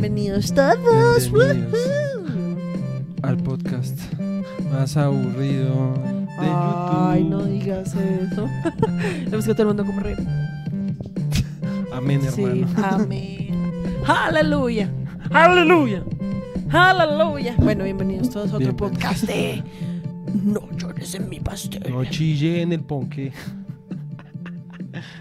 [0.00, 1.30] Bienvenidos todos.
[1.30, 1.76] Bienvenidos.
[3.20, 4.00] Al podcast
[4.72, 7.28] más aburrido de Ay, YouTube.
[7.30, 8.48] no digas eso.
[9.24, 10.16] Tenemos que todo el mundo como reír.
[11.92, 12.66] Amén, Sí, hermano.
[12.82, 13.50] amén.
[14.06, 14.90] Aleluya.
[15.30, 16.02] Aleluya.
[16.70, 17.54] Aleluya.
[17.58, 18.98] Bueno, bienvenidos todos a otro Bienvenidos.
[19.02, 19.62] podcast de
[20.44, 21.82] No llores en mi pastel.
[21.92, 23.34] No chille en el ponque.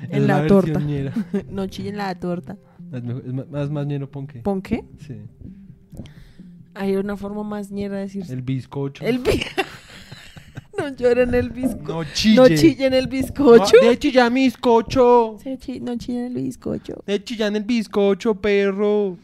[0.09, 0.79] En Es la torta.
[0.79, 1.11] ñera.
[1.49, 2.55] No chillen la torta.
[2.91, 4.39] Es mejor- es más más ñero ponque.
[4.39, 4.83] ¿Pon qué?
[5.05, 5.15] Sí.
[6.73, 8.23] Hay una forma más ñera de decir.
[8.29, 9.03] El bizcocho.
[9.05, 9.43] El bi-
[10.77, 11.93] No lloren el bizcocho.
[11.93, 12.35] No chille.
[12.37, 13.75] No chillen el bizcocho.
[13.83, 15.37] Ah, De chillar mi bizcocho.
[15.59, 17.03] Chi- No chillen el bizcocho.
[17.05, 19.17] De chillar el bizcocho, perro.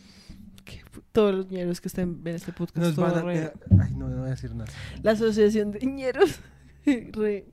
[1.13, 2.77] Todos los ñeros que estén en este podcast.
[2.77, 3.21] Nos van a...
[3.21, 4.69] re- Ay, no, no voy a decir nada.
[5.01, 6.39] La asociación de ñeros.
[6.85, 7.45] re-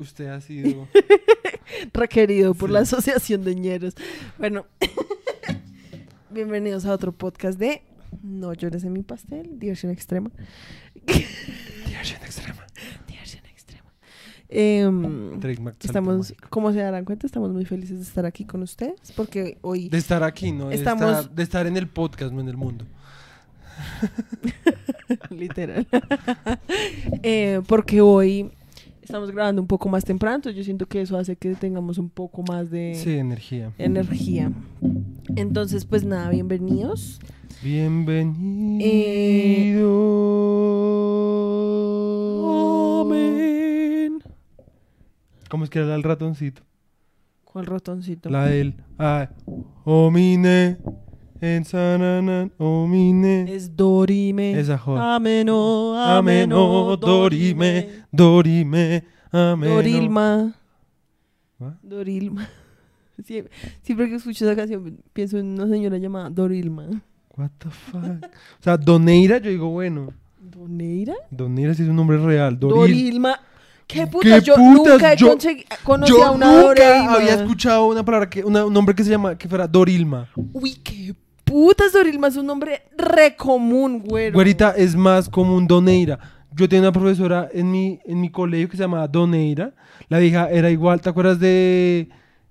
[0.00, 0.88] Usted ha sido...
[1.92, 2.74] requerido por Sí.
[2.74, 3.94] la asociación de ñeros.
[4.38, 4.66] Bueno,
[6.30, 7.82] bienvenidos a otro podcast de
[8.22, 10.30] No llores en mi pastel, diversión extrema.
[11.86, 12.66] Diversión extrema.
[13.06, 13.92] Diversión extrema.
[14.48, 19.12] Em, salto estamos, como se darán cuenta, estamos muy felices de estar aquí con ustedes
[19.16, 20.68] porque hoy De estar aquí, ¿no?
[20.68, 22.86] De, Estamos- estar, de estar en el podcast, no en el mundo.
[25.30, 25.86] literal.
[27.22, 28.50] Eh, porque hoy
[29.08, 32.10] estamos grabando un poco más temprano, entonces yo siento que eso hace que tengamos un
[32.10, 33.72] poco más de Sí, energía.
[33.78, 34.52] energía.
[35.34, 37.18] Entonces, pues nada, bienvenidos.
[41.88, 43.00] Bienvenido.
[43.00, 44.22] Amén.
[45.48, 46.62] ¿Cómo es que era el ratoncito?
[47.44, 48.28] ¿Cuál ratoncito?
[48.28, 48.74] La del.
[48.98, 49.30] Ah,
[49.84, 50.76] omine.
[51.40, 53.46] En sananan, omine.
[53.54, 54.58] Es Dorime.
[54.58, 55.14] Esa joda.
[55.14, 59.74] Ameno, Ameno, dorime, dorime, ameno.
[59.76, 60.54] Dorilma.
[61.60, 61.74] ¿Ah?
[61.82, 62.48] Dorilma.
[63.24, 63.44] Sie-
[63.82, 66.86] Siempre que escucho esa canción pienso en una señora llamada Dorilma.
[67.36, 68.02] What the fuck.
[68.02, 70.12] O sea, Doneira, yo digo, bueno.
[70.40, 71.14] ¿Doneira?
[71.30, 72.58] Doneira sí es un nombre real.
[72.58, 72.76] Doril.
[72.94, 73.40] Dorilma.
[73.86, 74.40] ¿Qué putas?
[74.40, 74.92] ¿Qué yo putas?
[74.94, 75.36] nunca he Yo-
[76.06, 77.14] Yo a una nunca Dorilma.
[77.14, 80.28] había escuchado una palabra que, una- un nombre que se llama, que fuera Dorilma.
[80.52, 81.14] Uy, qué
[81.48, 82.28] putas Dorilma.
[82.28, 84.34] Es un nombre re común, güero.
[84.34, 86.18] Güerita, es más común Doneira.
[86.54, 89.74] Yo tenía una profesora en mi, en mi colegio que se llamaba Doneira.
[90.08, 92.08] La vieja era igual, ¿te acuerdas de...?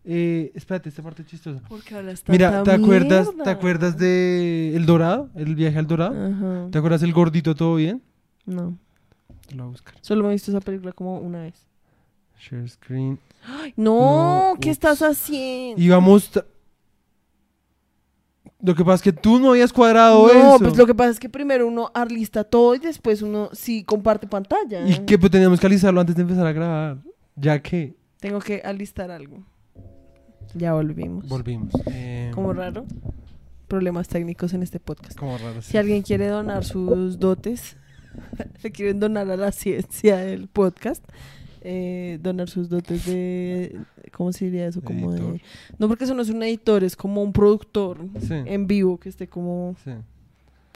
[0.09, 1.61] eh, espérate, esta parte es chistosa.
[1.67, 3.43] Porque hablas tanta Mira, ¿te acuerdas, mierda?
[3.43, 5.29] ¿te acuerdas de El Dorado?
[5.35, 6.13] El viaje al Dorado.
[6.15, 6.67] Ajá.
[6.71, 8.01] ¿Te acuerdas el gordito todo bien?
[8.45, 8.77] No.
[9.47, 9.95] Te lo voy a buscar.
[10.01, 11.65] Solo me he visto esa película como una vez.
[12.39, 13.19] Share screen.
[13.45, 14.77] Ay, no, No, ¿qué ups.
[14.77, 15.81] estás haciendo?
[15.81, 16.31] Íbamos...
[18.59, 20.59] Lo que pasa es que tú no habías cuadrado no, eso.
[20.59, 24.25] pues lo que pasa es que primero uno arlista todo y después uno sí comparte
[24.27, 24.87] pantalla.
[24.87, 26.97] Y que pues, teníamos que alisarlo antes de empezar a grabar.
[27.35, 29.43] Ya que Tengo que alistar algo.
[30.55, 31.27] Ya volvimos.
[31.27, 31.71] volvimos.
[31.91, 32.85] Eh, Como raro.
[33.67, 35.17] Problemas técnicos en este podcast.
[35.19, 35.61] como raro.
[35.61, 35.71] sí.
[35.71, 37.77] Si alguien quiere donar sus dotes,
[38.63, 41.03] le quieren donar a la ciencia del podcast,
[41.61, 43.77] eh, donar sus dotes de,
[44.11, 44.81] ¿cómo se diría eso?
[44.81, 45.41] Como de,
[45.77, 48.33] no porque eso no es un editor, es como un productor Sí.
[48.45, 49.91] en vivo que esté como, Sí,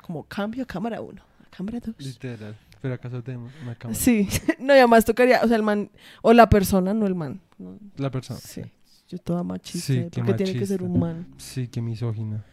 [0.02, 1.96] como cambio a cámara 1, a cámara 2.
[2.00, 2.56] literal.
[2.81, 4.00] Pero acaso tenemos una cámara.
[4.00, 4.28] Sí,
[4.59, 5.90] no, y además tocaría, o sea, el man,
[6.24, 7.40] o la persona, no el man.
[7.59, 8.40] no, La persona.
[8.40, 8.62] sí.
[9.08, 10.09] Yo toda machista, ¿eh?
[10.13, 11.28] porque tiene que ser un man.
[11.38, 12.46] Sí, qué misógina.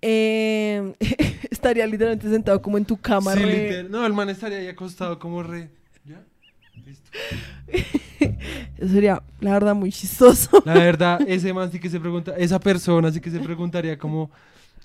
[0.00, 0.94] Eh,
[1.50, 3.34] estaría literalmente sentado como en tu cama.
[3.34, 3.90] Sí, re- literal.
[3.92, 5.70] No, el man estaría ahí acostado como re.
[6.74, 7.10] Listo.
[8.78, 10.62] Eso sería, la verdad, muy chistoso.
[10.64, 14.30] La verdad, ese man sí que se pregunta, esa persona sí que se preguntaría como,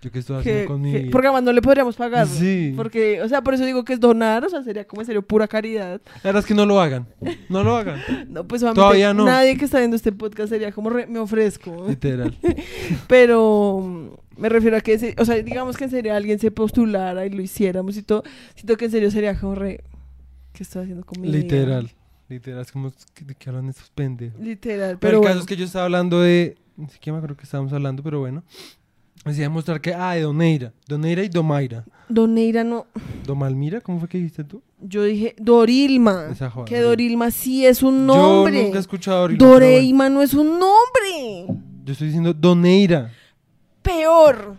[0.01, 1.11] ¿yo qué estoy haciendo que, con mi que- vida?
[1.11, 2.27] porque además no le podríamos pagar.
[2.27, 2.73] Sí.
[2.75, 5.47] Porque, o sea, por eso digo que es donar, o sea, sería como serio pura
[5.47, 6.01] caridad.
[6.17, 7.07] La verdad es que no lo hagan.
[7.49, 7.99] No lo hagan.
[8.29, 9.25] No, pues Todavía no.
[9.25, 11.85] nadie que está viendo este podcast sería como re- me ofrezco.
[11.87, 12.35] Literal.
[13.07, 17.25] Pero mm, me refiero a que, o sea, digamos que en serio alguien se postulara
[17.25, 18.23] y lo hiciéramos y todo.
[18.55, 19.83] Siento que en serio sería como re,
[20.57, 21.37] ¿qué estoy haciendo con mi vida?
[21.37, 21.91] Literal.
[22.29, 22.61] Literal.
[22.61, 24.39] Es como, ¿de qué hablan estos pendejos?
[24.41, 25.29] Literal, Pero, pero el bueno.
[25.33, 26.57] caso es que yo estaba hablando de.
[26.75, 28.43] Ni siquiera me acuerdo que estábamos hablando, pero bueno.
[29.23, 29.93] Decía demostrar que.
[29.93, 30.73] Ah, de Doneira.
[30.87, 31.85] Doneira y Domaira.
[32.09, 32.87] Doneira no,
[33.25, 33.81] ¿Domalmira?
[33.81, 34.61] ¿Cómo fue que dijiste tú?
[34.81, 36.27] yo dije Dorilma.
[36.31, 37.25] Esa joda, que Dorilma.
[37.25, 38.63] Dorilma sí es un Yo nombre.
[38.63, 39.37] nunca he escuchado Dorilma.
[39.39, 39.65] pero bueno.
[39.67, 41.61] Doreima no es un nombre.
[41.85, 43.11] Yo estoy diciendo Doneira.
[43.81, 44.55] Peor.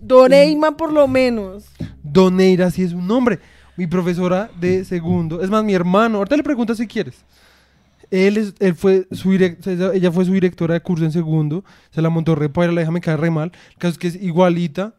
[0.00, 1.64] Doreima por lo menos.
[2.02, 3.38] Doneira sí es un nombre.
[3.76, 5.42] Mi profesora de segundo.
[5.42, 6.18] Es más, mi hermano.
[6.18, 7.24] Ahorita le preguntas si quieres.
[8.10, 9.56] Él, es, él fue su ella-
[9.94, 11.64] ella fue su directora de curso en segundo.
[11.90, 13.50] Se la montó re para la hija me cae re mal.
[13.72, 14.94] El caso es que es igualita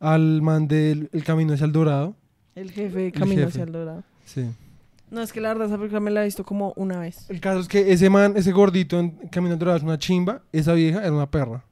[0.00, 2.14] al man del el camino hacia el dorado.
[2.54, 3.48] El jefe de Camino jefe.
[3.50, 4.02] hacia el Dorado.
[4.24, 4.44] Sí.
[5.10, 7.30] No, es que la verdad esa película me la he visto como una vez.
[7.30, 10.42] El caso es que ese man, ese gordito en Camino al Dorado es una chimba.
[10.52, 11.64] Esa vieja era una perra.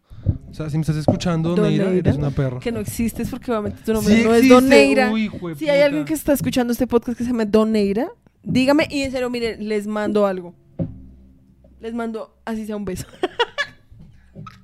[0.52, 2.60] Sea, si me estás escuchando, Doneira, Doneira, eres una perra.
[2.60, 4.48] Que no existes porque obviamente tu nombre Sí no es.
[4.48, 5.10] Doneira.
[5.12, 8.08] Uy, Si hay alguien que está escuchando este podcast que se llama Doneira,
[8.42, 10.54] dígame y en serio, mire, les mando algo.
[11.80, 13.06] Les mando así sea un beso.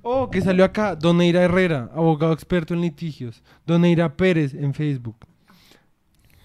[0.02, 0.96] Oh, que salió acá.
[0.96, 3.42] Doneira Herrera, abogado experto en litigios.
[3.66, 5.16] Doneira Pérez en Facebook.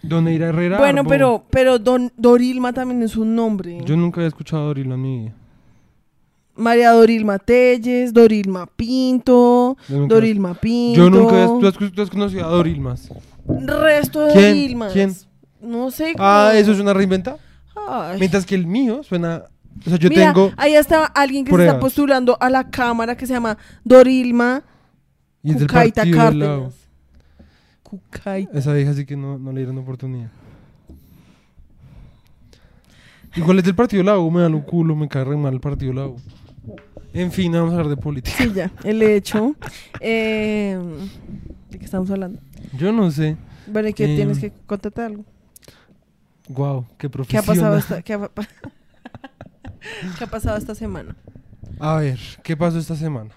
[0.02, 0.78] Doneira Herrera.
[0.78, 1.10] bueno, Arbo.
[1.10, 3.80] pero, pero Don, Dorilma también es un nombre.
[3.84, 5.36] Yo nunca había escuchado a Dorilo en mi vida.
[6.58, 10.98] María Dorilma Telles, Dorilma Pinto, nunca- Dorilma Pinto.
[11.00, 11.46] Yo nunca.
[11.46, 13.10] ¿Tú has, tú has conocido a Dorilmas?
[13.48, 14.44] Resto de ¿Quién?
[14.52, 14.94] Dorilmas.
[14.94, 15.14] ¿Quién?
[15.62, 16.14] No sé.
[16.20, 17.38] Ah, ¿eso es una reinventa?
[17.88, 18.20] Ay.
[18.20, 19.44] Mientras que el mío suena...
[19.86, 20.52] O sea, yo Mira, tengo...
[20.58, 24.64] ahí está alguien que se está postulando a la cámara que se llama Dorilma
[25.44, 26.16] Y es Cucaita del.
[26.16, 26.74] Cárdenas.
[27.84, 28.58] Cucaita.
[28.58, 30.30] Esa vieja sí que no, no le dieron oportunidad.
[33.36, 35.54] Igual es del partido de la U, me da lo culo, me cae re mal
[35.54, 36.18] el partido de la U.
[37.20, 38.38] En fin, vamos a hablar de política.
[38.38, 39.56] Sí, ya, el hecho.
[40.00, 40.78] Eh,
[41.70, 42.40] ¿De qué estamos hablando?
[42.78, 43.38] Yo no sé.
[43.66, 45.26] Bueno, y que Eh, tienes que contarte algo.
[46.50, 47.46] Wow, qué ¿Qué ha profesional.
[47.46, 48.48] pasado esta, qué ha, pa-
[50.18, 51.16] ¿Qué ha pasado esta semana?
[51.80, 53.36] A ver, ¿qué pasó esta semana?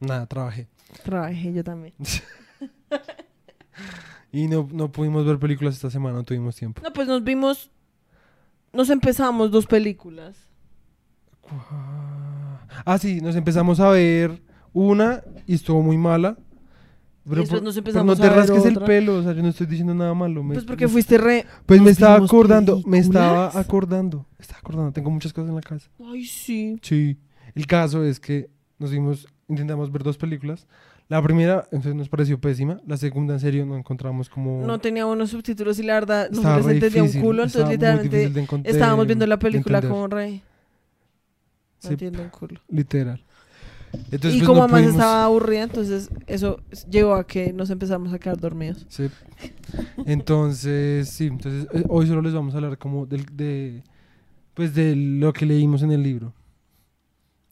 [0.00, 0.66] Nada, trabajé.
[1.04, 1.94] Trabajé yo también.
[4.32, 6.82] Y no, no pudimos ver películas esta semana, no tuvimos tiempo.
[6.82, 7.70] No, pues nos vimos.
[8.72, 10.36] Nos empezamos dos películas.
[12.84, 14.42] Ah, sí, nos empezamos a ver
[14.72, 16.36] una y estuvo muy mala.
[17.26, 18.86] Pero, después nos pero empezamos no te a ver rasques el otra.
[18.86, 20.42] pelo, o sea, yo no estoy diciendo nada malo.
[20.42, 21.46] me- Pues porque fuiste re.
[21.64, 23.66] Pues me estaba acordando, me estaba películas.
[23.66, 25.88] acordando, me estaba acordando, tengo muchas cosas en la casa.
[26.04, 26.78] Ay, sí.
[26.82, 27.16] Sí.
[27.54, 30.66] El caso es que nos vimos, intentamos ver dos películas.
[31.08, 34.66] La primera entonces, nos pareció pésima, la segunda en serio no encontramos como...
[34.66, 37.44] No tenía buenos subtítulos y la verdad no les entendía un culo.
[37.44, 40.42] Entonces, literalmente, estábamos viendo la película como re.
[41.84, 42.60] No Sí, entiendo un culo.
[42.68, 43.22] literal.
[44.10, 46.60] Entonces, y pues, como no mamá pudimos- estaba aburrida, entonces eso
[46.90, 48.84] llevó a que nos empezamos a quedar dormidos.
[48.88, 49.08] Sí.
[50.06, 53.82] Entonces, sí, entonces eh, hoy solo les vamos a hablar como del, de,
[54.54, 56.32] pues de lo que leímos en el libro,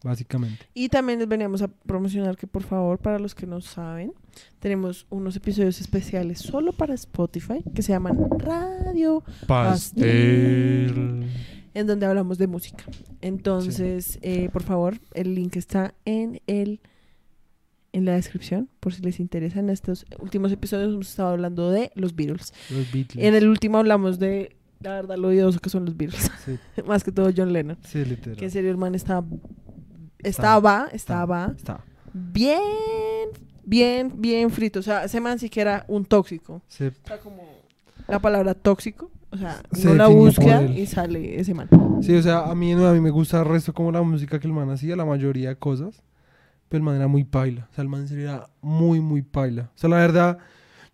[0.02, 0.66] básicamente.
[0.74, 4.12] Y también les veníamos a promocionar que por favor, para los que no saben,
[4.58, 11.26] tenemos unos episodios especiales solo para Spotify que se llaman Radio, Pastel.
[11.74, 12.84] En donde hablamos de música.
[13.20, 16.80] Entonces, eh, por favor, el link está en el
[17.94, 19.60] en la descripción por si les interesa.
[19.60, 22.54] En estos últimos episodios hemos estado hablando de los Beatles.
[22.70, 23.22] Los Beatles.
[23.24, 27.04] En el último hablamos de la verdad lo odioso que son los Beatles, Sí, más
[27.04, 27.76] que todo John Lennon.
[27.84, 28.36] sí, literal.
[28.38, 29.24] Que en serio el man estaba
[30.20, 31.84] estaba estaba Está.
[32.14, 32.60] bien
[33.64, 36.62] bien bien frito, o sea, ese man sí que era un tóxico.
[36.68, 36.86] Sí.
[36.86, 37.42] O sea, como
[38.08, 40.78] la palabra tóxico, o sea, Se no la él.
[40.78, 41.68] y sale ese man.
[42.02, 44.38] Sí, o sea, a mí, no, a mí me gusta el resto como la música
[44.38, 46.02] que el man hacía, la mayoría de cosas.
[46.68, 47.68] Pero el man era muy paila.
[47.70, 49.70] O sea, el man serio era muy, muy paila.
[49.74, 50.38] O sea, la verdad,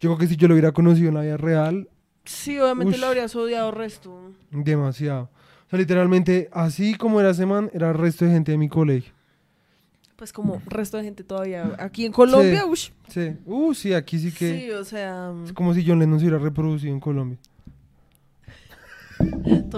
[0.01, 1.89] yo creo que si yo lo hubiera conocido en la vida real,
[2.25, 3.01] Sí, obviamente Ush.
[3.01, 4.33] lo habrías odiado resto.
[4.51, 5.31] demasiado.
[5.67, 8.69] O sea, literalmente, así como era ese man, era el resto de gente de mi
[8.69, 9.13] colegio.
[10.17, 12.91] Pues como resto de gente todavía aquí en Colombia, ush.
[13.09, 13.35] Sí.
[13.47, 14.59] Uh, sí, aquí sí que...
[14.59, 17.39] Sí, o sea, Es como si John Lennon se hubiera reproducido en Colombia.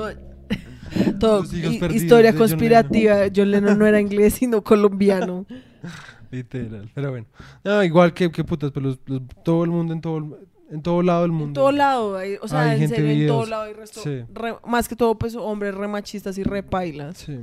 [1.21, 3.17] todo, perdidos historia John conspirativa.
[3.35, 5.47] John Lennon no era inglés, sino colombiano.
[6.31, 6.91] Literal.
[6.95, 7.26] Pero bueno.
[7.64, 10.35] No, igual que, que putas, pero los- los- todo el mundo en todo, el-
[10.71, 11.49] en todo lado del mundo.
[11.49, 13.49] En todo lado, hay- o sea, Hay en gente serio, en todo videos.
[13.50, 14.00] lado hay resto.
[14.03, 14.23] Sí.
[14.33, 17.19] re- más que todo, pues, hombres re machistas y re pailas.
[17.19, 17.38] Sí.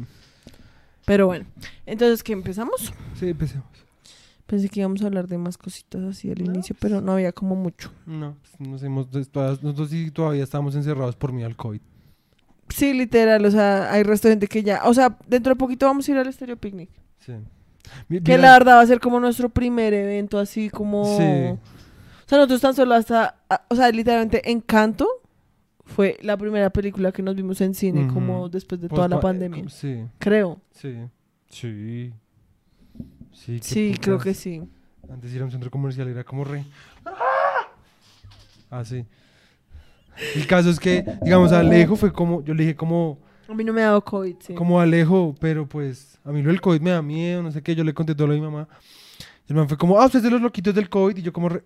[1.05, 1.45] Pero bueno,
[1.85, 2.93] entonces, ¿qué empezamos?
[3.19, 3.65] Sí, empecemos.
[4.45, 7.33] Pensé que íbamos a hablar de más cositas así al No, inicio, pero no había
[7.33, 7.91] como mucho.
[8.05, 11.81] No, pues, nos hemos, todas- nosotros sí todavía estamos encerrados por miedo al COVID.
[12.69, 15.85] Sí, literal, o sea, hay resto de gente que ya, o sea, dentro de poquito
[15.85, 16.89] vamos a ir al Estéreo Picnic.
[17.19, 17.33] Sí.
[18.23, 21.05] Que la verdad va a ser como nuestro primer evento así como...
[21.17, 21.23] Sí.
[21.23, 23.37] O sea, nosotros tan solo hasta,
[23.69, 25.07] o sea, literalmente Encanto
[25.85, 29.15] fue la primera película que nos vimos en cine como después de Pues, toda la
[29.15, 29.63] pa- pandemia.
[29.63, 30.59] eh, Sí, Creo.
[30.71, 30.93] sí.
[31.49, 32.13] Sí.
[33.31, 34.61] Sí, Sí, creo que sí.
[35.09, 36.65] Antes de ir a un centro comercial era como re.
[38.69, 39.05] Ah, sí.
[40.35, 43.73] El caso es que, digamos, Alejo fue como, yo le dije como, A mí no
[43.73, 44.53] me ha dado COVID, sí.
[44.55, 47.75] como Alejo, pero pues a mí lo del COVID me da miedo, no sé qué,
[47.75, 48.67] yo le conté todo lo a mi mamá.
[49.47, 51.31] Y el man fue como, ah, usted es de los loquitos del COVID, y yo
[51.31, 51.63] como re...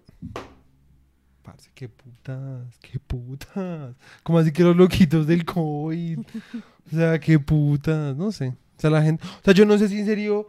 [1.41, 3.96] Parce, qué putas, qué putas.
[4.24, 6.20] Como así que los loquitos del COVID.
[6.20, 8.50] O sea, qué putas, no sé.
[8.50, 10.48] O sea, la gente, o sea, yo no sé si en serio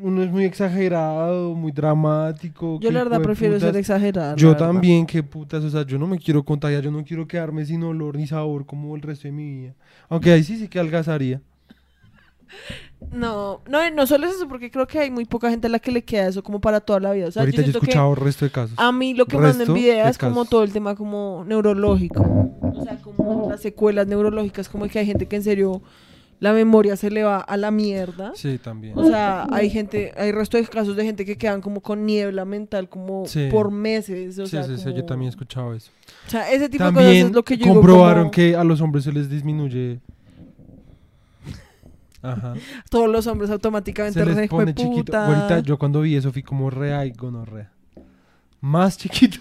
[0.00, 2.78] uno es muy exagerado, muy dramático.
[2.80, 3.70] Yo la verdad prefiero putas.
[3.70, 4.36] ser exagerada.
[4.36, 7.64] Yo también, qué putas, o sea, yo no me quiero contagiar, yo no quiero quedarme
[7.64, 9.74] sin olor ni sabor como el resto de mi vida.
[10.08, 11.40] Aunque ahí sí sí que algazaría.
[13.12, 15.78] No, no, no solo es eso, porque creo que hay muy poca gente a la
[15.78, 17.28] que le queda eso como para toda la vida.
[17.28, 18.74] O sea, Ahorita yo he que escuchado el resto de casos.
[18.78, 22.22] a mí lo que más me envidia es como todo el tema como neurológico.
[22.60, 25.82] O sea, como las secuelas neurológicas, como que hay gente que en serio
[26.40, 28.32] la memoria se le va a la mierda.
[28.34, 28.96] Sí, también.
[28.96, 32.44] O sea, hay gente, hay resto de casos de gente que quedan como con niebla
[32.44, 33.48] mental como Sí.
[33.50, 34.38] por meses.
[34.38, 35.90] O sí, sea, sí, sí, yo también he escuchado eso.
[36.26, 38.62] O sea, ese tipo de cosas También es lo que yo comprobaron como que a
[38.62, 40.00] los hombres se les disminuye.
[42.22, 42.54] Ajá.
[42.90, 45.16] todos los hombres automáticamente Se les re pone chiquito.
[45.16, 47.72] Ahorita yo cuando vi eso fui como rea y gonorrea.
[48.60, 49.40] Más chiquito.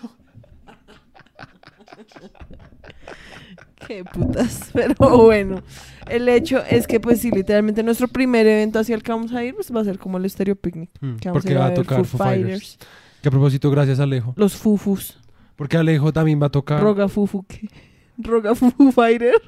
[3.87, 4.69] Qué putas.
[4.73, 5.61] Pero bueno,
[6.09, 9.43] el hecho es que, pues sí, literalmente nuestro primer evento hacia el que vamos a
[9.43, 10.89] ir pues, va a ser como el Stereo Picnic.
[10.99, 12.77] Mm, Que vamos Porque ir va a tocar Foo Fighters.
[13.21, 14.33] Que a propósito, gracias Alejo.
[14.35, 15.17] Los Fufus.
[15.55, 16.81] Porque Alejo también va a tocar.
[16.81, 17.43] Roga Fufu.
[17.47, 17.69] ¿qué?
[18.17, 19.33] Roga Fufu Fighter.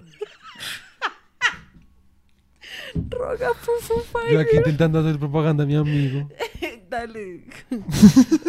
[3.09, 4.39] Roga Fufu Yo Fighter.
[4.39, 6.27] aquí intentando hacer propaganda a mi amigo.
[6.89, 7.43] Dale.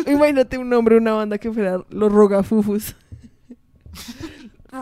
[0.07, 2.97] Imagínate un nombre, una banda que fuera los Rogafufus.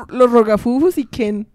[0.09, 1.47] Los Rogafufus y Ken.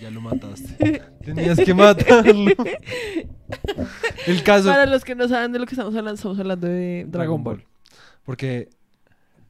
[0.00, 1.02] ya lo mataste.
[1.24, 2.52] Tenías que matarlo.
[4.26, 4.68] El caso.
[4.68, 7.64] Para los que no saben de lo que estamos hablando, estamos hablando de Dragon Ball.
[8.24, 8.70] Porque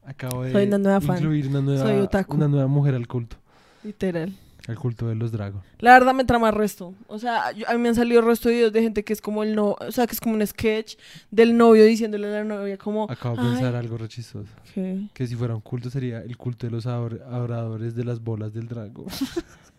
[0.05, 1.17] acabo de Soy una nueva fan.
[1.17, 2.35] incluir una nueva, Soy otaku.
[2.35, 3.37] una nueva mujer al culto.
[3.83, 4.33] Literal.
[4.67, 5.61] Al culto de los dragos.
[5.79, 6.93] La verdad me trama resto.
[7.07, 9.19] O sea, yo- a mí me han salido resto de videos de gente que es
[9.19, 10.95] como el no, o sea, que es como un sketch
[11.31, 14.47] del novio diciéndole a la novia como Acabo de "Ay, pensar algo re chistoso.
[14.73, 15.09] ¿qué?
[15.13, 18.53] Que si fuera un culto sería el culto de los ador- adoradores de las bolas
[18.53, 19.05] del drago.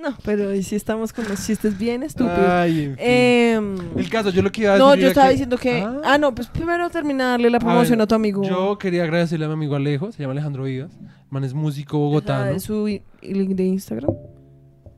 [0.00, 2.38] No, pero ¿y si estamos con los chistes bien estúpidos.
[2.38, 3.04] Ay, en fin.
[3.06, 5.80] Em, el caso, yo lo que iba a decir no, yo estaba que- diciendo que.
[5.80, 6.00] Ah.
[6.04, 8.42] Ah, no, pues primero termina de darle la promoción a, tu amigo.
[8.42, 10.92] Yo quería agradecerle a mi amigo Alejo, se llama Alejandro Vivas.
[11.30, 12.50] Man es músico bogotano.
[12.50, 14.10] ¿Es su link de Instagram?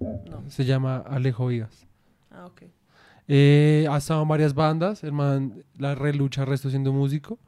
[0.01, 0.43] No.
[0.49, 1.87] Se llama Alejo Vivas.
[2.31, 2.63] Ah, ok.
[3.29, 5.05] Eh, ha estado en varias bandas.
[5.05, 7.39] El man la relucha resto siendo músico.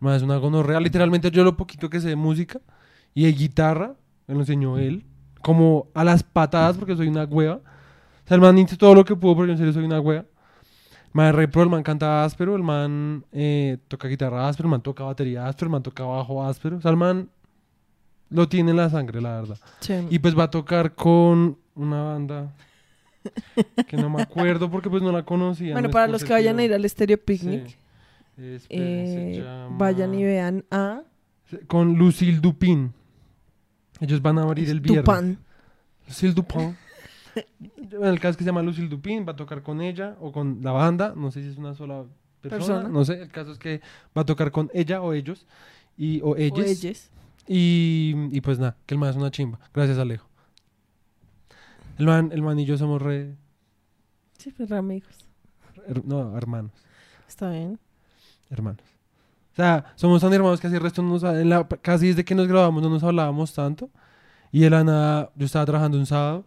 [0.00, 0.80] El man es una gonorrea.
[0.80, 2.60] Literalmente yo lo poquito que sé de música
[3.14, 3.94] y de guitarra,
[4.26, 5.04] me lo enseñó él.
[5.44, 7.56] Como a las patadas porque soy una hueva.
[7.56, 10.22] O sea, el man hizo todo lo que pudo, yo en serio soy una hueva.
[10.22, 14.66] El man es re pro, el man canta áspero, el man eh, toca guitarra áspero,
[14.68, 16.78] el man toca batería áspero, el man toca bajo áspero.
[16.78, 17.28] O sea, el man
[18.30, 19.58] lo tiene en la sangre, la verdad.
[19.80, 19.94] Sí.
[20.08, 22.54] Y pues va a tocar con una banda
[23.86, 25.72] que no me acuerdo porque pues no la conocía.
[25.74, 27.76] bueno, para los que vayan a ir al Stereo Picnic,
[28.36, 28.56] Sí.
[28.70, 31.02] Eh, llama- vayan y vean a
[31.68, 32.92] Con Lucille Dupin.
[34.04, 35.04] Ellos van a abrir el viernes.
[35.04, 35.38] Tupan.
[36.06, 36.76] Lucille Dupin.
[37.90, 40.30] En el caso es que se llama Lucille Dupin, va a tocar con ella o
[40.30, 41.14] con la banda.
[41.16, 42.04] No sé si es una sola
[42.40, 42.58] persona.
[42.58, 42.88] Persona.
[42.88, 43.80] No sé, el caso es que
[44.16, 45.46] va a tocar con ella o ellos.
[45.96, 46.66] Y, o O ellos.
[46.66, 47.10] ellos.
[47.48, 49.58] Y, y pues nada, que el man es una chimba.
[49.72, 50.28] Gracias, Alejo.
[51.98, 53.34] El man, el man y yo somos re.
[54.38, 55.14] Sí, pues re amigos.
[55.88, 56.72] her- no, hermanos.
[57.28, 57.78] Está bien.
[58.50, 58.82] Hermanos.
[59.54, 62.24] O sea, somos tan hermanos que así el resto no nos, en la, casi desde
[62.24, 63.88] que nos grabamos no nos hablábamos tanto.
[64.50, 66.44] Y de la nada, yo estaba trabajando un sábado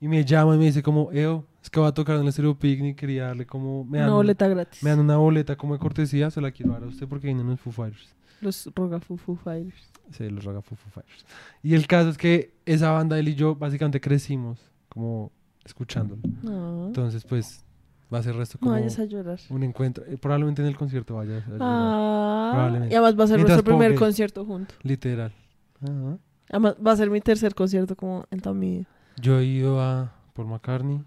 [0.00, 2.32] y me llama y me dice como, Eo, es que va a tocar en el
[2.32, 4.82] Stereo Picnic, quería darle como, me dan, Una un- boleta gratis.
[4.82, 7.46] me dan una boleta como de cortesía, se la quiero dar a usted porque vienen
[7.46, 8.14] los Foo Fighters.
[8.40, 9.90] Los Rogafufu Fighters.
[10.12, 11.26] Sí, los Raga Foo Foo Fighters.
[11.62, 15.30] Y el caso es que esa banda, él y yo, básicamente crecimos como
[15.62, 16.22] escuchándolo.
[16.42, 16.86] No.
[16.86, 17.66] Entonces, pues,
[18.12, 19.38] va a ser resto No como vayas a llorar.
[19.50, 20.04] un encuentro.
[20.06, 21.58] eh, probablemente en el concierto vaya a llorar.
[21.60, 22.92] Ah, Probablemente.
[22.94, 24.76] y además va a ser Mientras nuestro primer ponga- concierto juntos.
[24.82, 25.32] Literal.
[25.82, 26.18] Ajá.
[26.50, 28.86] Además va a ser mi tercer concierto como en toda mi vida.
[29.20, 31.02] Yo he ido a Paul McCartney.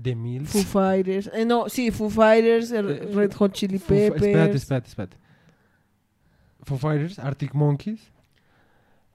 [0.00, 0.50] The Mills.
[0.50, 1.30] Foo Fighters.
[1.32, 4.22] Eh, no, sí, Foo Fighters, eh, Eh, Red Hot Chili Peppers.
[4.22, 5.16] Espérate, espérate, espérate.
[6.64, 8.12] Foo Fighters, Arctic Monkeys.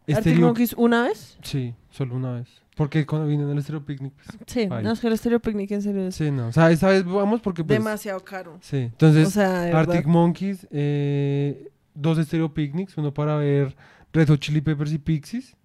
[0.08, 1.38] Arctic Stereo- Monkeys una vez.
[1.44, 2.50] Sí, solo una vez.
[2.82, 4.12] Porque cuando vine en el Stereo Picnic.
[4.16, 4.82] pues, Sí, Vaya.
[4.82, 6.48] no, es que el Stereo Picnic en serio es sí, no.
[6.48, 7.78] O sea, esta vez vamos porque pues...
[7.78, 8.58] demasiado caro.
[8.60, 9.28] Sí, entonces...
[9.28, 10.08] o sea, Arctic.
[10.08, 13.76] Monkeys, eh, dos Stereo Picnics, uno para ver
[14.12, 15.56] Red Hot Chili Peppers y Pixies.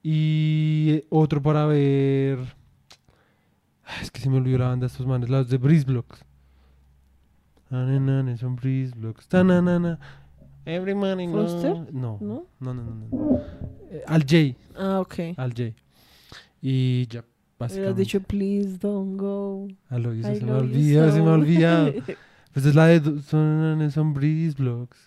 [0.00, 2.38] Y otro para ver...
[3.82, 6.24] Ay, Es que se me olvidó la banda de estos manes, los de Breeze Blocks.
[7.68, 9.26] Son Breeze Blocks.
[9.26, 9.42] Ta,
[10.70, 10.82] na, na, na.
[10.82, 11.28] Every morning.
[11.28, 11.42] no.
[11.42, 11.92] ¿Foster?
[11.92, 12.18] No.
[12.20, 12.46] ¿No?
[12.60, 13.40] No, no, no.
[13.90, 14.56] Eh, Al J.
[14.76, 15.14] Ah, ok.
[15.36, 15.72] Al J.
[16.62, 17.24] Y ya,
[17.58, 18.00] básicamente.
[18.00, 19.66] dicho, please don't go.
[19.88, 21.32] A lo que I se me olvida, se me so".
[21.32, 21.92] olvida.
[22.52, 24.98] Pues es la de son, son Breeze Blocks.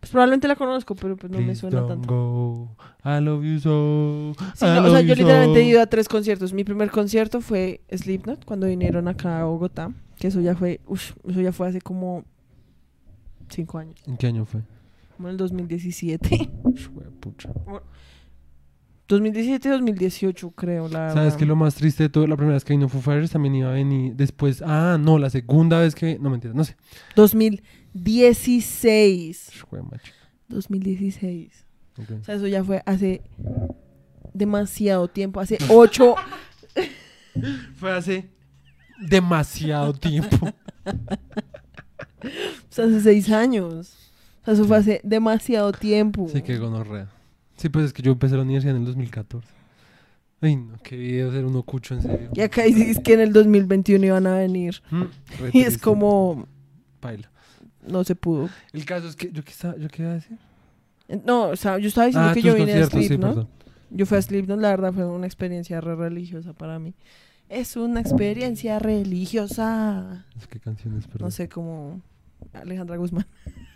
[0.00, 2.08] pues probablemente la conozco, pero pues no me Please suena don't tanto.
[2.14, 2.76] go.
[3.04, 4.32] I love you so.
[4.54, 5.68] Sí, no, o sea, yo literalmente he so.
[5.70, 6.52] ido a tres conciertos.
[6.52, 11.12] Mi primer concierto fue Slipknot cuando vinieron acá a Bogotá, que eso ya fue, uff,
[11.28, 12.24] eso ya fue hace como
[13.50, 14.60] cinco años, ¿En qué año fue?
[15.16, 16.50] Como en el 2017.
[17.20, 17.50] Pucha.
[19.06, 21.44] 2017 2018, creo, la ¿Sabes qué?
[21.44, 23.72] Lo más triste de todo, la primera vez que vino Foo Fighters también iba a
[23.72, 24.62] venir después.
[24.64, 26.18] Ah, no, la segunda vez que.
[26.18, 26.74] No, mentira, no sé.
[27.14, 29.62] 2016.
[29.68, 30.10] Jue macho.
[30.48, 31.66] 2016.
[31.98, 32.12] Ok.
[32.20, 33.20] O sea, eso ya fue hace
[34.32, 36.14] demasiado tiempo, hace ocho...
[37.74, 38.30] Fue hace
[39.00, 40.54] demasiado tiempo.
[40.86, 40.92] o
[42.68, 44.03] sea, hace seis años.
[44.44, 46.28] O sea, eso fue hace demasiado tiempo.
[46.32, 47.08] Sí, que gonorrea.
[47.56, 49.46] Sí, pues es que yo empecé la universidad en el 2014.
[50.40, 52.28] Ay, no, qué video ser uno cucho, en serio.
[52.34, 54.82] Y acá dices que en el 2021 iban a venir.
[54.90, 55.02] Mm,
[55.52, 56.46] Y es como,
[57.00, 57.30] Paila.
[57.86, 58.50] no se pudo.
[58.72, 59.30] El caso es que.
[59.32, 60.36] ¿Yo qué, estaba- yo qué iba a decir?
[61.24, 63.30] No, o sea, yo estaba diciendo que tus yo vine a conciertos, sí, Slipknot.
[63.34, 63.48] perdón.
[63.90, 66.94] Yo fui a Slipknot, la verdad fue una experiencia re religiosa para mí.
[67.48, 70.26] Es una experiencia religiosa.
[70.50, 71.26] ¿Qué canciones, perdón?
[71.26, 72.00] No sé, como
[72.52, 73.26] Alejandra Guzmán.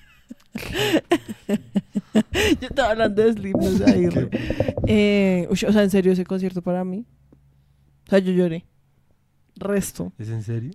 [2.60, 4.08] yo estaba hablando de Slipknot ahí.
[4.08, 4.28] re.
[4.86, 7.04] Eh, o sea, en serio, ese concierto para mí.
[8.06, 8.64] O sea, yo lloré.
[9.56, 10.12] Resto.
[10.18, 10.72] ¿Es en serio?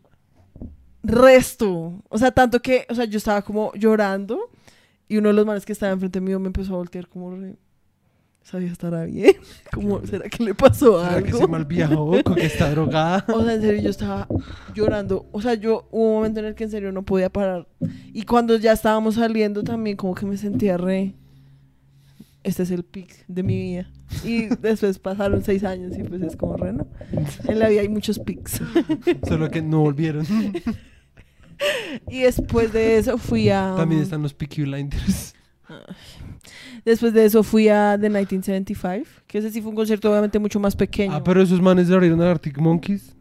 [1.03, 2.01] Resto.
[2.09, 4.49] O sea, tanto que, o sea, yo estaba como llorando
[5.07, 7.55] y uno de los manes que estaba enfrente mío me empezó a voltear como re...
[8.43, 9.35] ¿Sabía estará bien?
[9.73, 11.39] Como, ¿será que le pasó ¿Será que algo?
[11.39, 12.23] se mal viajó?
[12.23, 13.25] ¿Con que está drogada?
[13.33, 14.27] O sea, en serio, yo estaba
[14.75, 15.27] llorando.
[15.31, 17.67] O sea, yo hubo un momento en el que en serio no podía parar.
[18.13, 21.15] Y cuando ya estábamos saliendo también como que me sentía re...
[22.43, 23.89] Este es el pic de mi vida.
[24.25, 26.85] Y después pasaron seis años y pues es como re, ¿no?
[27.47, 28.59] En la vida hay muchos pics.
[29.25, 30.25] Solo que no volvieron.
[32.09, 33.75] Y después de eso fui a...
[33.77, 35.33] También están los Peaky Blinders.
[36.85, 40.59] Después de eso fui a The 1975, que ese sí fue un concierto obviamente mucho
[40.59, 41.13] más pequeño.
[41.15, 43.15] Ah, pero esos manes abrieron a Arctic Monkeys.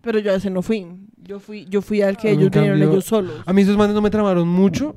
[0.00, 0.86] Pero yo a ese no fui.
[1.22, 3.34] Yo fui, yo fui al que A ellos vinieron ellos solos.
[3.46, 4.94] A mí esos manes no me tramaron mucho,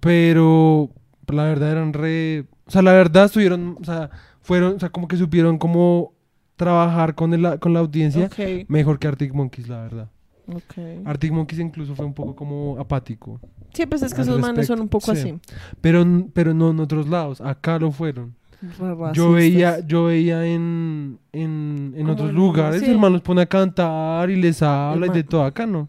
[0.00, 0.90] pero
[1.28, 2.46] la verdad eran re...
[2.66, 4.10] O sea, la verdad estuvieron, o sea,
[4.40, 6.14] fueron, o sea, como que supieron cómo
[6.56, 8.26] trabajar con, el- con la audiencia
[8.68, 10.10] mejor que Arctic Monkeys, la verdad.
[10.46, 11.04] Ok.
[11.04, 13.40] Arctic Monkeys incluso fue un poco como apático.
[13.72, 15.20] Sí, pues es que esos manes son un poco sí.
[15.20, 15.38] así.
[15.80, 18.34] Pero, pero no en otros lados, acá lo fueron.
[18.60, 22.90] re Yo veía, yo veía en, en, en otros lugares, sí.
[22.90, 25.88] el man los pone a cantar y les habla y de todo acá, ¿no?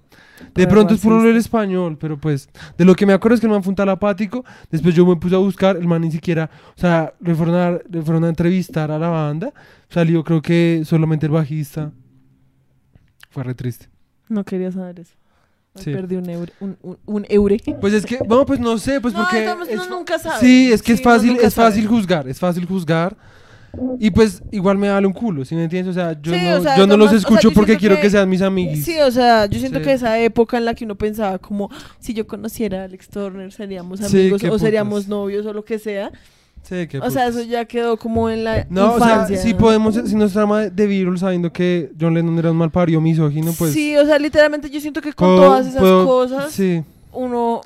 [0.55, 1.39] De pronto es puro el racista.
[1.39, 3.89] español, pero pues, de lo que me acuerdo es que el man fue un tal
[3.89, 7.55] apático, después yo me puse a buscar, el man ni siquiera, o sea, le fueron
[7.55, 9.53] a, le fueron a entrevistar a la banda,
[9.89, 11.91] salió creo que solamente el bajista,
[13.29, 13.89] fue re triste.
[14.31, 15.13] No quería saber eso.
[15.75, 15.91] Sí.
[15.91, 16.51] Perdí un eure.
[16.59, 17.57] Un, un, un eure.
[17.79, 19.45] Pues es que, bueno, pues no sé, pues No, porque...
[19.69, 20.39] es fa- nunca sabe.
[20.39, 21.95] Sí, es que es Sí, fácil, es fácil sabe.
[21.95, 23.15] juzgar, es fácil juzgar.
[23.99, 25.91] Y pues igual me vale un culo, ¿sí me entiendes?
[25.95, 27.77] O sea, yo Sí, no, o sea, yo no los digamos, o sea, escucho porque
[27.77, 28.79] quiero que, que- sean mis amigos.
[28.79, 29.85] Sí, o sea, yo siento Sí.
[29.85, 33.49] que esa época en la que uno pensaba como si yo conociera a Alex Turner
[33.53, 36.11] seríamos amigos o seríamos novios o lo que sea.
[36.63, 37.36] Sí, O sea, putas.
[37.36, 40.88] eso ya quedó como en la No, o sea, si podemos, si nos trama de
[40.88, 43.74] Beatles sabiendo que John Lennon era un mal parido misógino, pues...
[43.74, 47.62] sí, o sea, literalmente yo siento que con puedo- todas esas puedo- cosas Sí, uno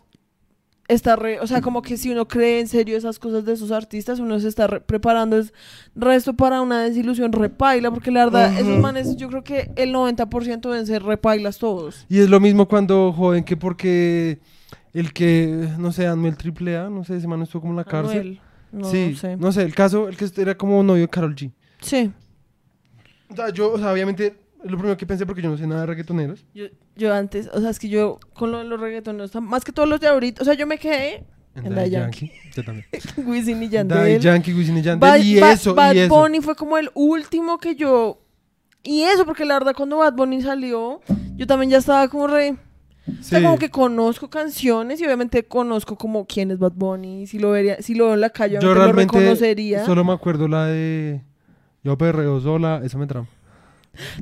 [0.87, 3.71] está re, o sea, como que si uno cree en serio esas cosas de esos
[3.71, 5.51] artistas, uno se está re- preparando es
[5.95, 10.61] resto para una desilusión repaila, porque la verdad, esos manes, yo creo que el 90%
[10.69, 12.05] deben ser repailas todos.
[12.07, 14.39] y es lo mismo cuando joden que porque
[14.93, 17.83] el que, no sé, Anuel Triple A, no sé, ese man estuvo como en la
[17.83, 18.17] cárcel.
[18.19, 18.39] Anuel,
[18.75, 19.37] no, sí, no sé.
[19.37, 21.51] no sé, el caso, el que era como novio de Carol G.
[21.81, 22.11] Sí.
[23.29, 25.65] O sea, yo, o sea, obviamente, es lo primero que pensé porque yo no sé
[25.65, 26.45] nada de reggaetoneros.
[26.53, 29.71] Yo, yo antes, o sea, es que yo con lo de los reggaetoneros, más que
[29.71, 31.23] todos los de ahorita, o sea, yo me quedé
[31.55, 32.31] En En Daddy Yankee.
[32.53, 32.85] Yo también.
[33.25, 34.21] Wisin y Daddy Yandel.
[34.21, 35.09] Yankee, Wisin y Yandel.
[35.09, 36.15] Bad, y eso, Bad y eso.
[36.15, 38.21] Bunny fue como el último que yo...
[38.83, 41.01] Y eso, porque la verdad cuando Bad Bunny salió,
[41.35, 42.57] yo también ya estaba como re...
[43.07, 43.45] O sea, Sí.
[43.45, 47.27] como que conozco canciones y obviamente conozco como quién es Bad Bunny.
[47.27, 49.85] Si lo, vería, si lo veo en la calle, Yo obviamente lo realmente reconocería.
[49.85, 51.21] solo me acuerdo la de
[51.83, 53.27] Yo perreo sola, esa me trama.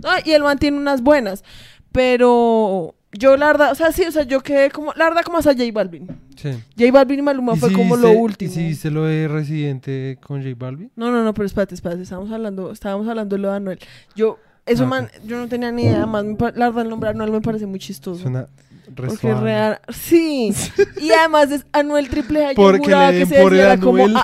[0.03, 1.43] No, y el man tiene unas buenas.
[1.91, 4.91] Pero yo la verdad, o sea, sí, o sea, yo quedé como...
[4.95, 6.07] La verdad como hasta J Balvin.
[6.35, 6.51] Sí.
[6.77, 8.51] J Balvin y Maluma ¿Y fue si como lo último.
[8.51, 10.91] ¿Y si viste lo de Residente con J Balvin?
[10.95, 13.79] No, no, no, pero espérate, espérate, estábamos hablando, estábamos hablando de lo de Anuel.
[14.15, 17.31] Yo, eso Ah, man, yo no tenía ni idea, más, la verdad el nombre Anuel
[17.31, 18.21] me parece muy chistoso.
[18.21, 18.47] Suena
[18.95, 20.53] porque real, sí,
[21.01, 24.17] y además es Anuel Triple A, Porque le que den se por el como, Anuel.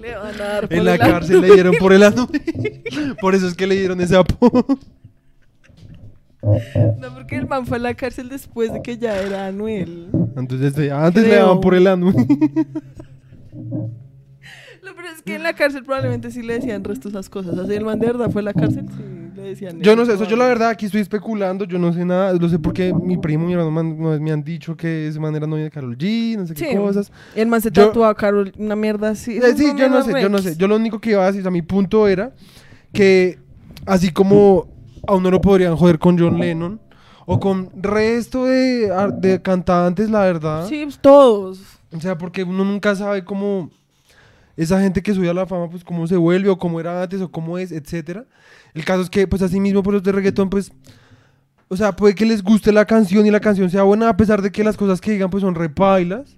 [0.00, 1.12] le van a dar por En la el Anuel.
[1.18, 2.28] cárcel le dieron por el ano.
[3.20, 4.64] por eso es que le dieron ese apodo.
[7.00, 10.08] No, porque el man fue a la cárcel después de que ya era Anuel.
[10.36, 12.12] Entonces, antes le daban por el ano.
[14.82, 17.58] Lo pero es que en la cárcel probablemente sí le decían resto esas cosas.
[17.58, 19.02] Así el man de verdad fue a la cárcel, sí,
[19.46, 21.92] decían Yo no eso, sé, o sea, yo la verdad aquí estoy especulando, yo no
[21.92, 23.70] sé nada, lo sé porque mi primo y mi hermano
[24.20, 27.10] me han- dicho que esa manera novia de Carol G, no sé qué cosas.
[27.34, 29.36] Y el man se Yo- tatuó a Carol una mierda así.
[29.38, 30.56] Eh, Sí, yo no sé, yo no sé.
[30.56, 32.32] Yo lo único que iba a decir, o sea, mi punto era
[32.92, 33.38] que
[33.86, 34.68] así como
[35.06, 36.80] a uno lo podrían joder con John Lennon
[37.26, 40.66] o con resto de, de cantantes, la verdad.
[40.68, 41.60] Sí, pues, todos.
[41.92, 43.70] O sea, porque uno nunca sabe cómo
[44.56, 47.20] esa gente que sube a la fama, pues cómo se vuelve o cómo era antes
[47.20, 48.24] o cómo es, etcétera.
[48.74, 50.72] El caso es que, pues así mismo, por los de reggaetón, pues,
[51.68, 54.40] o sea, puede que les guste la canción y la canción sea buena a pesar
[54.40, 56.36] de que las cosas que digan, pues son repailas.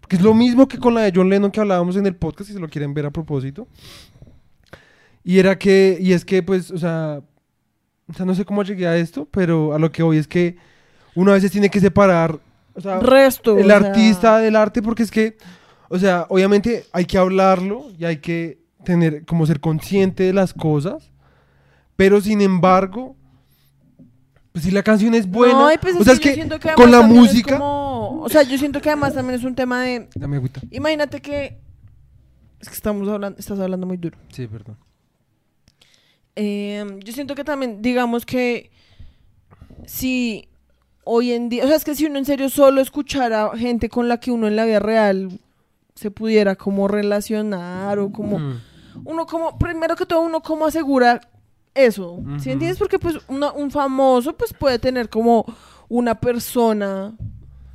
[0.00, 2.48] Porque es lo mismo que con la de John Lennon que hablábamos en el podcast,
[2.48, 3.66] si se lo quieren ver a propósito.
[5.22, 7.22] Y era que, y es que, pues, o sea,
[8.06, 10.56] o sea, no sé cómo llegué a esto, pero a lo que voy es que
[11.14, 12.38] uno a veces tiene que separar,
[12.74, 13.56] o sea, Resto.
[13.56, 15.36] el o sea, artista del arte porque es que,
[15.94, 20.52] o sea, obviamente hay que hablarlo y hay que tener, como ser consciente de las
[20.52, 21.10] cosas,
[21.96, 23.16] pero sin embargo,
[24.52, 27.06] pues si la canción es buena, No, pues o sea, es que con la es
[27.06, 27.58] música...
[27.58, 30.08] como- o sea, yo siento que además también es un tema de.
[30.14, 30.60] Dame agüita.
[30.70, 31.58] Imagínate que.
[32.60, 34.16] Es que estamos hablando, estás hablando muy duro.
[34.32, 34.76] Sí, perdón.
[36.36, 38.70] Eh, yo siento que también, digamos que
[39.86, 40.48] si
[41.04, 44.08] hoy en día, o sea, es que si uno en serio solo escuchara gente con
[44.08, 45.38] la que uno en la vida real
[45.94, 48.60] se pudiera como relacionar o como, Mm.
[49.04, 51.20] uno como, primero que todo, uno como asegura
[51.74, 52.38] eso, Ujú.
[52.40, 52.78] ¿sí entiendes?
[52.78, 55.44] Porque pues una- un famoso pues puede tener como
[55.88, 57.14] una persona,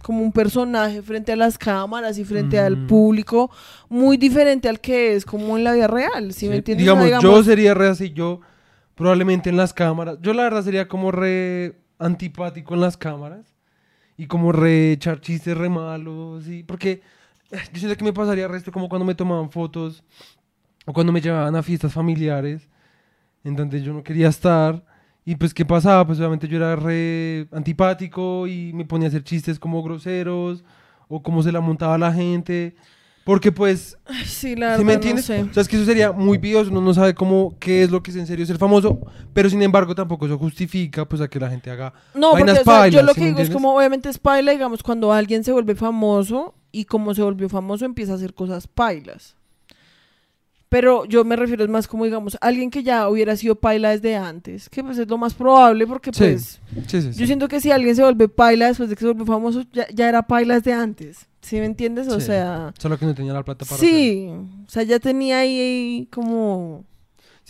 [0.04, 2.88] como un personaje frente a las cámaras y frente al Ujú.
[2.88, 3.52] público
[3.88, 6.84] muy diferente al que es como en la vida real, ¿sí, Sí, me entiendes?
[6.86, 8.42] Digamos, yo sería re así, yo
[8.96, 13.46] probablemente en las cámaras, yo la verdad sería como re antipático en las cámaras
[14.18, 16.64] y como re echar chistes re malos, ¿sí?
[16.64, 17.02] porque
[17.52, 20.04] yo siento que me pasaría resto como cuando me tomaban fotos
[20.86, 22.68] o cuando me llevaban a fiestas familiares
[23.44, 24.84] en donde yo no quería estar
[25.26, 29.24] y pues qué pasaba, pues obviamente yo era re antipático y me ponía a hacer
[29.24, 30.64] chistes como groseros
[31.08, 32.76] o cómo se la montaba la gente,
[33.24, 35.26] porque pues Sí, la ¿Sí me no entiendes?
[35.26, 35.44] sé.
[35.44, 38.02] O sea, es que eso sería muy videoso, uno no sabe cómo, qué es lo
[38.02, 39.00] que es en serio ser famoso,
[39.34, 41.94] pero sin embargo tampoco eso justifica pues a que la gente haga...
[42.14, 43.54] No, porque vainas o sea, yo pailas, lo ¿sí que digo es entiendes?
[43.54, 47.86] como obviamente es paila, digamos, cuando alguien se vuelve famoso y como se volvió famoso
[47.86, 49.36] empieza a hacer cosas pailas.
[50.70, 54.16] Pero yo me refiero es más como, digamos, alguien que ya hubiera sido paila desde
[54.16, 57.20] antes, que pues es lo más probable porque Sí, pues Sí, sí, sí.
[57.20, 59.88] yo siento que si alguien se vuelve paila después de que se volvió famoso, ya,
[59.92, 61.26] ya era paila desde antes.
[61.42, 62.08] ¿Sí me entiendes?
[62.10, 66.08] O sea, Solo que no tenía la plata para sí, o sea, ya tenía ahí
[66.12, 66.86] como...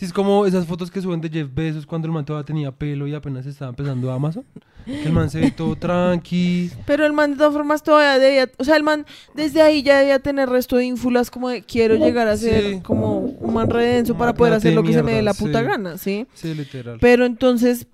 [0.00, 2.72] Sí, es como esas fotos que suben de Jeff Bezos cuando el man todavía tenía
[2.72, 4.46] pelo y apenas estaba empezando Amazon.
[4.86, 6.70] Que el man se ve todo tranqui.
[6.86, 9.98] Pero el man de todas formas todavía debía, o sea, el man desde ahí ya
[9.98, 12.80] debía tener resto de ínfulas como de quiero llegar a ser Sí.
[12.82, 15.66] como un man redenso para poder hacer lo que se me dé la puta sí.
[15.66, 16.26] gana, ¿sí?
[16.32, 16.96] Sí, literal.
[16.98, 17.86] Pero entonces,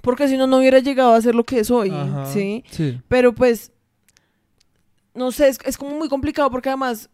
[0.00, 2.64] porque si no, no hubiera llegado a ser lo que es hoy, Ajá, ¿sí?
[2.70, 2.98] Sí.
[3.08, 3.72] Pero pues,
[5.14, 7.10] no sé, es, es como muy complicado porque además,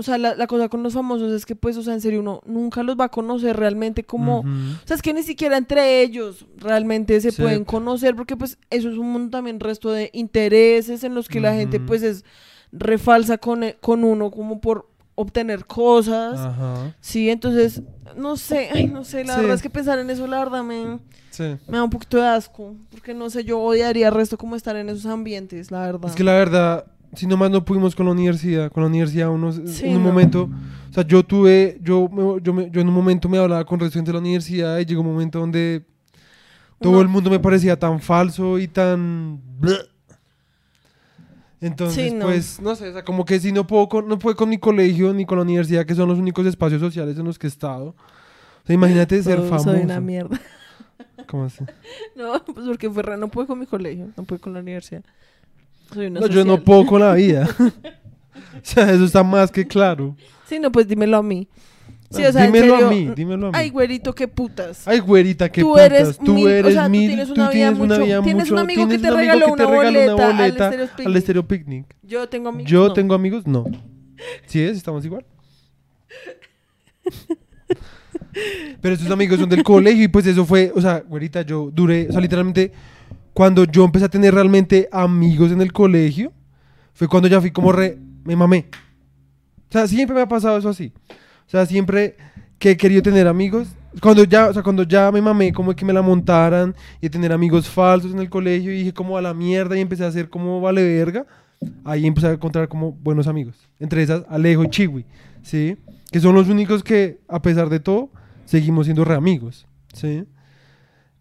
[0.00, 2.20] o sea, la, la cosa con los famosos es que pues, o sea, en serio,
[2.20, 4.40] uno nunca los va a conocer realmente como...
[4.40, 7.40] O sea, es que ni siquiera entre ellos realmente se Sí.
[7.42, 11.40] pueden conocer porque pues eso es un mundo también resto de intereses en los que
[11.40, 12.24] la gente pues es
[12.72, 16.38] refalsa con, e- con uno como por obtener cosas.
[16.38, 16.94] Ajá.
[17.00, 17.82] Sí, entonces,
[18.16, 19.40] no sé, ay, no sé, la Sí.
[19.40, 20.98] verdad es que pensar en eso, la verdad, me,
[21.30, 21.44] Sí.
[21.68, 24.76] me da un poquito de asco, porque no sé, yo odiaría el resto como estar
[24.76, 26.08] en esos ambientes, la verdad.
[26.10, 29.52] Es que la verdad, si nomás no pudimos con la universidad, con la universidad uno,
[29.52, 30.08] Sí, en un no.
[30.08, 30.50] momento,
[30.90, 32.08] o sea, yo tuve, yo,
[32.42, 35.00] yo, me- yo en un momento me hablaba con resto de la universidad y llegó
[35.00, 35.84] un momento donde
[36.80, 39.40] todo Uno- el mundo me parecía tan falso y tan...
[41.60, 42.24] Entonces, Sí, no.
[42.26, 44.56] pues, no sé, o sea, como que si no puedo con, no puedo con mi
[44.58, 47.50] colegio ni con la universidad, que son los únicos espacios sociales en los que he
[47.50, 47.88] estado.
[47.88, 49.70] O sea, imagínate ser famoso.
[49.72, 50.40] Soy una mierda.
[51.26, 51.62] ¿Cómo así?
[52.16, 55.02] No, pues porque fue re- no pude con mi colegio, no pude con la universidad.
[55.92, 57.48] Soy una No, yo no puedo con la vida.
[57.58, 60.16] o sea, eso está más que claro.
[60.46, 61.48] Sí, no, pues dímelo a mí.
[62.10, 63.56] Sí, o sea, en dímelo a mí, dímelo a mí.
[63.56, 64.86] Ay, güerito, qué putas.
[64.88, 66.18] Ay, güerita, qué tú putas.
[66.18, 68.44] tú o eres sea, tú mil, tienes tú una vida tienes una mucho- vida tienes
[68.44, 68.54] mucho.
[68.54, 70.64] un amigo que tienes te un amigo regaló que te una boleta una al boleta
[70.64, 71.16] Estéreo al Picnic.
[71.16, 71.86] Estéreo Picnic.
[72.02, 72.70] Yo tengo amigos.
[72.72, 72.92] Yo no.
[72.94, 73.64] tengo amigos, no.
[74.46, 74.76] ¿Sí es?
[74.76, 75.24] ¿Estamos igual?
[78.80, 82.06] Pero estos amigos son del colegio y pues eso fue, o sea, güerita, yo duré,
[82.08, 82.72] o sea, literalmente,
[83.32, 86.32] cuando yo empecé a tener realmente amigos en el colegio,
[86.92, 88.66] fue cuando ya fui como re, me mamé.
[89.68, 90.92] O sea, siempre me ha pasado eso así.
[91.46, 92.16] O sea, siempre
[92.58, 93.68] que he querido tener amigos,
[94.00, 97.32] cuando ya, o sea, cuando ya me mamé como que me la montaran y tener
[97.32, 100.28] amigos falsos en el colegio y dije como a la mierda y empecé a hacer
[100.28, 101.26] como vale verga,
[101.84, 103.56] ahí empecé a encontrar como buenos amigos.
[103.78, 105.06] Entre esas, Alejo y Chiwi,
[105.42, 105.76] ¿sí?
[106.12, 108.10] Que son los únicos que, a pesar de todo,
[108.44, 110.24] seguimos siendo re amigos, ¿sí?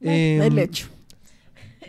[0.01, 0.87] Em, el hecho.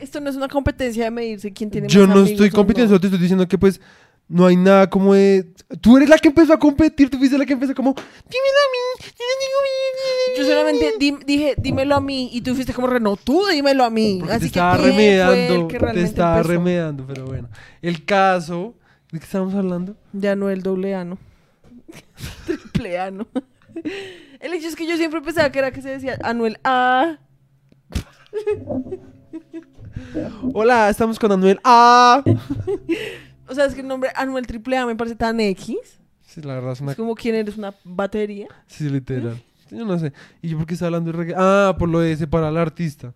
[0.00, 2.52] Esto no es una competencia de medirse quién tiene Yo más no amigos estoy o
[2.52, 2.90] compitiendo, no.
[2.90, 3.80] solo te estoy diciendo que pues
[4.28, 5.52] no hay nada como de...
[5.80, 7.92] Tú eres la que empezó a competir, tú fuiste la que empezó como...
[7.94, 13.20] Dímelo a mí, Yo solamente di- dije, dímelo a mí, y tú fuiste como Renault,
[13.24, 14.18] tú dímelo a mí.
[14.20, 16.52] Porque Así te que estaba ¿quién fue el remedando, que te realmente estaba empezó?
[16.52, 17.48] remedando, pero bueno.
[17.82, 18.74] El caso...
[19.10, 19.96] ¿De qué estamos hablando?
[20.12, 21.18] De Anuel doble ano.
[22.46, 23.26] Triple ano.
[24.40, 27.18] El hecho es que yo siempre pensaba que era que se decía Anuel A.
[30.54, 31.58] Hola, estamos con Anuel.
[31.64, 32.22] ¡Ah!
[33.48, 35.76] O sea, es que el nombre Anuel Triple A me parece tan X.
[36.24, 36.92] Sí, la verdad es una...
[36.92, 38.46] Es como quién eres, una batería.
[38.68, 39.42] Sí, literal.
[39.72, 40.12] Yo no sé.
[40.40, 41.34] ¿Y yo por qué estaba hablando de reggae?
[41.36, 43.12] Ah, por lo de separar al artista.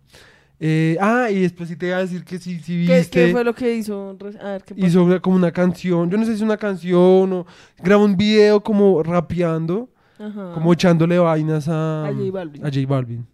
[0.58, 3.26] Eh, ah, y después sí te iba a decir que sí, sí ¿Qué, viste...
[3.26, 4.16] qué fue lo que hizo?
[4.40, 4.86] A ver, ¿qué pasó?
[4.86, 7.46] hizo como una canción, yo no sé si es una canción o
[7.78, 10.52] grabó un video como rapeando, Ajá.
[10.52, 12.66] como echándole vainas a, A J Balvin.
[12.66, 13.26] a J Balvin.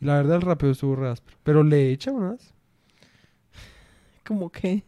[0.00, 1.36] Y la verdad el rapeo estuvo re áspero.
[1.44, 2.52] Pero le echa unas.
[4.24, 4.84] ¿Cómo que?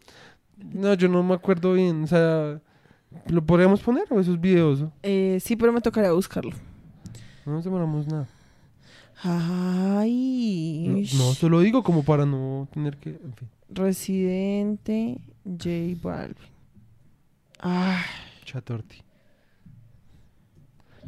[0.56, 2.04] No, yo no me acuerdo bien.
[2.04, 2.60] O sea,
[3.26, 4.80] ¿lo podríamos poner o esos videos?
[4.82, 4.92] no?
[5.02, 6.52] Eh, sí, pero me tocaría buscarlo.
[7.46, 8.28] No nos demoramos nada.
[9.22, 11.06] Ay.
[11.16, 13.10] No, no, solo digo como para no tener que...
[13.10, 15.68] En fin, Residente J
[16.02, 16.36] Balvin.
[17.60, 18.02] Ah,
[18.44, 19.02] chatorti.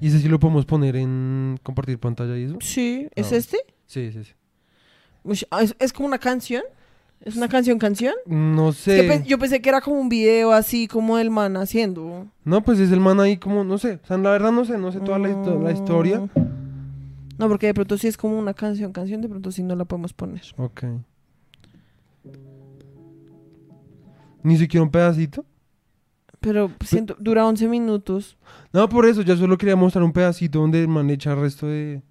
[0.01, 2.57] ¿Y ese sí lo podemos poner en compartir pantalla y eso?
[2.61, 3.37] sí, ¿es Ah.
[3.37, 3.59] este?
[3.87, 4.33] Sí, sí, sí.
[5.25, 6.63] Ush, ah, ¿Es, es como una canción?
[7.21, 8.15] ¿Es una canción canción?
[8.27, 9.01] No Es sé.
[9.03, 12.27] que pe- yo pensé que era como un video así como el man haciendo.
[12.45, 13.99] No, pues es el man ahí como, no sé.
[14.03, 16.21] O sea, la verdad no sé, no sé toda la, histo- la historia.
[16.21, 16.31] Mm.
[17.39, 19.85] No, porque de pronto sí es como una canción canción, de pronto sí no la
[19.85, 20.43] podemos poner.
[20.57, 20.85] Ok.
[24.43, 25.45] Ni siquiera un pedacito.
[26.41, 28.37] Pero siento, dura 11 minutos.
[28.73, 31.67] No, por eso, ya solo quería mostrar un pedacito donde el man echa el resto
[31.67, 32.03] de...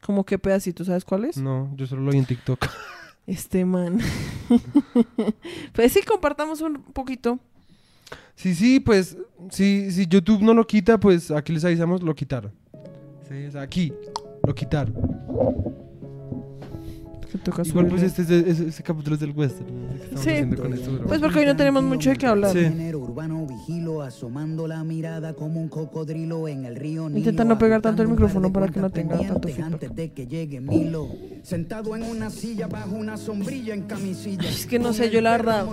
[0.00, 1.36] Como qué pedacito, ¿sabes cuál es?
[1.36, 2.64] No, yo solo lo vi en TikTok.
[3.26, 3.98] Este man.
[5.72, 7.40] pues sí, compartamos un poquito.
[8.36, 9.16] Sí, sí, pues,
[9.50, 12.52] si, YouTube no lo quita, pues aquí les avisamos, lo quitaron.
[13.28, 13.92] Sí, aquí,
[14.46, 14.94] lo quitaron.
[17.36, 19.66] Que toca Igual pues este, es de- ese, ese capítulo es del western.
[20.12, 20.28] No Sí.
[20.30, 22.52] haciendo con esto, pero- Pues porque hoy no tenemos mucho de qué hablar.
[22.52, 22.60] Sí.
[22.60, 27.58] Género urbano vigilo asomando la mirada como un cocodrilo en el río Nilo, Intenta no
[27.58, 29.72] pegar tanto el micrófono par para que no tenga tanto feedback.
[29.72, 31.08] antes de que llegue Milo
[31.42, 35.32] sentado en una silla bajo una sombrilla en camisilla Es que no sé, yo la
[35.32, 35.66] verdad-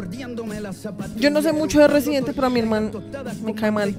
[1.17, 2.91] Yo no sé mucho de Residente, pero a mi hermano
[3.43, 3.95] me cae mal.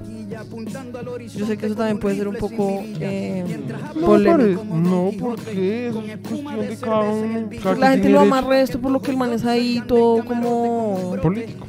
[1.36, 3.44] Yo sé que eso también puede ser un poco eh,
[4.00, 4.64] polémico.
[4.64, 7.48] no, porque es cuestión de cada uno.
[7.62, 11.16] Cada La gente lo amarra esto por lo que el man es ahí todo como...
[11.22, 11.66] Político.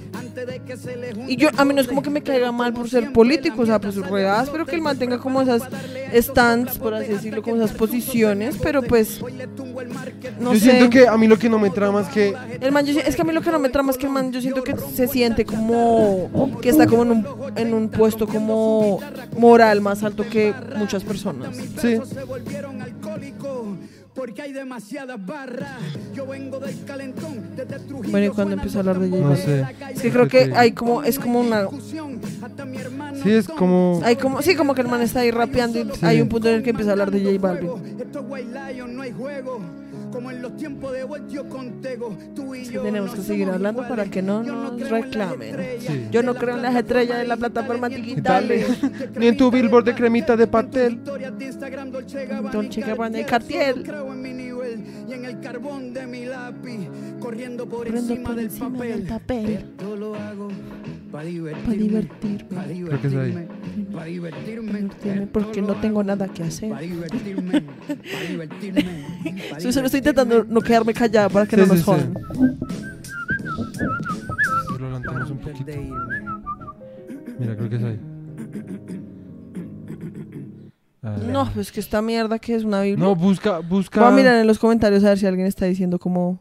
[1.28, 3.66] Y yo, a mí no es como que me caiga mal por ser político, o
[3.66, 5.64] sea, pues ruedas, pero que el man tenga como esas
[6.14, 9.22] stands, por así decirlo, como esas posiciones, pero pues,
[10.40, 10.72] no yo sé.
[10.72, 13.16] siento que a mí lo que no me trama es que El man, yo es
[13.16, 14.76] que a mí lo que no me trama es que el man, yo siento que
[14.78, 19.00] se siente como que está como en un, en un puesto como
[19.38, 21.56] moral más alto que muchas personas.
[21.80, 22.00] sí,
[24.16, 25.82] porque hay demasiadas barras.
[26.14, 28.12] Yo vengo del calentón desde Trujillo.
[28.12, 29.66] Bueno, ¿y cuándo empezó a hablar de J no sé.
[29.94, 31.68] Es que creo que hay como, es como una,
[33.22, 36.22] Sí, es como hay como, sí, como que el man está ahí rapeando y hay
[36.22, 37.70] un punto en el que empieza a hablar de J Balvin.
[38.96, 39.60] No hay juego.
[40.16, 41.06] Como en los tiempos de
[42.34, 42.84] tú y yo.
[42.84, 43.90] Tenemos que seguir hablando iguales.
[43.90, 45.56] para que no Yo nos creo en las reclamen.
[45.80, 46.08] Sí.
[46.10, 48.66] Yo no creo en las estrellas de la plataforma digitales.
[49.18, 51.04] ni en tu billboard de cremita de pastel.
[51.04, 53.84] Dolce Gabbana y Cartier.
[55.08, 56.88] Y en el carbón de mi lápiz,
[57.20, 58.90] corriendo por Corriendo encima, por del, encima papel.
[58.98, 59.66] del papel.
[59.82, 60.48] Yo lo hago
[61.12, 62.56] para divertirme, Pa' divertirme.
[62.56, 63.48] pa' Creo que es ahí.
[64.12, 66.70] divertirme, Esto porque no tengo nada que hacer.
[66.70, 68.84] Para divertirme, para divertirme.
[69.72, 71.92] solo estoy intentando no quedarme callada para que Sí, no nos sí, sí.
[71.92, 72.14] jodan.
[74.72, 75.66] Lo levantamos un poquito.
[75.66, 75.96] De irme.
[77.40, 78.00] Mira, creo que es ahí.
[81.06, 81.18] Ah.
[81.22, 83.06] No, pues que esta mierda que es una Biblia.
[83.06, 84.00] No, busca, busca.
[84.00, 86.40] Voy a mirar en los comentarios a ver si alguien está diciendo como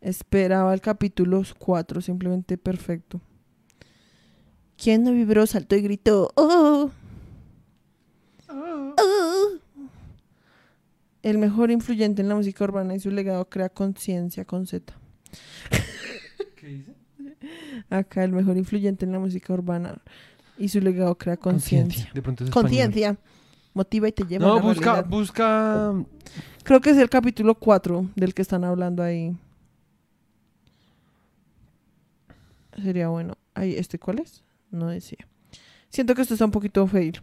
[0.00, 3.20] esperaba el capítulo 4, simplemente perfecto.
[4.82, 6.32] ¿Quién no vibró, saltó y gritó?
[6.36, 6.90] ¡Oh!
[8.48, 8.94] ¡Oh!
[11.22, 14.90] El mejor influyente en la música urbana y su legado crea conciencia con Z.
[16.56, 16.94] ¿Qué dice?
[17.90, 20.00] Acá el mejor influyente en la música urbana
[20.62, 22.08] y su legado crea conciencia.
[22.14, 22.50] De pronto es.
[22.50, 23.16] Conciencia.
[23.74, 25.06] Motiva y te lleva a No, la busca, realidad.
[25.08, 25.92] busca.
[26.62, 29.34] Creo que es el capítulo 4 del que están hablando ahí.
[32.82, 33.34] Sería bueno.
[33.54, 34.42] Ahí, ¿este cuál es?
[34.70, 35.26] No decía.
[35.88, 37.20] Siento que esto está un poquito fail.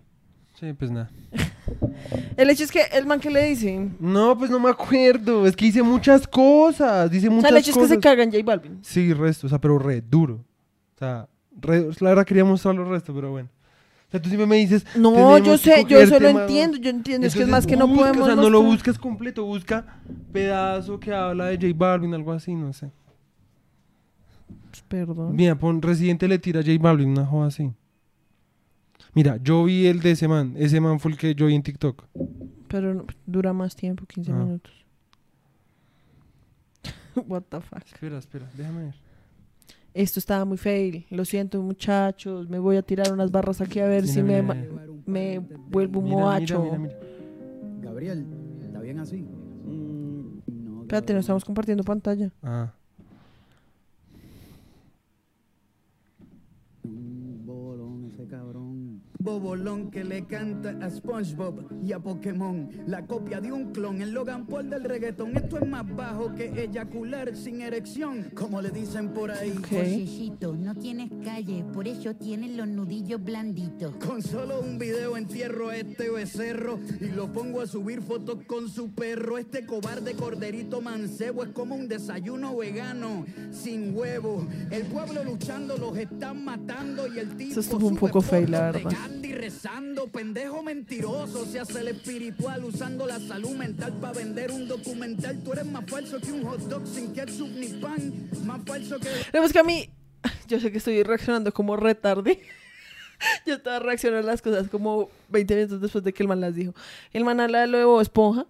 [0.60, 1.10] Sí, pues nada.
[2.38, 3.90] El hecho es que el man que le dice.
[4.00, 5.46] No, pues no me acuerdo.
[5.46, 7.10] Es que dice muchas cosas.
[7.12, 7.96] Dice O muchas sea, el hecho es que cosas.
[7.96, 8.80] se caga en J Balvin.
[8.82, 9.48] Sí, resto.
[9.48, 10.36] O sea, pero re duro.
[10.36, 11.28] O sea,
[11.62, 13.50] re- la verdad quería mostrar los restos, pero bueno.
[14.08, 14.86] O sea, tú siempre me dices.
[14.96, 17.28] No, yo sé, yo eso lo entiendo, yo entiendo.
[17.28, 18.24] es que es más que no busca, podemos.
[18.24, 20.00] O sea, no lo buscas completo, busca
[20.34, 22.90] pedazo que habla de J Balvin, algo así, no sé.
[24.72, 25.36] Pues, Perdón.
[25.36, 27.72] Mira, pon Residente le tira a J Balvin, una joda así.
[29.14, 30.54] Mira, yo vi el de ese man.
[30.58, 32.04] Ese man fue el que yo vi en TikTok.
[32.68, 34.36] Pero no- dura más tiempo, 15 Ah.
[34.36, 34.74] minutos.
[37.28, 37.84] What the fuck.
[37.86, 38.96] Espera, espera, déjame ver.
[40.00, 41.06] Esto estaba muy fail.
[41.10, 42.48] Lo siento, muchachos.
[42.48, 44.70] Me voy a tirar unas barras aquí a ver Mira, si mira, me, mira.
[45.06, 46.64] me vuelvo un moacho.
[47.82, 48.26] Gabriel,
[48.64, 49.18] ¿está bien así?
[49.18, 52.32] Mm, no, Espérate, no estamos compartiendo pantalla.
[52.42, 52.72] Ah.
[56.86, 59.02] Un bolón ese cabrón.
[59.30, 62.68] Bobolón que le canta a SpongeBob y a Pokémon.
[62.88, 65.38] La copia de un clon, el Logan Paul del reggaetón.
[65.38, 69.52] Esto es más bajo que eyacular sin erección, como le dicen por ahí.
[69.52, 69.68] Ok.
[69.68, 73.96] Josecito, no tienes calle, por eso tienes los nudillos blanditos.
[73.98, 78.68] Con solo un video entierro a este becerro y lo pongo a subir fotos con
[78.68, 79.38] su perro.
[79.38, 84.48] Este cobarde corderito mancebo es como un desayuno vegano sin huevo.
[84.72, 88.72] El pueblo luchando los están matando y el tipo Eso estuvo un poco fail, la
[88.72, 89.19] verdad.
[89.20, 94.66] Gandhi rezando, pendejo mentiroso, se hace el espiritual usando la salud mental para vender un
[94.66, 95.44] documental.
[95.44, 99.10] Tú eres más falso que un hot dog sin ketchup ni pan, más falso que
[99.30, 99.90] Pero es que a mí,
[100.48, 102.40] yo sé que estoy reaccionando como retarde.
[103.46, 106.56] Yo estaba reaccionando a las cosas como 20 minutos después de que el man las
[106.56, 106.74] dijo.
[107.12, 108.46] El man habla de lo de Bob Esponja.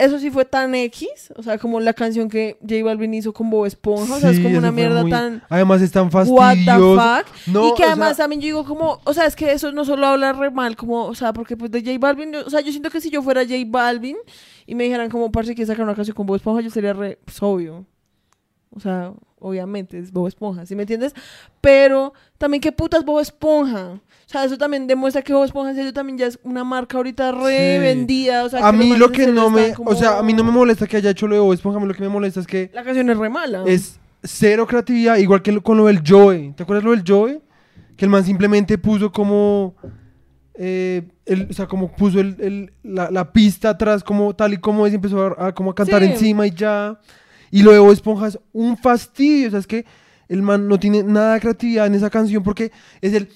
[0.00, 3.50] Eso sí fue tan X, o sea, como la canción que J Balvin hizo con
[3.50, 6.64] Bob Esponja, o sea, es como una mierda muy- tan Además es tan what the
[6.64, 7.00] fastidioso.
[7.00, 7.26] fuck.
[7.48, 9.84] No, y que además sea, también yo digo como, o sea, es que eso no
[9.84, 12.60] solo habla re mal, como, o sea, porque pues de J Balvin, yo- o sea,
[12.60, 14.16] yo siento que si yo fuera J Balvin
[14.66, 17.18] y me dijeran como, parce, que sacar una canción con Bob Esponja, yo sería re,
[17.24, 17.84] pues, obvio.
[18.74, 21.12] O sea, obviamente es Bob Esponja, ¿sí me entiendes?
[21.60, 23.92] Pero también, ¿qué putas Bob Esponja?
[23.92, 24.00] O
[24.32, 27.76] sea, eso también demuestra que Bob Esponja serio también ya es una marca ahorita re
[27.76, 27.80] Sí.
[27.80, 28.44] vendida.
[28.44, 30.50] O sea, a mí lo que no me, están o sea, a mí no me
[30.50, 32.38] como- molesta que haya hecho lo de Bob Esponja, a mí lo que me molesta
[32.40, 33.64] es que La canción es re mala.
[33.66, 36.52] es cero creatividad, igual que con lo del Joe.
[36.56, 37.40] ¿Te acuerdas lo del Joe?
[37.96, 39.74] Que el man simplemente puso como,
[40.54, 44.58] eh, el- o sea, como puso el- el- la, la pista atrás como tal y
[44.58, 46.10] como es y empezó a, a como a cantar Sí.
[46.10, 46.98] encima y ya.
[47.50, 47.78] Y lo de
[48.52, 49.84] un fastidio, o sea, es que
[50.28, 53.28] el man no tiene nada de creatividad en esa canción porque es el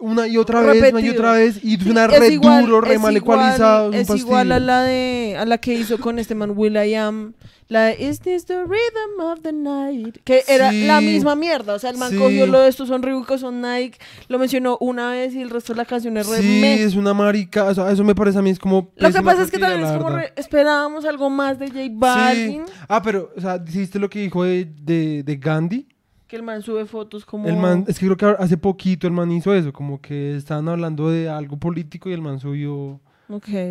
[0.00, 1.12] una y otra vez, una y Repetido.
[1.14, 4.16] otra vez y Sí, suena es re igual- duro, re mal igual- ecualizado, es Es
[4.20, 7.34] igual a la de a la que hizo con este man Will I Am,
[7.66, 10.18] la de Is this the rhythm of the night?
[10.24, 10.86] Que era Sí.
[10.86, 12.16] la misma mierda, o sea, el man Sí.
[12.16, 15.72] cogió lo de estos son Reebok, son Nike, lo mencionó una vez y el resto
[15.72, 16.82] de la canción es re Sí, meh.
[16.82, 19.42] es una marica, o sea, eso me parece a mí es como Lo que pasa
[19.42, 22.62] es que también es como re- esperábamos algo más de J Balvin.
[22.88, 25.88] Ah, pero, o sea, ¿hiciste lo que dijo de, de, de Gandhi?
[26.28, 29.12] Que el man sube fotos como El man, es que creo que hace poquito el
[29.12, 33.00] man hizo eso, como que estaban hablando de algo político y el man subió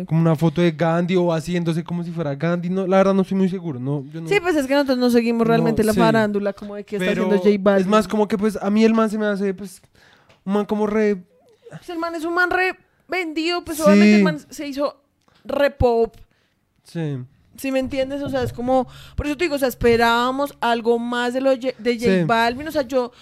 [0.06, 2.68] como una foto de Gandhi o haciéndose como si fuera Gandhi.
[2.70, 4.98] No, la verdad no estoy muy seguro, no, yo no- Sí, pues es que nosotros
[4.98, 5.98] no seguimos realmente No, la sí.
[6.00, 7.80] farándula como de que está haciendo J Balvin.
[7.82, 9.80] es más como que pues a mí el man se me hace pues
[10.44, 11.16] un man como re...
[11.70, 12.76] Pues el man es un man re
[13.08, 13.82] vendido, pues Sí.
[13.84, 15.00] obviamente el man se hizo
[15.44, 16.14] re pop.
[16.84, 17.18] Sí.
[17.58, 20.98] Si me entiendes, o sea, es como, por eso te digo, o sea, esperábamos algo
[20.98, 22.24] más de lo de J Sí.
[22.24, 23.12] Balvin, o sea, yo,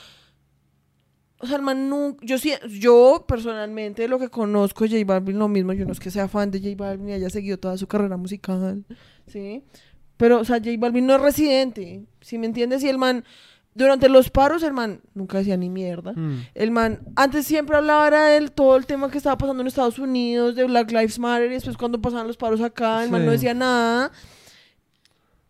[1.39, 5.49] o sea, man nunca, yo sí, yo personalmente lo que conozco de J Balvin, lo
[5.49, 7.87] mismo, yo no es que sea fan de J Balvin y haya seguido toda su
[7.87, 8.85] carrera musical,
[9.27, 9.65] ¿sí?
[10.17, 13.25] Pero, o sea, J Balvin no es residente, si me entiendes, y el man,
[13.77, 16.13] durante los paros, el man nunca decía ni mierda.
[16.15, 16.47] Mm.
[16.55, 19.99] El man, antes siempre hablaba era del todo el tema que estaba pasando en Estados
[19.99, 23.33] Unidos, de Black Lives Matter, y después cuando pasaban los paros acá, el man no
[23.33, 24.11] decía nada.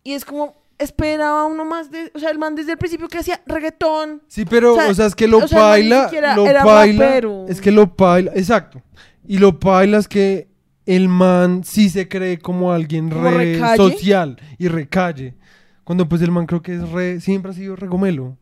[0.03, 3.19] Y es como, esperaba uno más de, o sea, el man desde el principio que
[3.19, 4.23] hacía reggaetón.
[4.27, 7.47] Sí, pero, O o sea, es que lo o sea, baila, lo era baila, rapero.
[7.49, 8.83] es que lo baila, exacto.
[9.27, 10.49] Y lo baila es que
[10.85, 13.77] el man sí se cree como alguien ¿Como re recalle?
[13.77, 15.35] social y recalle.
[15.87, 18.37] Cuando pues el man creo que es re, siempre ha sido regomelo.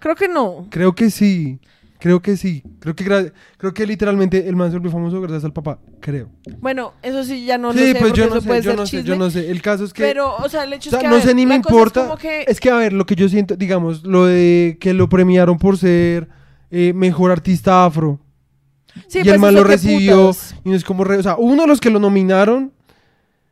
[0.00, 0.66] Creo que no.
[0.70, 1.58] Creo que sí,
[1.98, 2.62] creo que sí.
[2.78, 6.28] Creo que, creo que literalmente el man se volvió famoso gracias al papá, creo.
[6.60, 9.02] Bueno, eso sí ya no lo sí, sé, pues yo no sé, yo no sé,
[9.02, 9.50] yo no sé.
[9.50, 10.02] El caso es que...
[10.02, 11.58] Pero, o sea, el hecho O sea, es que, no ver, sé ni me es
[11.60, 12.14] importa.
[12.20, 15.56] que- Es que, a ver, lo que yo siento, digamos, lo de que lo premiaron
[15.58, 16.28] por ser
[16.70, 18.20] eh, mejor artista afro.
[19.08, 20.16] Sí, y pues el man eso lo recibió.
[20.28, 20.54] putas.
[20.64, 21.04] Y no es como.
[21.04, 22.72] re- o sea, uno de los que lo nominaron.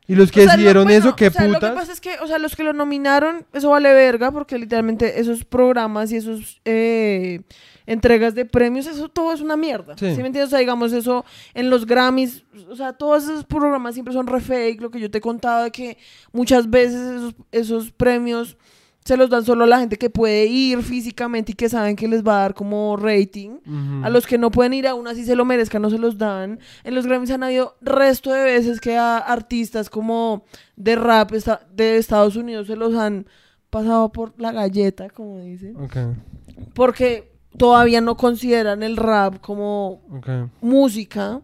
[0.09, 1.93] Y los que O sea, lo- decidieron bueno, eso, qué o sea, Lo que pasa
[1.93, 6.13] es que, o sea, los que lo nominaron, eso vale verga, porque literalmente esos programas
[6.13, 7.41] y esos eh,
[7.87, 9.95] entregas de premios, eso todo es una mierda.
[9.99, 10.11] Sí.
[10.15, 10.47] ¿Sí, me entiendes?
[10.47, 14.41] O sea, digamos eso en los Grammys, o sea, todos esos programas siempre son re
[14.41, 15.99] fake, lo que yo te he contado de que
[16.33, 18.57] muchas veces esos, esos premios
[19.07, 22.09] se los dan solo a la gente que puede ir físicamente y que saben que
[22.09, 23.61] les va a dar como rating.
[24.03, 26.59] A los que no pueden ir aún así se lo merezcan, no se los dan.
[26.83, 30.45] En los Grammys han habido resto de veces que a artistas como
[30.75, 33.27] de rap de Estados Unidos se los han
[33.71, 35.77] pasado por la galleta, como dicen.
[36.75, 40.03] Porque todavía no consideran el rap como
[40.61, 41.41] música,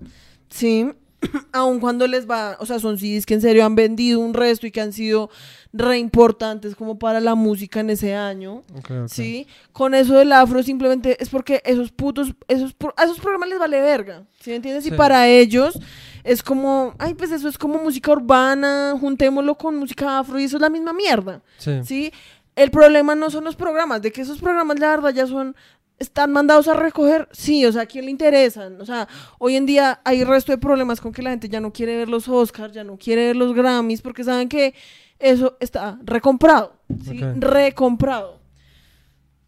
[0.50, 0.92] ¿sí?
[1.52, 4.66] Aun cuando les va, o sea, son CDs que en serio han vendido un resto
[4.66, 5.30] y que han sido
[5.72, 8.62] re importantes como para la música en ese año.
[8.76, 9.08] ok, ok.
[9.08, 13.58] Sí, con eso del afro simplemente es porque esos putos, esos, a esos programas les
[13.58, 14.84] vale verga, ¿sí me entiendes?
[14.84, 14.90] Sí.
[14.92, 15.78] Y para ellos
[16.24, 20.56] es como, ay, pues eso es como música urbana, juntémoslo con música afro y eso
[20.56, 21.80] es la misma mierda, Sí.
[21.84, 22.12] ¿sí?
[22.54, 25.56] El problema no son los programas, de que esos programas la verdad ya son,
[26.02, 28.80] están mandados a recoger, sí, o sea, ¿a quién le interesan?
[28.80, 31.72] O sea, hoy en día hay resto de problemas con que la gente ya no
[31.72, 34.74] quiere ver los Oscars, ya no quiere ver los Grammys, porque saben que
[35.18, 36.74] eso está recomprado,
[37.04, 37.20] ¿sí?
[37.36, 38.40] Recomprado.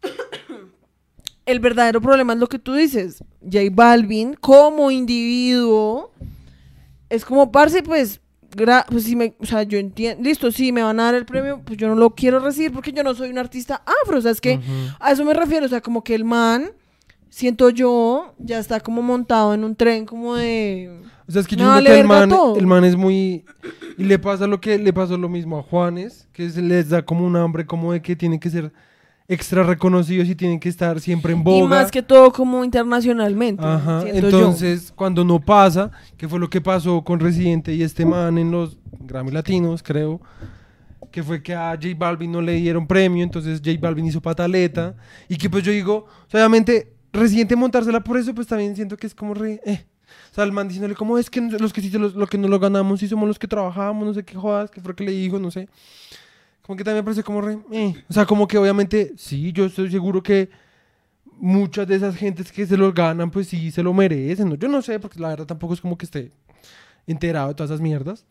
[1.45, 3.23] El verdadero problema es lo que tú dices.
[3.41, 6.11] J Balvin, como individuo,
[7.09, 8.19] es como, parce, pues,
[8.55, 11.25] gra- pues si me, o sea, yo entiendo, listo, sí, me van a dar el
[11.25, 14.21] premio, pues yo no lo quiero recibir porque yo no soy un artista afro, o
[14.21, 14.59] sea, es que
[14.99, 16.71] a eso me refiero, o sea, como que el man,
[17.29, 21.01] siento yo, ya está como montado en un tren como de...
[21.27, 22.55] O sea, es que yo siento que el man, todo.
[22.57, 23.43] el man es muy...
[23.97, 27.03] Y le pasa lo que le pasó lo mismo a Juanes, que se les da
[27.03, 28.71] como un hambre como de que tienen que ser
[29.27, 31.65] extra reconocidos y tienen que estar siempre en boga.
[31.65, 34.37] Y más que todo como internacionalmente, Ajá, siento yo.
[34.37, 38.51] entonces cuando no pasa, que fue lo que pasó con Residente y este man en
[38.51, 40.21] los Grammy Latinos, creo,
[41.11, 44.95] que fue que a J Balvin no le dieron premio, entonces J Balvin hizo pataleta,
[45.27, 49.15] y que pues yo digo, obviamente Residente montársela por eso, pues también siento que es
[49.15, 49.61] como re...
[49.65, 49.85] eh.
[50.31, 52.47] O sea, el man diciéndole, ¿cómo es que los que sí, los, lo que no
[52.47, 55.05] lo ganamos sí somos los que trabajamos, no sé qué jodas, qué fue lo que
[55.05, 55.69] le dijo, no sé.
[56.65, 57.59] Como que también me parece como re...
[57.71, 57.93] eh.
[58.09, 60.49] O sea, como que obviamente, sí, yo estoy seguro que
[61.37, 64.49] muchas de esas gentes que se lo ganan, pues sí se lo merecen.
[64.49, 64.55] ¿no?
[64.55, 66.31] Yo no sé, porque la verdad tampoco es como que esté
[67.05, 68.25] enterado de todas esas mierdas.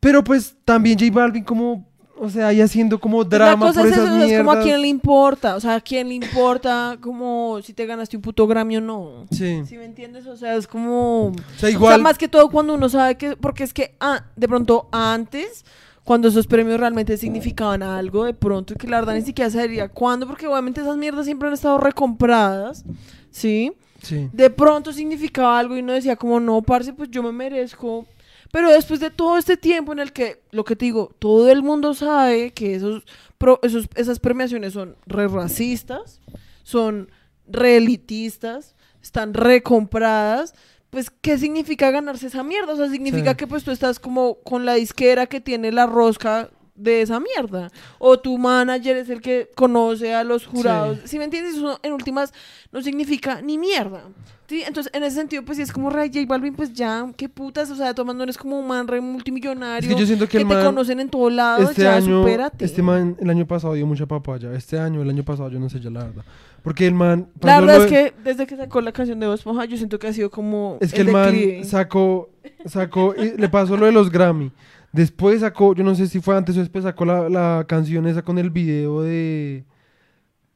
[0.00, 1.86] Pero pues también J Balvin como,
[2.16, 4.32] o sea, ahí haciendo como drama la cosa por es esas eso, mierdas.
[4.32, 7.84] es como a quién le importa, o sea, a quién le importa como si te
[7.86, 9.26] ganaste un puto Grammy o no.
[9.32, 9.62] Sí.
[9.66, 10.26] ¿Sí me entiendes?
[10.26, 11.26] O sea, es como...
[11.28, 11.94] O sea, O igual...
[11.96, 13.36] sea, más que todo cuando uno sabe que...
[13.36, 15.64] Porque es que, ah, de pronto antes,
[16.06, 20.26] cuando esos premios realmente significaban algo, de pronto, que la verdad ni siquiera sabría cuándo,
[20.26, 22.84] porque obviamente esas mierdas siempre han estado recompradas,
[23.30, 23.72] ¿sí?
[24.02, 24.30] Sí.
[24.32, 28.06] De pronto significaba algo y uno decía como, no, parce, pues yo me merezco...
[28.52, 31.64] Pero después de todo este tiempo en el que, lo que te digo, todo el
[31.64, 33.02] mundo sabe que esos,
[33.36, 36.20] pro- esos, esas premiaciones son re racistas,
[36.62, 37.10] son
[37.48, 40.54] re elitistas, están recompradas,
[40.90, 42.72] pues, ¿qué significa ganarse esa mierda?
[42.72, 43.36] O sea, significa Sí.
[43.36, 47.70] que pues tú estás como con la disquera que tiene la rosca de esa mierda.
[47.98, 50.98] O tu manager es el que conoce a los jurados.
[51.04, 51.56] Si me entiendes?
[51.56, 52.32] Eso en últimas
[52.72, 54.02] no significa ni mierda.
[54.48, 54.62] ¿Sí?
[54.64, 57.68] Entonces, en ese sentido, pues si es como Ray J Balvin, pues ya, qué putas,
[57.70, 59.88] o sea, tomando eres como un man re multimillonario.
[59.88, 62.20] Es que yo siento que el te man conocen en todos lados, Este ya año,
[62.22, 62.64] supérate.
[62.64, 64.52] este man el año pasado dio mucha papaya.
[64.54, 66.24] Este año, el año pasado, yo no sé ya la verdad.
[66.66, 67.28] Porque el man...
[67.42, 70.00] La verdad lo es que desde que sacó la canción de Voz Esponja, yo siento
[70.00, 72.28] que ha sido como Es que el, man sacó,
[72.64, 74.50] sacó, y le pasó lo de los Grammy.
[74.90, 78.22] Después sacó, yo no sé si fue antes o después, sacó la, la canción esa
[78.22, 79.64] con el video de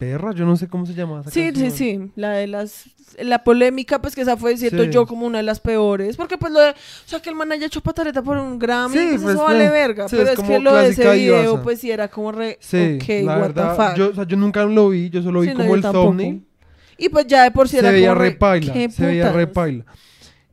[0.00, 1.20] Perra, yo no sé cómo se llama.
[1.20, 1.72] esa Sí, sí, canción.
[1.72, 2.84] sí, la de las
[3.18, 4.90] la polémica pues que esa fue siento Sí.
[4.90, 6.74] yo como una de las peores, porque pues lo de, o
[7.04, 9.66] sea, que el man haya hecho pataleta por un Grammy, Sí, pues, pues, eso vale
[9.66, 12.56] eh, verga, sí, pero es que lo de ese video pues sí era como re
[12.60, 13.96] Sí, ok, la what verdad, the fuck.
[13.96, 16.42] yo, o sea, yo nunca lo vi, yo solo vi no, como el thumbnail.
[16.96, 19.32] Y pues ya de por sí se era veía como re paila, ¿qué se veía
[19.32, 19.54] re putas?
[19.64, 19.84] paila.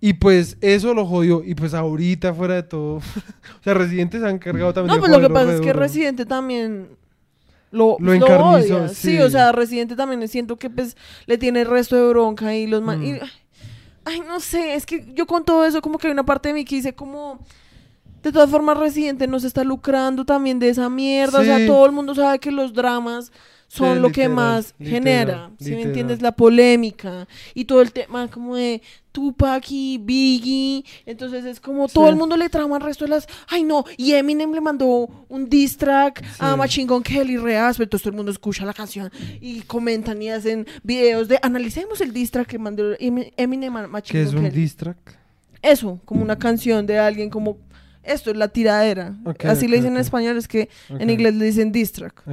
[0.02, 1.43] Y pues eso lo jodió.
[1.43, 2.95] Y pues ahorita, fuera de todo.
[3.60, 4.95] o sea, Residentes se han cargado también.
[4.95, 5.74] No, pues lo que pasa es que.
[5.74, 6.97] Residente también
[7.78, 8.13] lo, Lo
[8.49, 8.88] odia.
[8.89, 9.11] Sí.
[9.11, 9.19] sí.
[9.19, 12.82] o sea, Residente también siento que pues le tiene el resto de bronca y los
[12.82, 13.03] Mm.
[13.03, 13.19] y-
[14.05, 16.53] ay, no sé, es que yo con todo eso como que hay una parte de
[16.53, 17.39] mí que dice como
[18.23, 21.86] de todas formas Residente no se está lucrando también de esa mierda, o sea, todo
[21.86, 23.32] el mundo sabe que los dramas
[23.68, 25.88] son Sí, lo que literal, más literal, genera, si me literal.
[25.89, 31.88] entiendes, la polémica y todo el tema como de Tupac y Biggie, entonces es como
[31.88, 32.09] todo Sí.
[32.11, 35.49] el mundo le trama al resto de las, ay no, y Eminem le mandó un
[35.49, 36.57] diss track a Sí.
[36.57, 39.11] Machine Gun Kelly re áspero, entonces todo el mundo escucha la canción
[39.41, 43.82] y comentan y hacen videos de, analicemos el diss track que mandó Em- Eminem a
[43.82, 44.61] Que Machine es Gun un Kelly.
[44.61, 44.97] diss track.
[45.61, 47.57] Eso, como una canción de alguien como,
[48.03, 50.03] esto es la tiradera, Ok, así ok, le dicen en ok.
[50.03, 52.24] español, es que en inglés le dicen diss track.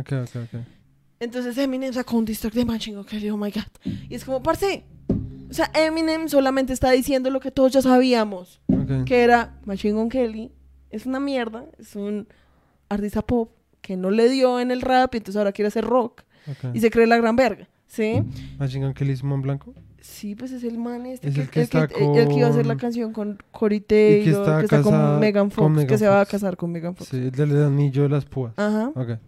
[1.20, 3.62] Entonces Eminem sacó un diss track de Machine Gun Kelly, oh my god.
[4.08, 4.84] Y es como, parce,
[5.50, 9.04] o sea, Eminem solamente está diciendo lo que todos ya sabíamos, Ok.
[9.06, 10.50] que era Machine Gun Kelly
[10.90, 12.28] es una mierda, es un
[12.88, 13.50] artista pop
[13.80, 16.74] que no le dio en el rap y entonces ahora quiere hacer rock ok.
[16.74, 18.22] y se cree la gran verga, ¿sí?
[18.58, 19.74] Machine Gun Kelly Simón Blanco.
[20.00, 21.88] Sí, pues es el man este, Es que, el que está el
[22.28, 25.20] que iba a hacer la con- canción con Cory Taylor, está que está casada con
[25.20, 26.30] Megan Fox, con que Megan se va a Fox.
[26.32, 27.08] casar con Megan Fox.
[27.10, 28.52] Sí, el del anillo de las púas.
[28.56, 28.92] Ajá.
[28.94, 29.18] Ok.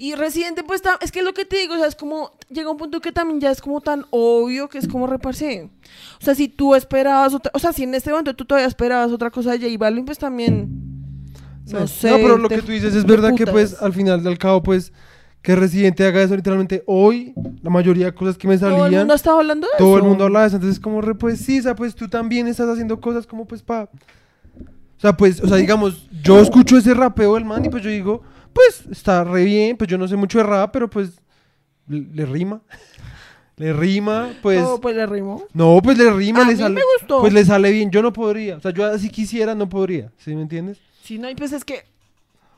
[0.00, 2.70] Y Residente, pues, es que es lo que te digo, o sea, es como, llega
[2.70, 5.68] un punto que también ya es como tan obvio que es como reparse.
[6.20, 9.10] O sea, si tú esperabas otra, o sea, si en este momento tú todavía esperabas
[9.10, 10.68] otra cosa de J Balvin, pues también,
[11.72, 11.94] no Sí.
[12.00, 12.10] sé.
[12.12, 14.92] No, pero lo que tú dices es verdad que pues al final del cabo pues
[15.42, 19.00] que Residente haga eso literalmente hoy, la mayoría de cosas que me Todo el salían,
[19.00, 20.08] mundo estaba hablando de todo el eso.
[20.08, 22.68] mundo hablaba de eso, entonces como re, pues sí, o sea, pues tú también estás
[22.68, 23.88] haciendo cosas como pues pa...
[24.96, 27.90] O sea, pues, o sea, digamos, yo escucho ese rapeo del man y pues yo
[27.90, 28.22] digo,
[28.58, 31.20] pues está re bien, pues yo no sé mucho de rap, pero pues
[31.86, 32.60] le, le rima.
[33.56, 34.62] le rima, pues...
[34.62, 35.44] Todo, pues le rimó.
[35.52, 36.74] No, pues le rima, A le mí sale...
[36.74, 37.20] me gustó.
[37.20, 38.56] Pues le sale bien, yo no podría.
[38.56, 40.78] O sea, yo así quisiera, no podría, ¿sí me entiendes?
[41.02, 41.84] Sí, no, y pues es que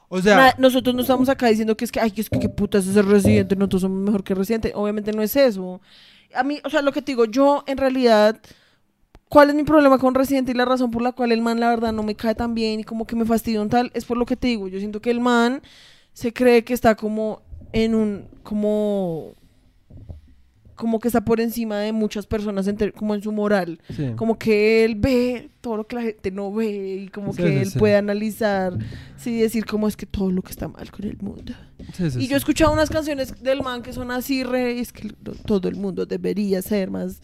[0.08, 0.36] O sea...
[0.36, 2.86] na- nosotros no estamos acá diciendo que es que, ay, que es que qué putas
[2.86, 4.72] es el Residente, nosotros somos mejor que Residente.
[4.74, 5.80] Obviamente no es eso.
[6.34, 8.40] A mí, o sea, lo que te digo, yo en realidad,
[9.30, 11.70] ¿cuál es mi problema con Residente y la razón por la cual el man, la
[11.70, 13.90] verdad, no me cae tan bien y como que me fastidia un tal?
[13.94, 14.68] Es por lo que te digo.
[14.68, 15.62] Yo siento que el man
[16.12, 17.40] se cree que está como
[17.72, 19.34] en un, como,
[20.74, 23.80] como que está por encima de muchas personas, en como en su moral.
[23.94, 24.10] sí.
[24.16, 27.48] Como que él ve todo lo que la gente no ve y como Sí, que
[27.48, 28.76] sí, él puede analizar,
[29.16, 31.52] sí, decir cómo es que todo lo que está mal con el mundo.
[32.18, 35.12] Y yo he escuchado unas canciones del man que son así, re, es que
[35.46, 37.22] todo el mundo debería ser más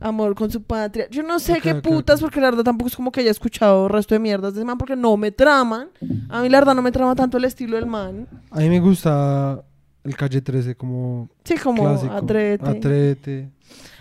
[0.00, 1.08] amor con su patria.
[1.10, 3.92] Yo no sé qué putas, porque la verdad tampoco es como que haya escuchado el
[3.92, 5.88] resto de mierdas de ese man, porque no me traman.
[6.28, 8.26] A mí la verdad no me trama tanto el estilo del man.
[8.50, 9.62] A mí me gusta
[10.04, 12.12] el Calle 13 como Sí, como clásico.
[12.14, 12.68] Atrévete.
[12.68, 13.50] Atrévete.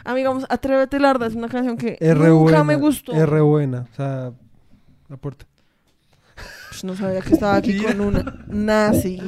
[0.06, 3.14] A mí, Atrévete, la verdad es una canción que nunca buena, me gustó.
[3.26, 3.88] Re buena.
[3.92, 4.32] O sea,
[5.10, 5.46] la puerta.
[6.70, 9.22] Pues no sabía que estaba aquí con una nazi.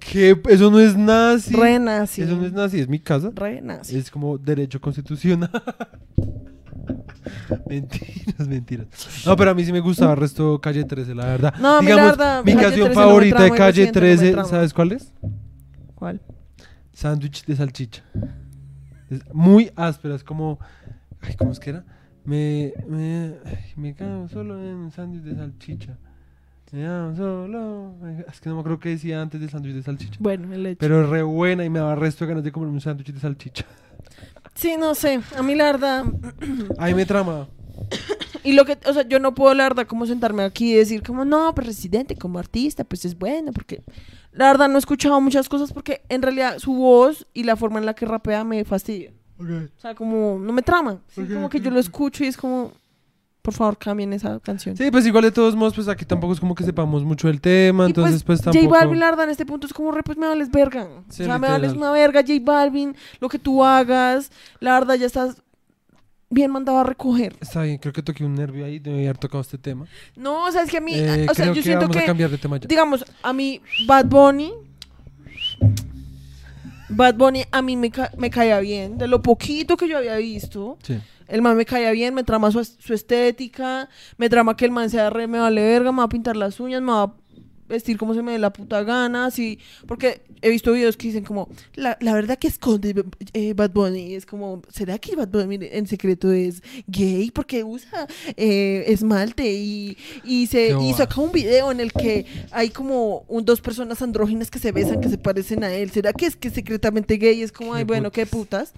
[0.00, 0.40] ¿Qué?
[0.48, 1.54] Eso no es nazi.
[1.54, 2.22] Re nazi.
[2.22, 3.30] Eso no es nazi, es mi casa.
[3.34, 3.98] Re nazi.
[3.98, 5.50] Es como derecho constitucional.
[7.68, 8.86] mentiras, mentiras.
[9.26, 11.54] No, pero a mí sí me gustaba el resto Calle 13, la verdad.
[11.60, 14.32] No, Digamos, verdad, mi canción 13 no me favorita de Calle Residente no me 13,
[14.32, 14.48] trama.
[14.48, 15.12] ¿sabes cuál es?
[15.94, 16.20] ¿Cuál?
[16.92, 18.02] Sándwich de salchicha.
[19.10, 20.58] Es muy áspera, es como.
[21.20, 21.84] Ay, ¿cómo es que era?
[22.24, 22.72] Me.
[22.88, 25.98] Me, ay, me cago solo en un sándwich de salchicha.
[26.70, 27.94] Solo.
[28.28, 30.16] Es que no me acuerdo qué decía antes del sándwich de salchicha.
[30.20, 30.78] Bueno, el hecho.
[30.78, 33.64] Pero re buena y me daba resto de ganas de comerme un sándwich de salchicha.
[34.54, 35.20] Sí, no sé.
[35.36, 36.04] A mí la verdad.
[36.78, 37.48] Ahí me trama.
[38.42, 38.78] Y lo que.
[38.86, 41.66] O sea, yo no puedo la verdad como sentarme aquí y decir, como, no, pero
[41.66, 43.82] Residente como artista, pues es bueno, porque.
[44.32, 47.80] La verdad no he escuchado muchas cosas porque en realidad su voz y la forma
[47.80, 49.12] en la que rapea me fastidia.
[49.38, 51.00] O sea, como, no me trama.
[51.08, 52.72] Sí, como que yo lo escucho y es como,
[53.42, 54.76] por favor, cambien esa canción.
[54.76, 57.40] Sí, pues igual de todos modos, pues aquí tampoco es como que sepamos mucho del
[57.40, 58.66] tema, Y entonces pues, tampoco.
[58.66, 60.88] J Balvin, la verdad, en este punto es como, re, pues me vales verga.
[61.08, 64.30] Sí, o sea, me vales una verga, J Balvin, lo que tú hagas.
[64.60, 65.42] La verdad, ya estás
[66.28, 67.34] bien mandado a recoger.
[67.40, 69.86] Está bien, creo que toqué un nervio ahí de haber tocado este tema.
[70.16, 72.02] No, o sea, es que a mí, Eh, o sea, yo que siento vamos que,
[72.02, 72.68] a cambiar de tema ya.
[72.68, 74.52] digamos, a mí, Bad Bunny,
[76.90, 80.16] Bad Bunny a mí me, ca- me caía bien, de lo poquito que yo había
[80.16, 80.78] visto.
[80.82, 80.98] Sí.
[81.28, 84.90] El man me caía bien, me trama su, su estética, me trama que el man
[84.90, 87.12] sea re, me vale verga, me va a pintar las uñas, me va a
[87.70, 91.24] vestir como se me dé la puta gana, así, porque he visto videos que dicen
[91.24, 95.58] como, la, la verdad que esconde eh, Bad Bunny, es como, ¿será que Bad Bunny
[95.60, 97.30] en secreto es gay?
[97.30, 98.06] Porque usa
[98.36, 103.44] eh, esmalte y, y, se, y saca un video en el que hay como un,
[103.44, 106.48] dos personas andróginas que se besan, que se parecen a él, ¿será que es que
[106.48, 107.42] es secretamente gay?
[107.42, 108.72] Es como, ay, bueno, qué putas.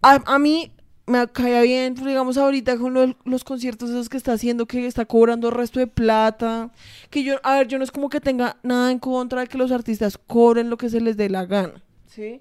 [0.00, 0.70] A, a mí
[1.06, 5.04] me caía bien, digamos, ahorita con los, los conciertos esos que está haciendo, que está
[5.04, 6.70] cobrando resto de plata.
[7.10, 9.58] Que yo, a ver, yo no es como que tenga nada en contra de que
[9.58, 12.40] los artistas cobren lo que se les dé la gana, ¿sí?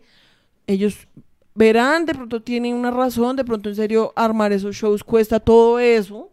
[0.66, 1.08] Ellos
[1.56, 5.78] verán, de pronto tienen una razón, de pronto en serio armar esos shows cuesta todo
[5.80, 6.30] eso.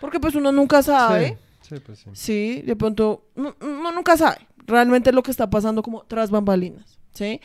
[0.00, 1.36] Porque pues uno nunca sabe.
[1.62, 2.10] Sí, pues sí.
[2.12, 6.98] Sí, de pronto, no- uno nunca sabe realmente lo que está pasando como tras bambalinas,
[7.12, 7.40] ¿sí?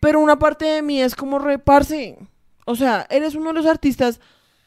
[0.00, 2.18] Pero una parte de mí es como reparse.
[2.68, 4.20] O sea, eres uno de los artistas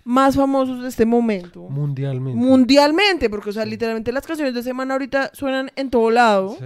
[0.03, 1.61] más famosos de este momento.
[1.69, 2.35] Mundialmente.
[2.35, 6.57] Mundialmente, porque, o sea, literalmente las canciones de semana ahorita suenan en todo lado.
[6.57, 6.65] Sí.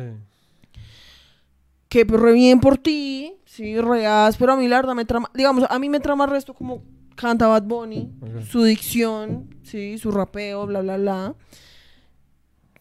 [1.90, 5.30] Que pues, re bien por ti, sí, reas, pero a mí la verdad me trama,
[5.34, 6.84] digamos, a mí me trama el resto como
[7.16, 8.14] canta Bad Bunny,
[8.50, 11.36] su dicción, sí, su rapeo, bla, bla, bla.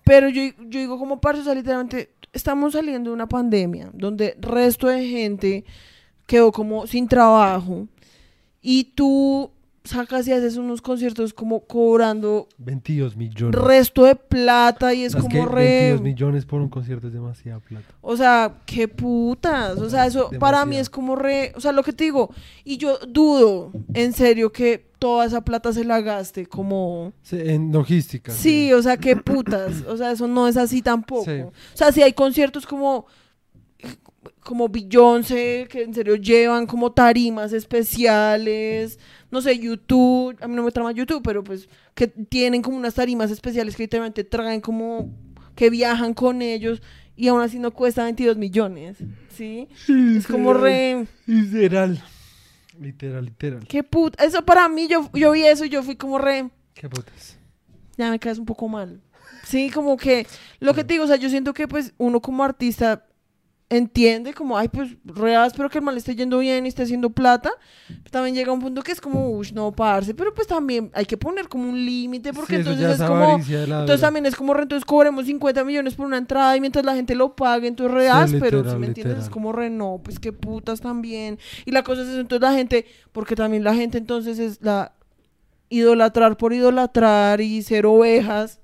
[0.05, 4.37] Pero yo, yo digo como parce, o sea, literalmente, estamos saliendo de una pandemia donde
[4.41, 5.65] resto de gente
[6.27, 7.89] quedó como sin trabajo
[8.67, 9.51] y tú
[9.85, 13.61] sacas y haces unos conciertos como cobrando 22 millones.
[13.61, 15.91] resto de plata y es como que re...
[15.91, 17.85] 22 millones por un concierto es demasiada plata.
[18.01, 19.79] O sea, qué putas.
[19.79, 21.53] O sea, eso para mí es como re.
[21.55, 22.33] O sea, lo que te digo.
[22.65, 27.13] Y yo dudo, en serio, que toda esa plata se la gaste como.
[27.21, 28.33] Sí, En logística.
[28.33, 29.83] Sí, o sea, qué putas.
[29.87, 31.27] O sea, eso no es así tampoco.
[31.27, 31.41] Sí.
[31.43, 33.05] O sea, si hay conciertos como.
[34.41, 38.99] Como Beyoncé, que en serio llevan como tarimas especiales.
[39.31, 40.37] No sé, YouTube.
[40.41, 43.85] A mí no me trama YouTube, pero pues que tienen como unas tarimas especiales que
[43.85, 45.11] literalmente traen como.
[45.55, 46.83] que viajan con ellos
[47.17, 48.99] y aún así no cuesta 22 millones.
[49.31, 49.69] ¿Sí?
[50.17, 51.07] Es como re.
[51.27, 52.03] Literal.
[52.81, 53.67] Literal, literal.
[53.69, 54.25] Qué puta.
[54.25, 56.51] Eso para mí, yo, yo vi eso y yo fui como re.
[56.75, 57.39] Qué putas.
[57.97, 59.01] ya me caes un poco mal.
[59.45, 60.27] Sí, como que
[60.59, 63.07] lo que te digo, o sea, yo siento que pues uno como artista
[63.71, 67.11] entiende como, ay, pues reas, pero que el mal esté yendo bien y esté haciendo
[67.11, 67.51] plata.
[68.11, 71.17] También llega un punto que es como, uff, no, parce, pero pues también hay que
[71.17, 73.37] poner como un límite porque Sí, entonces es es como...
[73.37, 76.95] Entonces también es como, re, entonces cobremos 50 millones por una entrada y mientras la
[76.95, 80.19] gente lo pague, entonces reas, Sí, pero si me entiendes, es como re, no, pues
[80.19, 81.39] qué putas también.
[81.65, 84.93] Y la cosa es eso, entonces la gente, porque también la gente entonces es la
[85.69, 88.61] idolatrar por idolatrar y ser ovejas.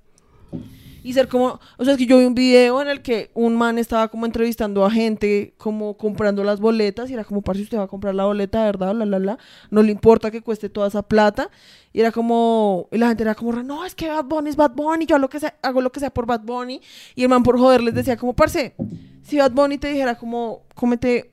[1.03, 3.57] Y ser como, o sea, es que yo vi un video en el que un
[3.57, 7.79] man estaba como entrevistando a gente, como comprando las boletas, y era como, parce, usted
[7.79, 8.95] va a comprar la boleta, ¿verdad?
[8.95, 9.39] La, la, la.
[9.71, 11.51] No le importa que cueste toda esa plata.
[11.93, 14.75] Y era como, y la gente era como, no, es que Bad Bunny es Bad
[14.75, 16.81] Bunny, yo hago lo que sea, hago lo que sea por Bad Bunny.
[17.15, 18.75] Y el man por joder les decía como, parce,
[19.23, 21.33] si Bad Bunny te dijera como, cómete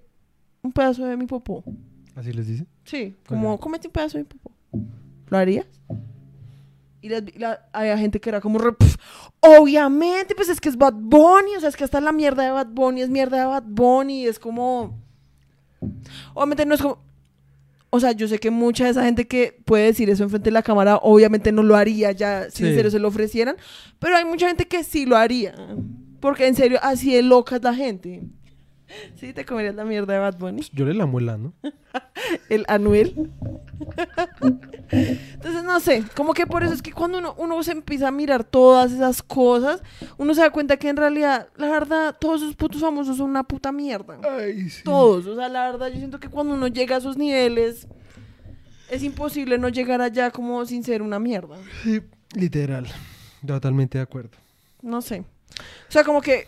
[0.62, 1.64] un pedazo de mi popó.
[2.16, 2.66] Así les dice.
[2.84, 4.52] Sí, como, cómete un pedazo de mi popó.
[5.30, 5.68] ¿Lo harías?
[7.08, 8.98] Y la- la- había gente que era como, re, "Pf,
[9.40, 12.52] obviamente, pues es que es Bad Bunny, o sea, es que hasta la mierda de
[12.52, 15.00] Bad Bunny es mierda de Bad Bunny, es como...
[16.34, 17.00] Obviamente no es como...
[17.90, 20.54] O sea, yo sé que mucha de esa gente que puede decir eso enfrente de
[20.54, 22.76] la cámara, obviamente no lo haría ya, si en Sí.
[22.76, 23.56] serio se lo ofrecieran,
[24.00, 25.56] pero hay mucha gente que sí lo haría,
[26.20, 28.24] porque en serio, así de loca es la gente.
[29.16, 31.54] Sí, te comerías la mierda de Bad Bunny Yo le lamo el ano.
[32.50, 33.30] el Anuel.
[34.90, 38.12] Entonces, no sé, como que por eso es que cuando uno, uno se empieza a
[38.12, 39.82] mirar todas esas cosas,
[40.18, 43.44] uno se da cuenta que en realidad, la verdad, todos esos putos famosos son una
[43.44, 44.20] puta mierda.
[44.24, 44.84] Ay, sí.
[44.84, 47.88] Todos, o sea, la verdad, yo siento que cuando uno llega a esos niveles,
[48.90, 51.58] es imposible no llegar allá como sin ser una mierda.
[51.84, 52.02] Sí,
[52.36, 52.88] literal.
[53.46, 54.38] Totalmente de acuerdo.
[54.82, 55.24] No sé.
[55.90, 56.48] O sea, como que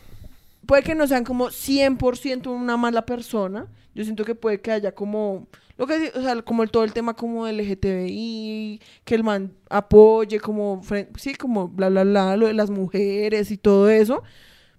[0.70, 3.66] puede que no sean como 100% una mala persona.
[3.96, 5.48] Yo siento que puede que haya como
[5.80, 10.40] lo que o sea, como el, todo el tema como LGTBI, que el man apoye
[10.40, 10.80] como
[11.18, 14.22] sí, como bla bla bla, lo de las mujeres y todo eso.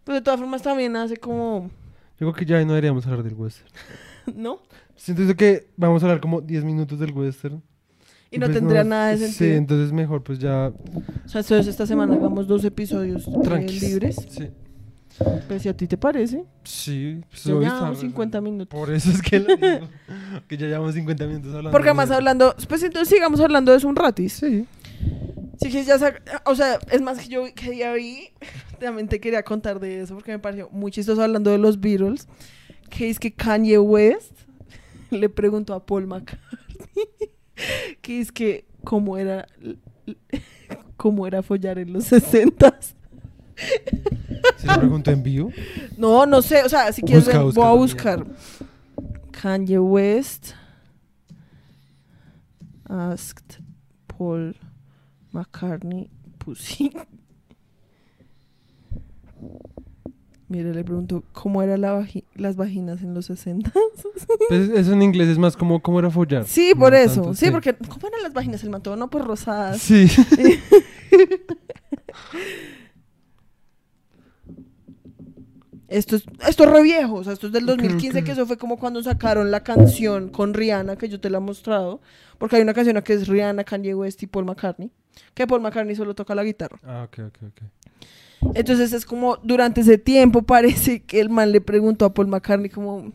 [0.04, 1.70] Pero de todas formas también hace como
[2.20, 3.68] Yo creo que ya no deberíamos hablar del western.
[4.36, 4.60] ¿no?
[4.94, 7.60] Siento que vamos a hablar como 10 minutos del western.
[8.30, 9.56] Y no pues tendría nada de Sí, sentido.
[9.56, 13.82] entonces mejor pues ya O sea, entonces esta semana hagamos dos episodios eh, tranquilos.
[13.82, 14.16] libres.
[14.30, 14.50] Sí.
[15.48, 16.44] Pues si a ti te parece.
[16.64, 18.78] Sí, pues Ya llevamos está- 50 minutos.
[18.80, 19.88] Por eso es que lo digo,
[20.48, 21.70] que ya llevamos 50 minutos hablando.
[21.72, 24.32] Porque de además hablando, pues entonces sigamos hablando de eso un ratis.
[24.34, 24.66] Sí.
[25.60, 25.96] Sí, que ya
[26.46, 28.30] o sea, es más que yo que ya vi,
[28.80, 32.28] también te quería contar de eso porque me pareció muy chistoso hablando de los Beatles,
[32.88, 34.32] que es que Kanye West
[35.10, 36.40] le preguntó a Paul McCartney
[38.00, 39.46] que es que cómo era
[40.96, 42.78] cómo era follar en los 60
[44.56, 45.52] Se lo pregunto en vivo.
[45.96, 48.26] No, no sé, o sea, si quieres Busca, ver, busca voy a buscar
[49.30, 50.52] Kanye West
[52.88, 53.62] asked
[54.06, 54.56] Paul
[55.32, 56.92] McCartney pussy.
[60.48, 62.04] Mire, le pregunto cómo eran la
[62.34, 63.72] las vaginas en los 60.
[64.48, 66.44] Pues eso en inglés es más como cómo era follar.
[66.44, 67.22] Sí, no por eso.
[67.22, 68.62] tanto, sí, porque ¿cómo eran las vaginas?
[68.64, 69.80] El manto, no, pues rosadas.
[69.80, 70.08] Sí.
[75.90, 78.32] Esto es, esto es re viejo, o sea, esto es del Creo 2015, que- que
[78.32, 82.00] eso fue como cuando sacaron la canción con Rihanna, que yo te la he mostrado,
[82.38, 84.90] porque hay una canción que es Rihanna, Kanye West y Paul McCartney,
[85.34, 86.78] que Paul McCartney solo toca la guitarra.
[86.84, 88.52] Ah, ok, ok, ok.
[88.54, 92.70] Entonces es como, durante ese tiempo parece que el man le preguntó a Paul McCartney
[92.70, 93.12] como,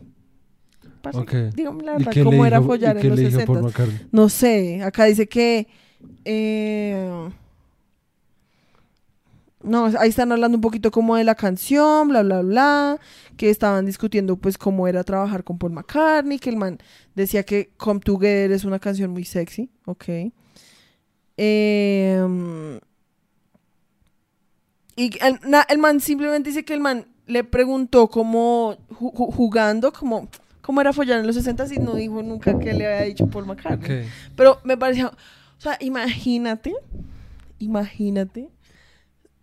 [1.00, 1.32] parce, Ok.
[1.54, 3.52] dígame la ¿Y verdad, ¿cómo era follar en los le dijo 60?
[3.54, 4.00] Paul McCartney?
[4.12, 5.66] No sé, acá dice que...
[6.26, 7.30] eh,
[9.66, 12.98] no, ahí están hablando un poquito como de la canción, bla, bla, bla,
[13.36, 16.78] que estaban discutiendo pues cómo era trabajar con Paul McCartney, que el man
[17.14, 20.04] decía que Come Together es una canción muy sexy, ok.
[21.36, 22.80] Em,
[24.96, 29.32] y el, na- el man simplemente dice que el man le preguntó como ju- ju-
[29.34, 30.28] jugando, como
[30.62, 33.46] cómo era follar en los 60 y no dijo nunca que le había dicho Paul
[33.46, 33.86] McCartney.
[34.34, 36.74] Pero me pareció, o sea, imagínate,
[37.58, 38.48] imagínate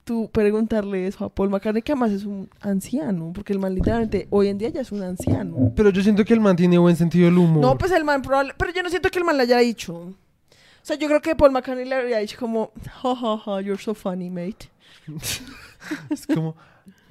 [0.03, 4.27] tú preguntarle eso a Paul McCartney, que además es un anciano, porque el man literalmente
[4.29, 5.71] hoy en día ya es un anciano.
[5.75, 7.61] Pero yo siento que el man tiene buen sentido del humor.
[7.61, 9.93] No, pues el man probable, pero yo no siento que el man le haya dicho.
[9.95, 13.81] O sea, yo creo que Paul McCartney le habría dicho como, ja, ja, ja, you're
[13.81, 14.69] so funny, mate.
[16.09, 16.55] Es como,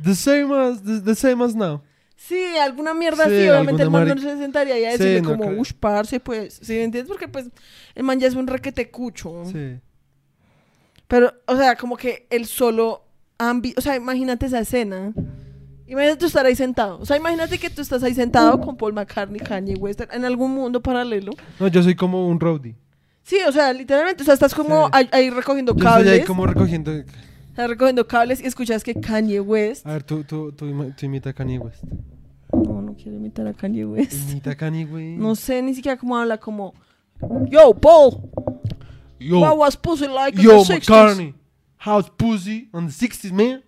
[0.03, 1.82] the same as, the, the same as now.
[2.16, 5.22] Sí, alguna mierda Sí, así, obviamente el man no se sentaría ahí a Sí, decirle
[5.22, 7.09] no como, ush, parce, pues, ¿sí me entiendes?
[7.09, 7.49] Porque pues
[7.95, 9.45] el man ya es un requete cucho.
[9.47, 9.80] Sí.
[11.12, 13.04] Pero, o sea, como que el solo
[13.36, 13.74] ambi...
[13.76, 15.12] O sea, imagínate esa escena.
[15.86, 16.98] Imagínate tú estar ahí sentado.
[17.00, 20.52] O sea, imagínate que tú estás ahí sentado con Paul McCartney, Kanye West, en algún
[20.54, 21.32] mundo paralelo.
[21.60, 22.76] No, yo soy como un roadie.
[23.24, 24.90] Sí, o sea, literalmente, o sea, estás como Sí.
[24.94, 26.20] ahí, ahí recogiendo Yo estoy cables.
[26.20, 26.90] ahí como recogiendo...
[26.92, 29.86] Estás recogiendo cables y escuchas que Kanye West...
[29.86, 31.84] A ver, tú, tú, tú, tú imita a Kanye West.
[32.54, 34.30] No, no quiero imitar a Kanye West.
[34.30, 35.20] Imita a Kanye West.
[35.20, 36.72] No sé ni siquiera cómo habla como...
[37.50, 38.16] Yo, Paul,
[39.22, 40.86] Yo, what was pussy like in yo, the 60s?
[40.86, 41.34] McCartney.
[41.78, 43.62] House pussy on the 60s, man.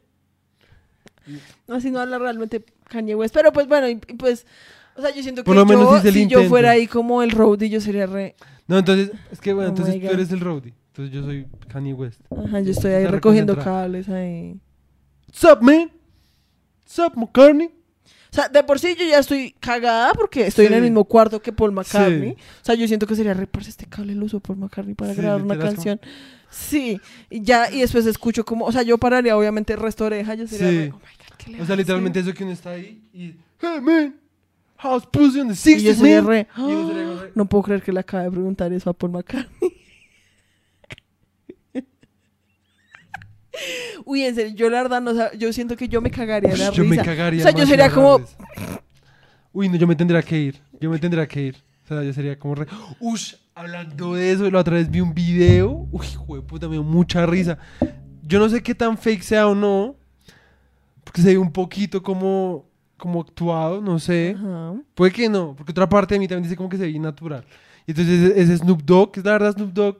[1.68, 3.34] Así no habla realmente Kanye West.
[3.34, 4.46] Pero pues bueno, y, y pues...
[4.96, 6.48] O sea, yo siento que Por lo menos yo, el si yo intento.
[6.48, 8.36] fuera ahí como el roadie, yo sería re...
[8.68, 10.72] No, entonces, es que bueno, Oh entonces tú eres el roadie.
[10.88, 12.20] Entonces yo soy Kanye West.
[12.30, 14.60] Ajá, yo estoy ahí recogiendo cables ahí.
[15.26, 15.90] What's up, man?
[16.84, 17.70] What's up, McCartney?
[18.34, 21.40] O sea, de por sí yo ya estoy cagada porque estoy en el mismo cuarto
[21.40, 22.30] que Paul McCartney.
[22.30, 22.36] Sí.
[22.62, 25.20] O sea, yo siento que sería reparse este cable lo usó Paul McCartney para Sí,
[25.22, 26.00] grabar una como- canción.
[26.50, 30.06] Sí, y ya, y después escucho como, o sea, yo pararía obviamente el resto de
[30.08, 32.52] oreja, yo sería re, oh my God, ¿qué le O sea, literalmente eso que uno
[32.52, 33.34] está ahí y...
[33.60, 34.16] Hey, man.
[34.78, 36.26] House pussy on the Y yo 60s, sería man.
[36.28, 38.90] re, Y uno sería como re- no puedo creer que le acabe de preguntar eso
[38.90, 39.72] a Paul McCartney.
[44.04, 46.70] Uy, en serio, yo la verdad no yo siento que yo me cagaría de la
[46.70, 47.40] Yo me cagaría.
[47.40, 48.20] O sea, yo sería como.
[49.52, 50.60] Uy, no, yo me tendría que ir.
[50.80, 51.56] Yo me tendría que ir.
[51.84, 52.66] O sea, yo sería como re...
[52.98, 55.86] Ush, hablando de eso, la otra vez vi un video.
[55.92, 57.58] Uy, hijo de puta, me dio mucha risa.
[58.22, 59.96] Yo no sé qué tan fake sea o no.
[61.04, 62.66] Porque se ve un poquito como...
[62.96, 64.34] Como actuado, no sé.
[64.94, 67.44] Puede que no, porque otra parte de mí también dice como que se ve natural.
[67.86, 69.98] Y entonces ese, ese Snoop Dogg, que es la verdad Snoop Dogg,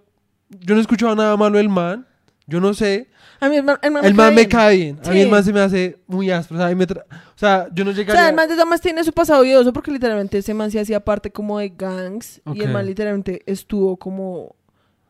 [0.48, 2.07] yo no he escuchado nada malo del man,
[2.47, 3.09] yo no sé.
[3.40, 4.49] A mí el man, el man el man me bien.
[4.49, 7.05] cae bien, a mí el man se me hace muy áspero, o sea, me tra-
[7.05, 8.20] o sea yo no O llegaría...
[8.22, 11.01] sea, el man de Damas tiene su pasado odioso porque literalmente ese man se hacía
[11.01, 14.55] parte como de gangs y el man literalmente estuvo como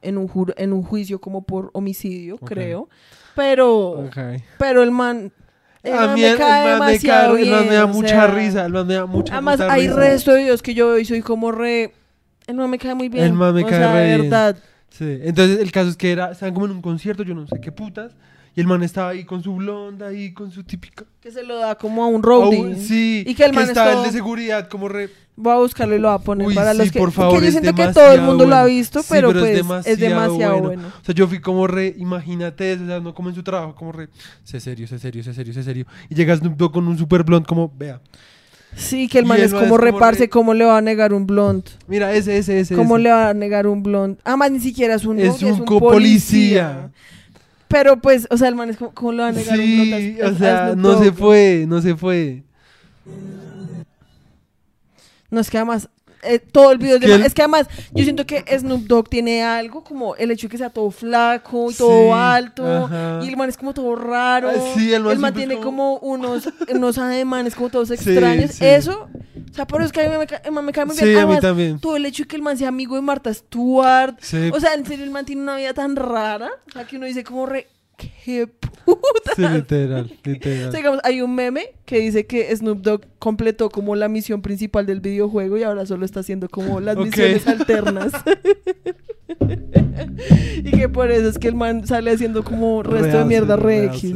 [0.03, 2.89] en un, jur- en un juicio como por homicidio, creo.
[3.37, 4.17] Pero, Ok.
[4.59, 5.33] pero el man,
[5.83, 7.85] el a man mí me cae el man me cae, el man me bien, da
[7.85, 9.97] o mucha sea, risa, el man me da mucha Además, puta hay risa.
[10.01, 11.93] resto de videos que yo veo y soy como re...
[12.47, 13.25] El man me cae muy bien.
[13.25, 14.31] El man me o cae sea, re de bien.
[14.97, 17.61] Sí, entonces el caso es que era, estaban como en un concierto, yo no sé
[17.61, 18.13] qué putas,
[18.55, 21.05] y el man estaba ahí con su blonda, ahí con su típica...
[21.21, 22.61] Que se lo da como a un roadie.
[22.61, 25.11] Oh, sí, Y que el man es estaba el de seguridad como re...
[25.35, 27.01] Voy a buscarlo y lo voy a poner Uy, para sí, los que...
[27.01, 29.41] por favor, yo es siento que todo el mundo lo ha visto, Sí, pero, pero
[29.41, 30.83] es pues demasiado es demasiado bueno.
[30.83, 30.89] bueno.
[30.89, 33.75] O sea, yo fui como re, imagínate eso, o sea, no como en su trabajo,
[33.75, 34.11] como re,
[34.45, 35.87] sé serio, sé serio, sé serio, sé serio.
[36.09, 38.01] Y llega Snoop Dogg con un super blond como, vea,
[38.77, 40.81] Sí, que el man es man como es como reparse, re- ¿cómo le va a
[40.81, 41.65] negar un blond?
[41.87, 42.75] mira, ese, ese, ese.
[42.75, 43.05] ¿Cómo ese.
[43.05, 44.19] le va a negar un blond?
[44.25, 46.91] Ah, más ni siquiera es un Es novio, un copolicía.
[47.69, 49.99] Pero pues, o sea, el man es como, ¿cómo le va a negar un blond?
[49.99, 52.43] Sí, o sea, no se fue, no se fue.
[55.31, 55.89] No, es que además,
[56.27, 59.43] eh, todo el video es, de- es que además, yo siento que Snoop Dogg tiene
[59.43, 62.67] algo como el hecho de que sea todo flaco y todo Sí, alto.
[62.85, 63.21] ajá.
[63.23, 64.51] Y el man es como todo raro.
[64.75, 68.53] Sí, el man siempre es tiene como- como unos, unos ademanes como todos extraños.
[68.53, 68.65] sí.
[68.65, 69.09] Eso,
[69.51, 71.07] o sea, pero es que a mí me, ca- el man me cae muy bien.
[71.07, 71.79] Sí, a mí Además, también.
[71.79, 74.17] todo el hecho de que el man sea amigo de Marta Stewart.
[74.21, 76.51] Sí, O sea, en serio, el man tiene una vida tan rara.
[76.69, 77.67] O sea, que uno dice como re...
[77.97, 78.47] ¡Qué
[78.85, 79.33] puta!
[79.37, 80.71] sí, literal, O literal.
[80.71, 84.87] sea, digamos, hay un meme que dice que Snoop Dogg completó como la misión principal
[84.87, 87.07] del videojuego y ahora solo está haciendo como las Ok.
[87.07, 88.13] misiones alternas.
[90.65, 93.87] y que por eso es que el man sale haciendo como resto de mierda re
[93.87, 94.15] X.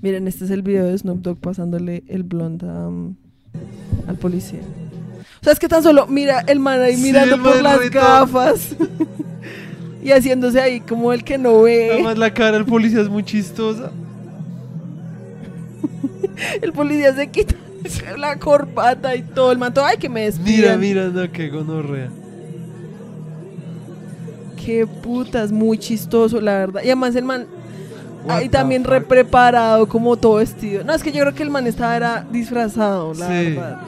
[0.00, 3.14] Miren, este es el video de Snoop Dogg pasándole el blond um,
[4.06, 4.60] al policía.
[5.40, 8.74] O sea, es que tan solo mira el man ahí mirando por las gafas.
[10.02, 11.90] Y haciéndose ahí como el que no ve.
[11.92, 13.90] Además la cara del policía es muy chistosa.
[16.62, 17.54] El policía se quita
[18.16, 19.50] la corbata y todo.
[19.52, 20.80] El manto, ay, que me Mira, despidan.
[20.80, 22.10] mira, no, qué gonorrea.
[24.64, 26.82] Qué putas, muy chistoso, la verdad.
[26.82, 27.46] Y además el man,
[28.40, 30.84] the también re preparado, como todo vestido.
[30.84, 33.32] No, es que yo creo que el man estaba era disfrazado, la Sí.
[33.50, 33.78] verdad.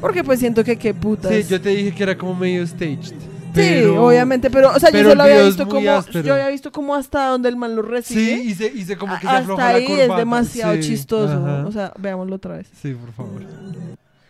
[0.00, 1.32] Porque pues siento que qué putas.
[1.32, 3.14] Sí, yo te dije que era como medio staged.
[3.54, 6.24] Pero- obviamente, pero, o sea, pero yo solo había visto como, áspero.
[6.24, 8.20] yo había visto como hasta donde el man lo recibe.
[8.36, 10.12] Sí, y se, y se como que se hasta afloja ahí la corbata.
[10.12, 11.64] es demasiado Sí, chistoso.
[11.66, 12.68] O sea, veámoslo otra vez.
[12.82, 13.42] Sí, por favor.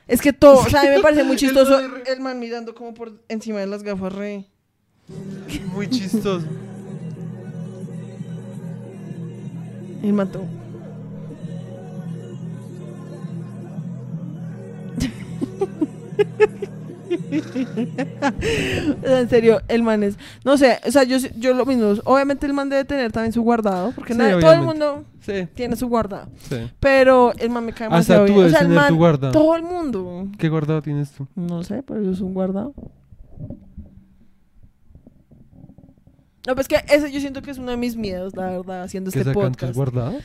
[0.06, 2.92] Es que todo, o sea, a mí me parece muy chistoso el man mirando como
[2.94, 4.44] por encima de las gafas re.
[5.74, 6.46] Muy chistoso.
[10.02, 10.44] El mató.
[17.14, 20.16] O sea, en serio, el man es.
[20.44, 21.94] No sé, o sea, yo, yo lo mismo.
[22.04, 23.92] Obviamente el man debe tener también su guardado.
[23.92, 26.28] Porque Sí, nadie- todo el mundo Sí, tiene su guardado.
[26.48, 26.56] sí.
[26.80, 27.94] Pero el man me cae tú
[28.24, 28.38] bien.
[28.46, 29.32] O sea, el man, tu guardado.
[29.32, 30.28] todo el mundo.
[30.38, 31.26] ¿Qué guardado tienes tú?
[31.34, 32.74] No sé, pero eso es un guardado.
[36.46, 39.10] No, pues que ese yo siento que es uno de mis miedos, la verdad, haciendo
[39.10, 39.74] ¿Qué este sacan tus podcast.
[39.76, 40.22] guardados?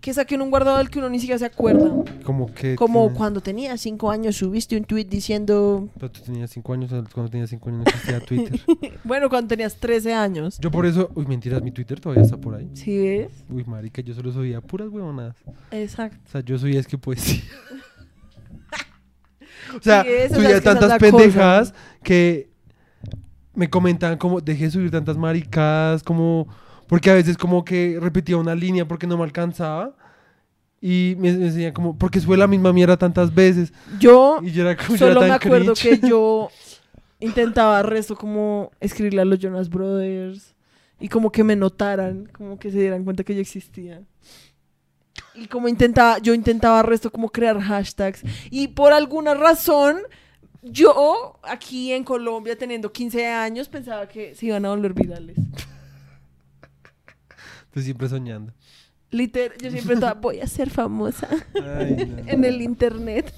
[0.00, 1.90] Que saquen un guardado del que uno ni siquiera se acuerda.
[2.24, 2.76] Como que...
[2.76, 5.88] Como cuando tenía cinco años subiste un tweet diciendo...
[5.94, 8.60] Pero tú tenías 5 años, cuando tenías 5 años no existía Twitter.
[9.04, 10.58] Bueno, cuando tenías 13 años.
[10.60, 11.10] Yo por eso...
[11.14, 12.68] Uy, mentiras, mi Twitter todavía está por ahí.
[12.74, 13.44] ¿Sí ves?
[13.48, 15.36] Uy, marica, yo solo subía puras huevonadas.
[15.70, 16.18] Exacto.
[16.26, 17.40] O sea, yo subía es que poesía.
[19.78, 22.50] o sea, Sí, eso, o sea, subía tantas pendejadas que
[23.54, 26.48] me comentaban como, dejé de subir tantas maricadas, como...
[26.86, 29.94] Porque a veces como que repetía una línea porque no me alcanzaba.
[30.80, 33.72] Y me, me decían como, porque sube la misma mierda tantas veces.
[33.98, 36.00] Yo Y yo era como, yo solo era me acuerdo cringe.
[36.00, 36.50] que yo
[37.20, 40.54] intentaba resto como escribirle a los Jonas Brothers
[41.00, 44.02] y como que me notaran, como que se dieran cuenta que yo existía.
[45.34, 49.98] Y como intentaba, yo intentaba resto como crear hashtags y por alguna razón
[50.62, 55.36] yo aquí en Colombia teniendo 15 años pensaba que se iban a volver virales.
[57.74, 58.52] Estoy siempre soñando.
[59.10, 62.22] Liter, yo siempre estaba, voy a ser famosa Ay, no.
[62.32, 63.34] en el internet.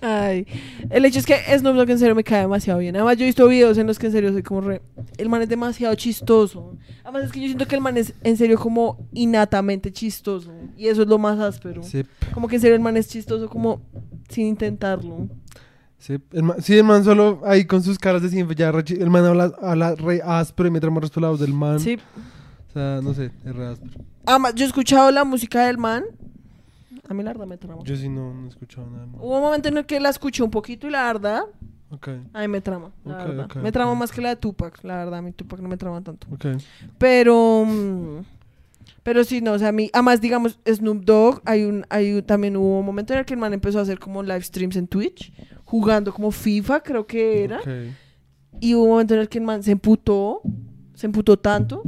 [0.00, 0.44] Ay,
[0.88, 2.96] el hecho es que Snoop Dogg en serio me cae demasiado bien.
[2.96, 4.82] Además, yo he visto videos en los que en serio soy como re.
[5.18, 6.76] El man es demasiado chistoso.
[7.04, 10.52] Además, es que yo siento que el man es en serio como innatamente chistoso.
[10.76, 11.84] Y eso es lo más áspero.
[11.84, 12.04] Sí,
[12.34, 13.82] Como que en serio el man es chistoso como
[14.28, 15.28] sin intentarlo.
[16.00, 19.10] Sí, el man, sí, el man solo ahí con sus caras de siempre, ya el
[19.10, 21.78] man habla, habla re áspero y me trama resto la voz del man.
[21.78, 21.96] Sí.
[22.68, 23.92] O sea, no sé, es re áspero.
[24.26, 26.02] Además, yo he escuchado la música del man.
[27.08, 27.82] A mí la verdad me trama.
[27.84, 29.16] Yo sí no, no he escuchado nada más.
[29.20, 31.42] Hubo un momento en el que la escuché un poquito y la verdad,
[31.92, 32.90] Ok, a mí me trama.
[33.04, 33.44] La Ok, verdad.
[33.46, 34.84] ok, me trama más que la de Tupac.
[34.84, 36.28] La verdad, a mí Tupac no me trama tanto.
[36.32, 36.46] ok.
[36.98, 37.64] Pero.
[37.66, 38.18] mm,
[39.02, 39.90] Pero sí, no, o sea, a mí.
[39.92, 43.34] Además, digamos, Snoop Dogg, hay un, hay un- también hubo un momento en el que
[43.34, 45.32] el man empezó a hacer como live streams en Twitch,
[45.70, 47.60] jugando como FIFA, creo que era.
[48.60, 50.42] Y hubo un momento en el que el man se emputó,
[50.94, 51.82] se emputó tanto,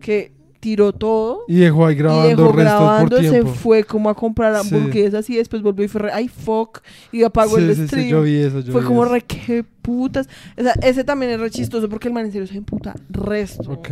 [0.00, 1.44] que tiró todo.
[1.48, 4.74] Y dejó ahí Y grabando dejó restos grabando, por se fue como a comprar Sí.
[4.74, 6.80] hamburguesas y después volvió y fue re, ay fuck,
[7.12, 8.04] y apagó sí, el sí, stream.
[8.04, 9.12] sí, yo vi eso, yo Fue vi como eso.
[9.14, 10.28] re, qué putas.
[10.58, 13.70] O sea, ese también es re chistoso porque el man en serio se emputa resto.
[13.70, 13.88] Ok.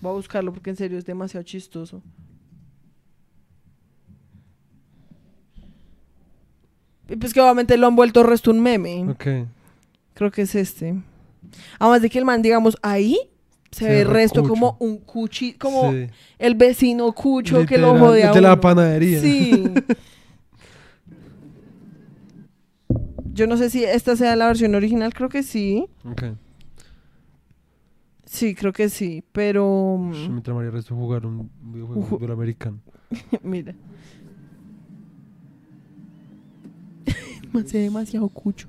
[0.00, 2.02] Voy a buscarlo porque en serio es demasiado chistoso.
[7.18, 9.04] Pues que obviamente lo han vuelto resto un meme.
[9.10, 9.26] Ok.
[10.14, 10.94] Creo que es este.
[11.78, 13.18] Además de que el man, digamos, ahí
[13.70, 14.50] se, Se ve resto cucho.
[14.54, 16.06] como un cuchi, como Sí.
[16.38, 18.60] el vecino cucho que lo Literal, jode a De la uno.
[18.60, 19.20] panadería.
[19.20, 19.64] Sí.
[23.34, 25.86] Yo no sé si esta sea la versión original, creo que sí.
[26.04, 26.22] Ok.
[28.26, 32.30] Sí, creo que sí, pero mm, Ush, Me tramaría resto jugar un videojuego de fútbol
[32.32, 32.78] americano.
[33.42, 33.74] mira.
[37.52, 38.68] Man, se ve demasiado cucho.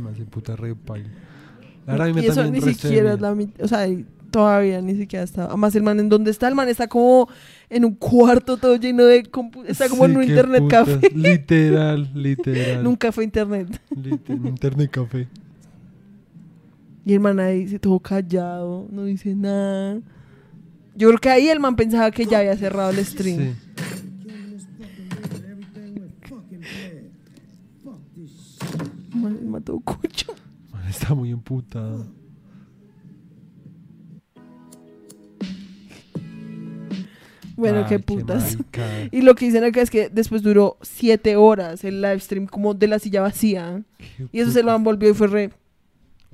[0.00, 1.08] Me hace puta re paila.
[1.86, 3.88] La verdad, a mí me y eso ni de siquiera es la mitad, o sea,
[4.30, 5.46] todavía ni siquiera está.
[5.46, 7.28] Además, el man en donde está, el man está como
[7.70, 9.28] en un cuarto todo lleno de
[9.66, 10.88] está como Sí, en un internet putas.
[10.88, 11.10] café.
[11.14, 12.84] Literal, literal.
[12.84, 13.80] Nunca fue internet.
[13.90, 15.26] Literal, internet café.
[17.06, 19.98] Y el man ahí se todo callado, no dice nada.
[20.94, 23.38] Yo creo que ahí el man pensaba que ya había cerrado el stream.
[23.38, 23.54] Sí.
[29.64, 30.34] Todo cucho.
[30.88, 32.06] Está muy emputado.
[37.56, 38.56] Bueno, Ay, qué putas.
[39.10, 42.72] y lo que dicen acá es que después duró siete horas el live stream como
[42.72, 43.82] de la silla vacía.
[43.98, 45.50] Qué Y eso se lo volvido y fue re.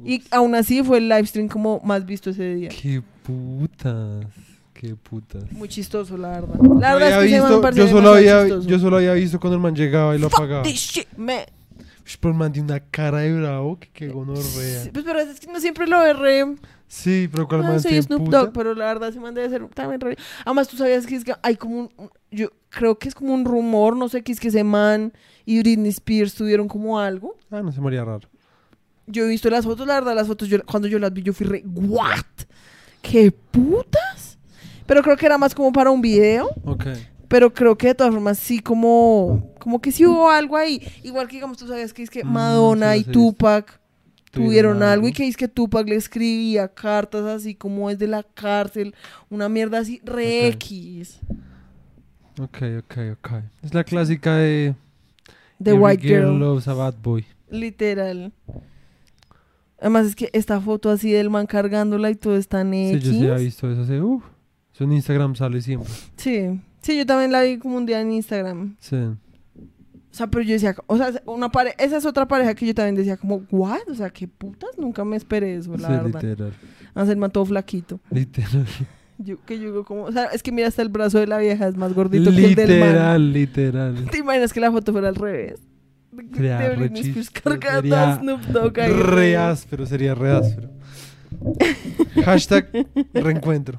[0.04, 2.68] Y aún así fue el live stream como más visto ese día.
[2.68, 4.26] Qué putas.
[4.74, 5.50] Qué putas.
[5.52, 6.60] Muy chistoso, la verdad.
[6.78, 9.62] La verdad es que visto- parece yo solo había, yo solo había visto cuando el
[9.62, 10.62] man llegaba y lo apagaba.
[10.62, 11.44] This shit, man.
[12.20, 14.42] Pero man tiene una cara de bravo que qué gonorrea.
[14.82, 16.44] Sí, pues pero es que no siempre lo berré.
[16.86, 18.28] Sí, pero cuál Ah, man soy Snoop?
[18.28, 20.16] Dogg, pero la verdad ese man debe ser también re...
[20.44, 21.90] Además, tú sabías que es que hay como un...
[21.96, 25.12] un- Yo creo que es como un rumor, no sé, que es que ese man
[25.46, 27.36] y Britney Spears tuvieron como algo.
[27.50, 28.28] Ah, no se moría raro.
[29.07, 31.32] Yo he visto las fotos, la verdad, las fotos, yo, cuando yo las vi, yo
[31.32, 31.62] fui re...
[31.66, 32.24] ¿What?
[33.02, 34.38] ¿Qué putas?
[34.86, 36.50] Pero creo que era más como para un video.
[36.64, 36.86] Ok.
[37.35, 39.53] Pero creo que de todas formas sí como...
[39.59, 40.80] Como que sí hubo algo ahí.
[41.03, 43.80] Igual que, digamos, tú sabías que es que Mm, Madonna sí, y Tupac
[44.30, 48.95] Tuvieron algo y que es que Tupac le escribía cartas así como desde la cárcel,
[49.30, 50.47] una mierda así re.
[50.49, 51.18] X.
[52.41, 53.30] Ok, ok, ok.
[53.62, 54.76] Es la clásica de...
[55.61, 57.24] The Every White Girl, loves a bad boy.
[57.51, 58.32] literal.
[59.80, 63.05] Además es que esta foto así del man cargándola y todo está en Sí, X.
[63.05, 64.01] yo sí he visto eso hace...
[64.01, 64.22] Uf.
[64.72, 65.93] Eso en Instagram sale siempre.
[66.16, 66.61] Sí.
[66.85, 68.76] Sí, yo también la vi como un día en Instagram.
[68.78, 68.97] Sí.
[68.97, 72.74] O sea, pero yo decía, o sea, una pare esa es otra pareja que yo
[72.74, 73.80] también decía como, ¿what?
[73.91, 76.22] O sea, qué putas, nunca me esperé eso, la sí, verdad.
[76.22, 76.53] literal.
[76.95, 78.01] Hacer man todo flaquito.
[78.11, 78.66] Literal.
[79.16, 81.39] Yo, que yo digo como, o sea, es que mira hasta el brazo de la
[81.39, 82.89] vieja es más gordito que el del man.
[82.89, 84.11] literal, literal.
[84.11, 85.61] ¿Te imaginas que la foto fuera al revés?
[86.35, 88.93] Sería de Britney Spears cargando sería a Snoop Dogg ahí.
[88.93, 90.68] Re áspero, sería re áspero.
[92.24, 92.70] Hashtag
[93.12, 93.78] reencuentro.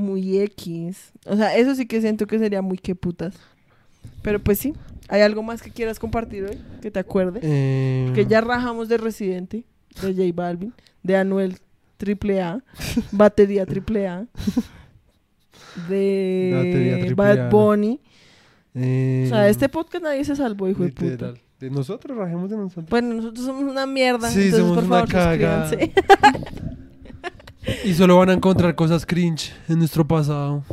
[0.00, 1.12] Muy X.
[1.26, 3.34] O sea, eso sí que siento que sería muy que putas.
[4.22, 4.72] Pero pues sí.
[5.08, 6.58] ¿Hay algo más que quieras compartir hoy?
[6.80, 7.42] Que te acuerdes.
[7.44, 9.64] Eh, Que ya rajamos de Residente,
[10.02, 10.72] de J Balvin,
[11.02, 11.56] de Anuel
[11.98, 12.62] AAA,
[13.12, 14.26] Batería AAA,
[15.88, 17.14] de Batería AAA.
[17.14, 18.00] Bad Bunny.
[18.74, 21.34] eh, O sea, este podcast nadie se salvó, hijo de puta.
[21.58, 22.86] De nosotros, rajemos de nosotros.
[22.88, 24.30] Bueno, nosotros somos una mierda.
[24.30, 25.68] Sí, entonces, somos por una favor, cagada.
[25.68, 25.92] suscríbanse.
[27.84, 30.64] Y solo van a encontrar cosas cringe en nuestro pasado.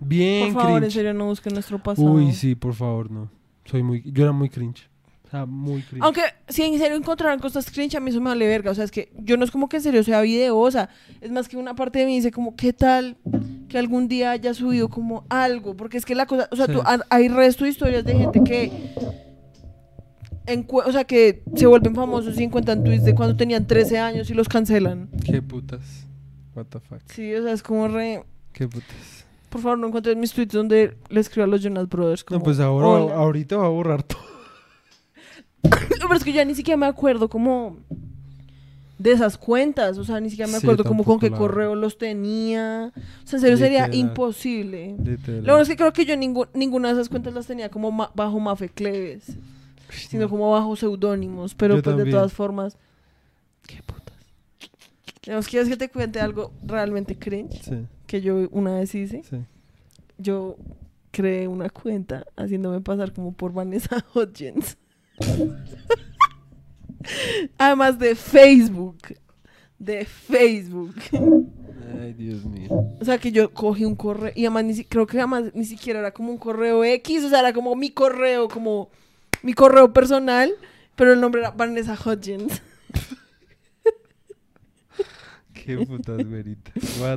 [0.00, 2.10] Bien Por favor, en serio, no busquen nuestro pasado.
[2.10, 3.30] Uy, sí, por favor, no.
[3.64, 4.88] Soy muy, yo era muy cringe.
[5.26, 6.04] O sea, muy cringe.
[6.04, 8.70] Aunque si en serio encontraran cosas cringe, a mí eso me vale verga.
[8.70, 10.88] O sea, es que yo no es como que en serio sea videosa.
[11.20, 13.16] Es más que una parte de mí dice como, ¿qué tal
[13.68, 15.74] que algún día haya subido como algo?
[15.76, 16.72] Porque es que la cosa, o sea, Sí.
[16.74, 18.70] tú, ha- hay resto de historias de gente que...
[20.46, 24.30] encue- o sea, que se vuelven famosos y encuentran tweets de cuando tenían 13 años
[24.30, 25.08] y los cancelan.
[25.24, 26.06] Qué putas.
[26.54, 27.00] What the fuck.
[27.12, 28.22] Sí, o sea, es como re...
[28.52, 29.24] Qué putas.
[29.50, 32.38] Por favor, no encuentren mis tweets donde le escribo a los Jonas Brothers como...
[32.38, 33.14] No, pues ahora, "Hola".
[33.16, 34.20] ahorita va a borrar todo.
[35.64, 37.78] No, pero es que ya ni siquiera me acuerdo como
[38.98, 41.74] de esas cuentas, o sea, ni siquiera me Sí, acuerdo como con qué la- correo
[41.74, 42.92] los tenía.
[42.94, 44.94] O sea, en serio sería imposible.
[45.02, 45.38] Literal.
[45.44, 47.90] Lo bueno es que creo que yo ningún- ninguna de esas cuentas las tenía como
[47.90, 49.36] ma- bajo Mafe Cleves,
[49.94, 52.76] sino como bajo seudónimos, pero Yo pues de todas formas,
[53.66, 54.14] qué putas.
[55.24, 59.22] Digamos, ¿quieres que te cuente algo realmente cringe Sí, que yo una vez hice?
[59.28, 59.38] sí.
[60.18, 60.56] Yo
[61.10, 64.76] creé una cuenta haciéndome pasar como por Vanessa Hudgens.
[67.58, 68.98] Además de Facebook.
[69.78, 70.94] De Facebook.
[72.00, 72.68] Ay, Dios mío.
[73.00, 74.32] O sea que yo cogí un correo.
[74.34, 77.24] Y además ni si- creo que además ni siquiera era como un correo X.
[77.24, 78.88] O sea, era como mi correo, como
[79.44, 80.50] mi correo personal.
[80.96, 82.62] Pero el nombre era Vanessa Hudgens.
[85.52, 86.24] Qué putas, the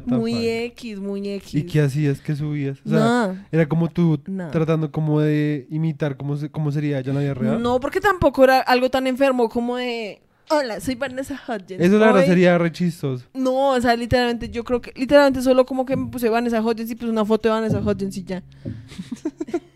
[0.05, 0.41] Muy fuck.
[0.41, 1.53] X, muy X.
[1.53, 2.21] ¿Y qué hacías?
[2.21, 2.77] ¿Qué subías?
[2.85, 4.17] O sea, era como tú
[4.51, 7.61] tratando como de imitar cómo, se- cómo sería ella en la vida real.
[7.61, 10.21] No, porque tampoco era algo tan enfermo como de.
[10.49, 11.81] Hola, soy Vanessa Hudgens.
[11.83, 13.25] Eso la verdad sería re chistoso.
[13.33, 16.89] No, o sea, literalmente, yo creo que, literalmente solo como que me puse Vanessa Hudgens
[16.89, 18.41] y puse una foto de Vanessa Hudgens y ya.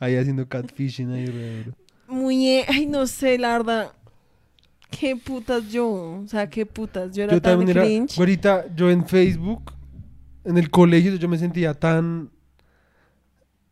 [0.00, 1.76] Ahí haciendo catfishing ahí re duro.
[2.08, 3.92] Muy, ay, no sé, la verdad.
[4.90, 5.88] Qué putas yo,
[6.22, 7.14] o sea, qué putas.
[7.16, 8.16] Yo era Yo tan también era, cringe.
[8.16, 9.72] güerita, yo en Facebook,
[10.44, 12.30] en el colegio, yo me sentía tan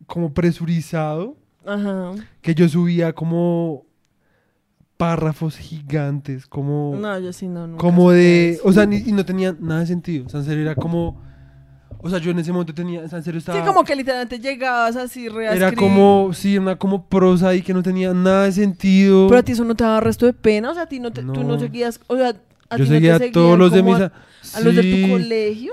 [0.05, 2.11] como presurizado Ajá.
[2.41, 3.85] que yo subía como
[4.97, 7.67] párrafos gigantes, como, No, yo sí no.
[7.67, 10.45] nunca como de, o sea, ni- y no tenía nada de sentido, o sea, en
[10.45, 11.21] serio era como,
[12.03, 13.95] o sea, yo en ese momento tenía, o sea, en serio estaba, Sí, como que
[13.95, 18.13] literalmente llegabas así re a era como, sí, una como prosa ahí que no tenía
[18.13, 19.27] nada de sentido.
[19.27, 21.11] Pero a ti eso no te daba resto de pena, o sea, a ti no
[21.11, 21.59] te, tú no No.
[21.59, 22.35] seguías, o sea,
[22.69, 23.95] a yo ti no te seguía a todos los de mis...
[23.95, 24.11] a,
[24.55, 25.71] a los de tu colegio.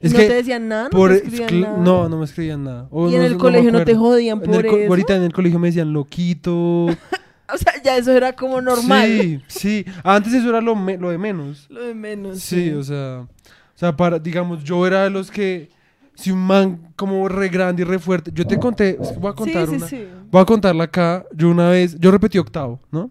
[0.00, 1.76] Es no que te decían nada, no por- te escribían nada.
[1.76, 2.88] no, no me escribían nada.
[2.90, 4.76] O y en no el colegio no, te jodían por eso.
[4.88, 6.86] Ahorita en el colegio me decían loquito.
[7.52, 9.08] O sea, ya eso era como normal.
[9.08, 9.84] Sí, sí.
[10.04, 11.66] Antes eso era lo, me- lo de menos.
[11.68, 12.38] Lo de menos.
[12.38, 13.26] Sí, o sea,
[13.80, 15.70] sea, para, digamos, yo era de los que,
[16.14, 19.66] si un man como re grande y re fuerte, yo te conté, voy a contar
[19.66, 20.08] sí, una, sí, sí.
[20.30, 23.10] voy a contarla acá, yo una vez, yo repetí octavo, ¿no?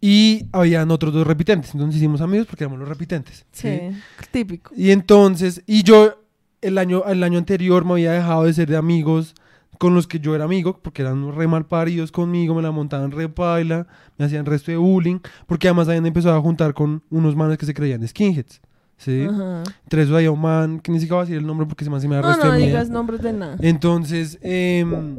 [0.00, 3.46] Y habían otros dos repitentes, entonces hicimos amigos porque éramos los repitentes.
[3.52, 3.90] Sí,
[4.32, 4.72] típico.
[4.76, 6.18] Y entonces, y yo
[6.60, 9.36] el año, el año anterior me había dejado de ser de amigos
[9.78, 13.12] con los que yo era amigo, porque eran re mal paridos conmigo, me la montaban
[13.12, 13.86] re paila,
[14.18, 17.66] me hacían resto de bullying, porque además habían empezado a juntar con unos manes que
[17.66, 18.60] se creían skinheads.
[19.04, 19.26] ¿Sí?
[19.28, 19.62] Ajá.
[19.84, 21.90] Entre eso había un man, que ni siquiera va a decir el nombre porque se
[21.90, 22.68] me hace me da No, resto no de miedo.
[22.70, 23.56] digas nombres de nada.
[23.60, 25.18] Entonces, em,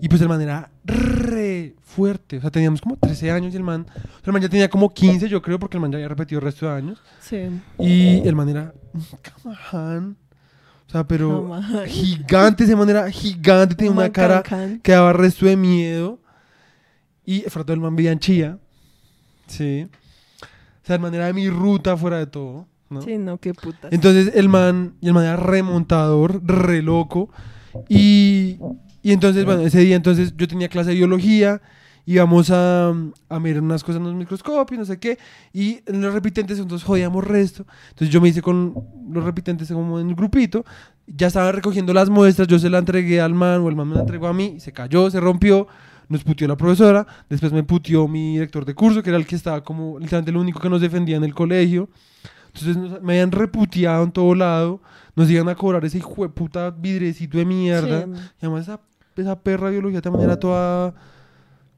[0.00, 2.38] y pues el man era re fuerte.
[2.38, 4.68] O sea, teníamos como 13 años y el man, o sea, el man ya tenía
[4.70, 7.00] como 15, yo creo, porque el man ya había repetido el resto de años.
[7.20, 7.48] Sí.
[7.78, 10.16] Y el man era un camaján.
[10.88, 11.86] O sea, pero Camaján.
[11.86, 14.80] gigante, ese man era gigante, tenía Un una cara cancán.
[14.80, 16.18] que daba resto de miedo.
[17.24, 18.58] Y Efrato el man vivía en Chía.
[19.46, 19.88] Sí.
[20.82, 22.66] O sea, el man era de mi ruta fuera de todo.
[22.92, 23.02] ¿No?
[23.02, 23.92] Sí, no, qué putas.
[23.92, 27.30] Entonces el man, el man era remontador, re loco.
[27.88, 28.58] Y,
[29.02, 31.62] y entonces, bueno, ese día entonces yo tenía clase de biología,
[32.04, 32.88] íbamos a,
[33.28, 35.18] a mirar unas cosas en los microscopios, no sé qué,
[35.52, 37.64] y en los repitentes entonces jodíamos resto.
[37.90, 38.74] Entonces yo me hice con
[39.10, 40.64] los repitentes como en el grupito,
[41.06, 43.94] ya estaba recogiendo las muestras, yo se la entregué al man, o el man me
[43.94, 45.66] la entregó a mí, se cayó, se rompió,
[46.08, 49.36] nos puteó la profesora, después me puteó mi director de curso, que era el que
[49.36, 51.88] estaba como literalmente el único que nos defendía en el colegio.
[52.54, 54.80] Entonces nos- me habían reputeado en todo lado.
[55.14, 58.02] Nos iban a cobrar ese hijo de puta vidrecito de mierda.
[58.06, 58.80] Sí, Y además esa,
[59.16, 60.94] esa perra de biología también era toda...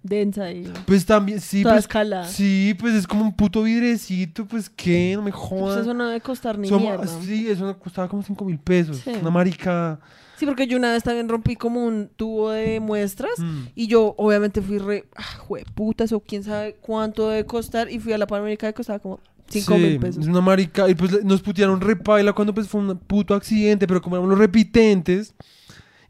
[0.02, 1.84] densa y Pues también, sí, toda pues...
[1.84, 2.26] escalada.
[2.28, 5.80] Sí, pues es como un puto vidrecito, pues qué, no me Pues jodas.
[5.80, 7.06] eso no debe costar ni Somos- mierda.
[7.22, 8.98] Sí, eso costaba como 5 mil pesos.
[8.98, 9.12] Sí.
[9.20, 9.98] Una marica...
[10.36, 13.62] Sí, porque yo una vez también rompí como un tubo de muestras Mm.
[13.76, 18.12] y yo obviamente fui re, ah, jueputas o quién sabe cuánto debe costar y fui
[18.12, 20.22] a la Panamericana y costaba como 5 Sí, mil pesos.
[20.24, 20.88] Es una marica.
[20.88, 24.38] Y pues nos putearon repaila cuando pues fue un puto accidente, pero como éramos los
[24.38, 25.34] repitentes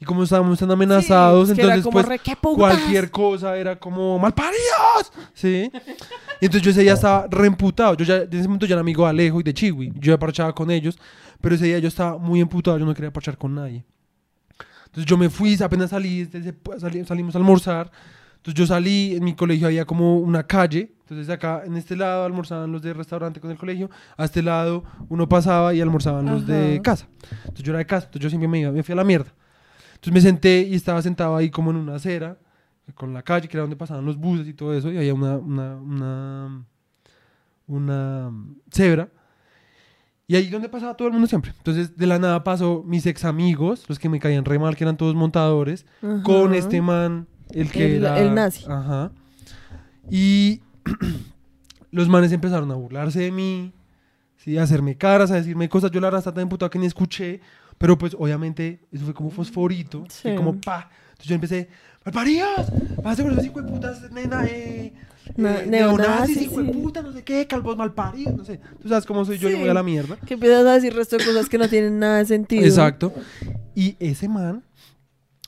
[0.01, 2.21] y como estábamos tan amenazados, Sí, entonces pues re,
[2.57, 5.13] cualquier cosa era como ¡malparidos!
[5.35, 5.71] ¿Sí?
[6.41, 7.95] Y entonces yo ese día estaba reemputado.
[7.95, 9.93] Yo ya, en ese momento ya era amigo de Alejo y de Chiwi.
[9.95, 10.99] Yo ya parchaba con ellos,
[11.41, 12.79] pero ese día yo estaba muy emputado.
[12.79, 13.85] Yo no quería parchar con nadie.
[14.87, 16.29] Entonces yo me fui, apenas salí,
[16.79, 17.91] sali- salimos a almorzar.
[18.45, 20.93] Entonces yo salí, en mi colegio había como una calle.
[21.01, 23.89] Entonces acá, en este lado, almorzaban los de restaurante con el colegio.
[24.19, 27.09] A este lado, uno pasaba y almorzaban los de casa.
[27.37, 29.33] Entonces yo era de casa, entonces yo siempre me iba, me fui a la mierda.
[29.95, 32.37] Entonces me senté y estaba sentado ahí como en una acera,
[32.95, 34.93] con la calle, que era donde pasaban los buses y todo eso.
[34.93, 36.65] Y había una, una, una,
[37.67, 38.31] una
[38.71, 39.09] cebra.
[40.27, 41.55] Y ahí donde pasaba todo el mundo siempre.
[41.57, 44.85] Entonces de la nada pasó mis ex amigos, los que me caían re mal, que
[44.85, 46.23] eran todos montadores Ajá.
[46.23, 48.19] con este man, el que El- era...
[48.21, 48.65] el nazi.
[48.69, 49.11] Ajá.
[50.11, 50.61] Y
[51.91, 53.73] los manes empezaron a burlarse de mí,
[54.37, 54.59] ¿sí?
[54.59, 55.91] a hacerme caras, a decirme cosas.
[55.91, 57.41] Yo la verdad estaba tan imputado que ni escuché,
[57.79, 60.29] pero pues obviamente eso fue como fosforito, Sí.
[60.31, 60.91] y como pa.
[61.13, 61.69] Entonces yo empecé,
[62.05, 62.71] ¡Malparías!
[63.03, 64.45] ¡Vas a ver esos putas, nena!
[64.45, 64.93] Eh,
[65.39, 68.61] eh, neonazis, hijo de puta, no sé qué, calvos malparidos, no sé.
[68.83, 69.61] Tú sabes cómo soy yo, yo Sí.
[69.63, 70.17] voy a la mierda.
[70.17, 72.63] Que empiezas a decir resto de cosas que no tienen nada de sentido.
[72.63, 73.15] Exacto.
[73.75, 74.63] Y ese man,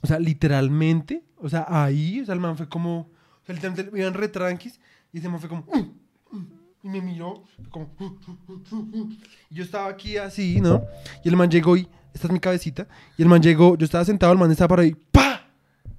[0.01, 3.11] o sea, literalmente, o sea, ahí, o sea, el man fue como, o
[3.47, 4.81] sea, literalmente iban re tranquis,
[5.13, 6.47] y ese man fue como, "Mm, mm",
[6.85, 9.19] y me miró, como, "Mm, mm, mm, mm".
[9.51, 10.85] y yo estaba aquí así, ¿no?
[11.25, 14.05] Y el man llegó y, esta es mi cabecita, y el man llegó, yo estaba
[14.05, 15.47] sentado, el man estaba para ahí, ¡pa!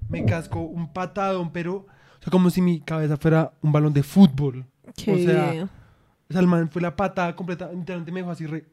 [0.10, 4.04] Me cascó un patadón, pero, o sea, como si mi cabeza fuera un balón de
[4.04, 4.66] fútbol.
[4.96, 5.68] Que- O sea,
[6.30, 8.66] O sea, el man fue la patada completa, literalmente me dejó así re...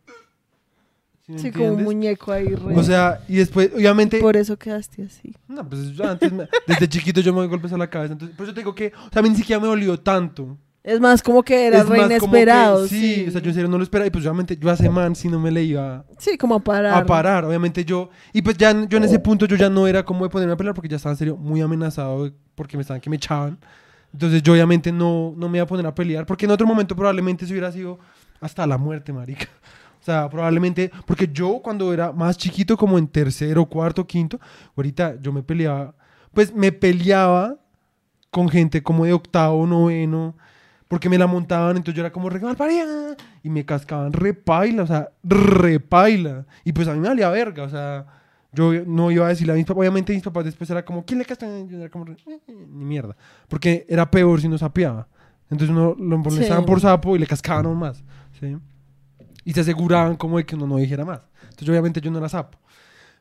[1.26, 2.54] ¿Sí sí, como un muñeco ahí.
[2.54, 4.20] re- O sea, y después, obviamente...
[4.20, 5.34] Por eso quedaste así.
[5.48, 8.12] No, pues antes, me- desde chiquito yo me doy golpes a la cabeza.
[8.12, 10.58] Entonces, por eso te digo que, o sea, a mí ni siquiera me dolió tanto.
[10.82, 12.86] Es más como que era Es re como que inesperado.
[12.86, 14.06] sí, sí, o sea, yo en serio no lo esperaba.
[14.06, 16.92] Y pues obviamente yo hace man si no me le iba Sí, como a parar.
[16.92, 17.46] a parar.
[17.46, 20.28] Obviamente yo, y pues ya yo en ese punto yo ya no era como de
[20.30, 23.16] ponerme a pelear porque ya estaba en serio muy amenazado porque me estaban que me
[23.16, 23.56] echaban.
[24.12, 26.94] Entonces yo obviamente no, no me iba a poner a pelear porque en otro momento
[26.94, 27.98] probablemente eso hubiera sido
[28.42, 29.48] hasta la muerte, marica.
[30.04, 34.38] O sea, probablemente, porque yo cuando era más chiquito, como en tercero, cuarto, quinto,
[34.76, 35.94] ahorita yo me peleaba,
[36.34, 37.56] pues me peleaba
[38.30, 40.36] con gente como de octavo, noveno,
[40.88, 44.86] porque me la montaban, entonces yo era como re malparida, y me cascaban repaila, o
[44.86, 46.44] sea, repaila.
[46.64, 48.04] Y pues a mí me valía verga, o sea,
[48.52, 51.18] yo no iba a decirle a mis papás, obviamente mis papás después era como, ¿quién
[51.18, 51.66] le cascan?
[51.66, 53.16] Yo era como, re, "Eh, eh", ni mierda,
[53.48, 55.08] porque era peor si no sapeaba.
[55.50, 56.66] Entonces uno lo molestaban Sí.
[56.66, 58.04] por sapo y le cascaban aún más,
[58.38, 58.54] ¿sí?
[59.44, 61.20] Y se aseguraban como de que uno no dijera más.
[61.42, 62.58] Entonces obviamente yo no era sapo.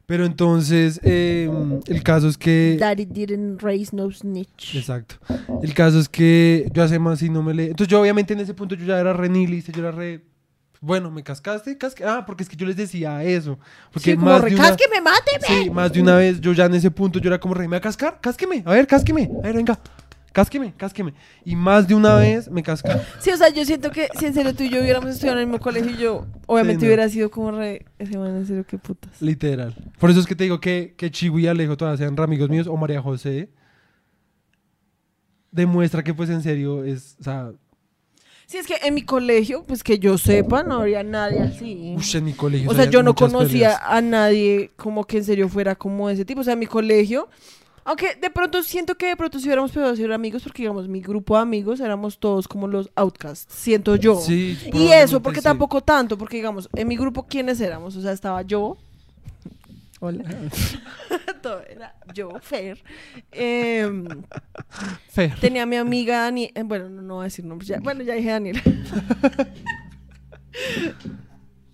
[0.05, 1.49] Pero entonces, eh,
[1.87, 2.75] el caso es que...
[2.77, 4.75] Daddy didn't raise no snitch.
[4.75, 5.15] Exacto.
[5.61, 7.67] El caso es que yo hace más y no me le...
[7.67, 10.25] Entonces yo obviamente en ese punto yo ya era re nihilista, yo era re...
[10.81, 11.77] Bueno, ¿me cascaste?
[11.77, 12.03] Casque...
[12.03, 13.57] Ah, porque es que yo les decía eso.
[13.93, 14.67] Porque Sí, como más re, de una...
[14.67, 15.63] "Cásqueme, máteme.
[15.63, 17.77] Sí, más de una vez yo ya en ese punto yo era como re, ¿me
[17.77, 18.19] a cascar?
[18.19, 19.29] Cásqueme, a ver, cásqueme.
[19.39, 19.79] A ver, venga.
[20.33, 21.13] Cásqueme, cásqueme.
[21.45, 23.01] Y más de una vez me cascaron.
[23.19, 25.43] Sí, o sea, yo siento que si en serio tú y yo hubiéramos estudiado en
[25.43, 26.89] el mismo colegio, yo obviamente Sí, no.
[26.89, 27.85] hubiera sido como re.
[27.97, 29.21] Ese man, en serio, qué putas.
[29.21, 29.73] Literal.
[29.97, 32.49] Por eso es que te digo que, que Chigu y Alejo todavía sean re amigos
[32.49, 33.49] míos o María José.
[35.51, 37.51] Demuestra que pues en serio es, o sea,
[38.45, 41.93] Sí, es que en mi colegio, pues que yo sepa, no habría nadie así.
[41.97, 42.69] ush, en mi colegio.
[42.69, 43.81] O sea, había yo no muchas conocía peleas.
[43.85, 46.41] a nadie como que en serio fuera como ese tipo.
[46.41, 47.29] O sea, en mi colegio,
[47.85, 51.01] aunque de pronto siento que de pronto si hubiéramos podido ser amigos, porque digamos, mi
[51.01, 54.15] grupo de amigos éramos todos como los outcasts, siento yo.
[54.19, 55.43] Sí, y eso, porque sí.
[55.43, 57.95] tampoco tanto, porque digamos, en mi grupo, ¿quiénes éramos?
[57.95, 58.77] O sea, estaba yo.
[59.99, 60.23] Hola.
[61.41, 62.81] Todo era yo, Fer.
[63.31, 64.05] Em,
[65.09, 65.33] Fer.
[65.39, 66.51] tenía a mi amiga Dani.
[66.53, 67.67] eh, Bueno, no, no voy a decir nombres.
[67.69, 68.61] Ya, bueno, ya dije Daniela.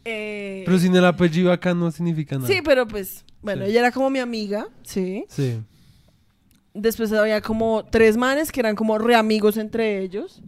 [0.05, 2.47] Eh, Pero sin el apellido acá no significa nada.
[2.47, 3.71] Sí, pero pues, bueno, Sí.
[3.71, 5.25] ella era como mi amiga, sí.
[5.27, 5.59] Sí.
[6.73, 10.41] Después había como tres manes que eran como re amigos entre ellos.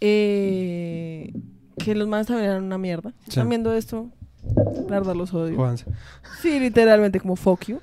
[0.00, 1.32] Eh,
[1.78, 3.10] que los manes también eran una mierda.
[3.24, 3.30] Sí.
[3.30, 4.10] ¿Están viendo esto?
[4.88, 5.56] La verdad los odio.
[5.56, 5.86] Juanse.
[6.40, 7.80] Sí, literalmente como fuck you.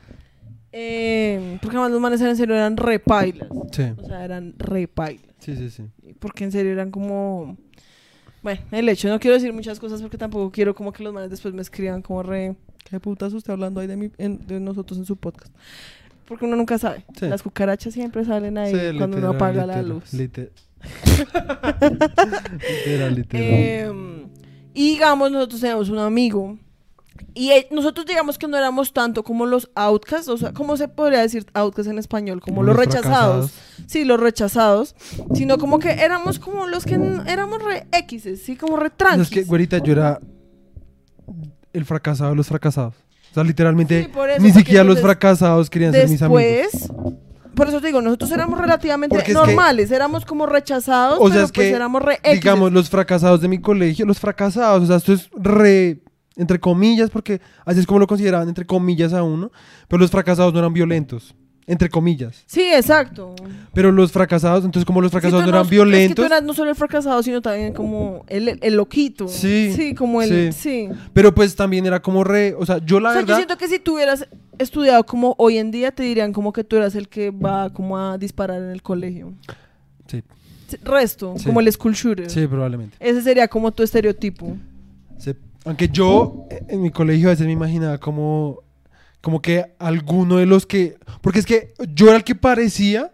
[0.71, 3.49] Eh, porque además los manes en serio eran re pailas.
[3.71, 3.83] Sí.
[3.97, 5.25] O sea, eran re pailas.
[5.39, 5.83] Sí, sí, sí.
[6.19, 7.57] Porque en serio eran como...
[8.41, 11.29] Bueno, el hecho, no quiero decir muchas cosas porque tampoco quiero como que los manes
[11.29, 12.55] después me escriban como re...
[12.89, 15.53] ¿Qué putas usted hablando ahí de, mi- en- de nosotros en su podcast?
[16.29, 17.03] Porque uno nunca sabe.
[17.19, 17.27] Sí.
[17.27, 20.13] Las cucarachas siempre salen ahí Sí, cuando uno literal, apaga la literal, luz.
[20.13, 20.51] liter-
[22.85, 23.43] literal, literal.
[23.45, 24.25] Eh,
[24.73, 26.57] y digamos, nosotros teníamos un amigo.
[27.33, 30.87] Y eh, nosotros digamos que no éramos tanto como los outcasts, o sea, ¿cómo se
[30.87, 32.39] podría decir outcasts en español?
[32.41, 33.51] Como, los, rechazados.
[33.87, 34.95] Sí, los rechazados.
[35.33, 36.95] Sino como que éramos como los que
[37.27, 39.23] éramos re X, sí, como re No, tranquis.
[39.23, 40.19] es que, güerita, yo era
[41.73, 42.95] el fracasado de los fracasados.
[43.31, 46.41] O sea, literalmente, Sí, por eso, ni siquiera los fracasados querían ser mis amigos.
[46.43, 46.91] Después,
[47.55, 51.45] por eso te digo, nosotros éramos relativamente que- normales, éramos como rechazados, O sea, pero
[51.45, 52.31] es pues que, éramos re X.
[52.41, 56.01] digamos, los fracasados de mi colegio, los fracasados, o sea, esto es re,
[56.37, 59.51] entre comillas, porque así es como lo consideraban, entre comillas a uno,
[59.87, 61.35] pero los fracasados no eran violentos,
[61.69, 62.43] entre comillas.
[62.47, 63.35] Sí, exacto.
[63.73, 66.43] Pero los fracasados, entonces como los fracasados Sí, no eran Es que tú violentos, eras
[66.43, 69.27] no solo el fracasado, sino también como el, el loquito.
[69.27, 70.51] Sí, Sí, como el...
[70.51, 70.87] sí.
[70.89, 70.89] Sí.
[71.13, 73.57] pero pues también era como re, o sea, yo la o sea, yo verdad, siento
[73.57, 74.27] que si tú hubieras
[74.57, 77.97] estudiado como hoy en día, te dirían como que tú eras el que va como
[77.97, 79.33] a disparar en el colegio.
[80.07, 80.23] sí,
[80.83, 81.45] Resto, Sí.
[81.45, 82.29] como el school shooter.
[82.29, 82.97] sí, probablemente.
[82.99, 84.57] Ese sería como tu estereotipo.
[85.17, 85.33] Sí.
[85.65, 88.61] Aunque yo eh, en mi colegio a veces me imaginaba como,
[89.21, 90.97] como que alguno de los que...
[91.21, 93.11] Porque es que yo era el que parecía,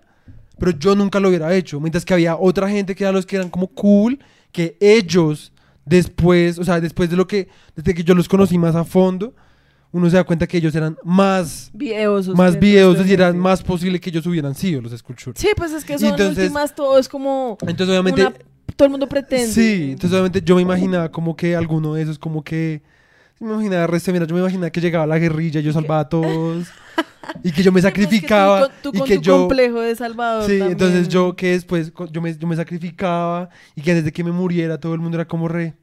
[0.60, 1.80] pero yo nunca lo hubiera hecho.
[1.80, 4.20] Mientras que había otra gente que eran los que eran como cool,
[4.52, 5.52] que ellos
[5.86, 9.34] después, o sea, después de lo que, desde que yo los conocí más a fondo,
[9.92, 12.28] uno se da cuenta que ellos eran más, Videos.
[12.30, 15.40] más videos y eran más posible que ellos hubieran sido los Shooters.
[15.40, 17.58] Sí, pues es que son entonces- últimas todo es como...
[17.62, 18.22] Entonces obviamente...
[18.22, 18.36] una-
[18.76, 19.48] todo el mundo pretende.
[19.48, 22.82] Sí, entonces obviamente yo me imaginaba como que alguno de esos, como que.
[23.40, 26.68] Me imaginaba, resto, mira, yo me imaginaba que llegaba la guerrilla, yo salvaba a todos.
[27.44, 28.70] y que yo me pues, que tú sacrificaba.
[28.94, 29.38] y con que tu yo.
[29.40, 30.72] complejo de Salvador Sí, también.
[30.72, 33.50] entonces yo que después yo me, yo me sacrificaba.
[33.76, 35.74] Y que desde que me muriera todo el mundo era como re.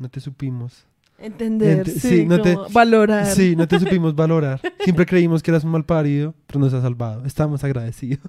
[0.00, 0.86] No te supimos.
[1.20, 3.26] Entender, Ent- sí, sí, no te- valorar.
[3.26, 4.60] Sí, no te supimos valorar.
[4.84, 7.24] Siempre creímos que eras un mal parido, pero nos has salvado.
[7.24, 8.20] Estamos agradecidos.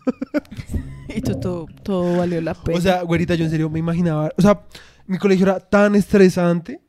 [1.07, 2.77] Y tú todo, todo valió la pena.
[2.77, 4.31] O sea, güerita, yo en serio me imaginaba.
[4.37, 4.61] O sea,
[5.07, 6.81] mi colegio era tan estresante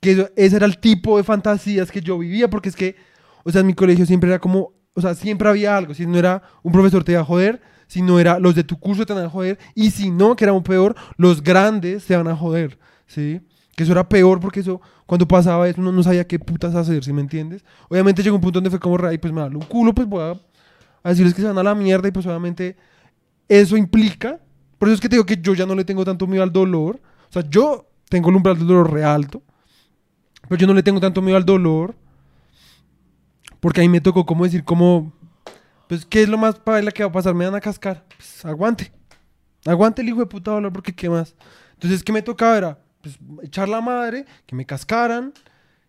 [0.00, 2.48] que ese era el tipo de fantasías que yo vivía.
[2.48, 2.96] Porque es que,
[3.44, 4.72] o sea, en mi colegio siempre era como.
[4.94, 5.94] O sea, siempre había algo.
[5.94, 8.78] Si no era un profesor te iba a joder, si no era los de tu
[8.78, 9.58] curso te van a joder.
[9.74, 12.78] Y si no, que era aún peor, los grandes te van a joder.
[13.06, 13.40] ¿Sí?
[13.76, 17.04] Que eso era peor porque eso, cuando pasaba eso, uno no sabía qué putas hacer,
[17.04, 17.62] ¿sí me entiendes?
[17.90, 20.22] Obviamente llegó un punto donde fue como, "Ay, pues me da un culo, pues voy
[20.22, 20.40] a,
[21.02, 22.74] a decirles que se van a la mierda y pues obviamente
[23.48, 24.40] eso implica,
[24.78, 26.52] por eso es que te digo que yo ya no le tengo tanto miedo al
[26.52, 27.00] dolor.
[27.28, 29.42] O sea, yo tengo el umbral del dolor re alto,
[30.48, 31.94] pero yo no le tengo tanto miedo al dolor,
[33.60, 35.12] porque ahí me tocó como decir, como,
[35.88, 37.34] pues, ¿qué es lo más para la que va a pasar?
[37.34, 38.04] Me van a cascar.
[38.16, 38.92] Pues, aguante.
[39.64, 41.34] Aguante el hijo de puta dolor, porque ¿qué más?
[41.74, 42.56] Entonces, ¿qué me tocaba?
[42.56, 45.32] Era, pues, echar la madre, que me cascaran,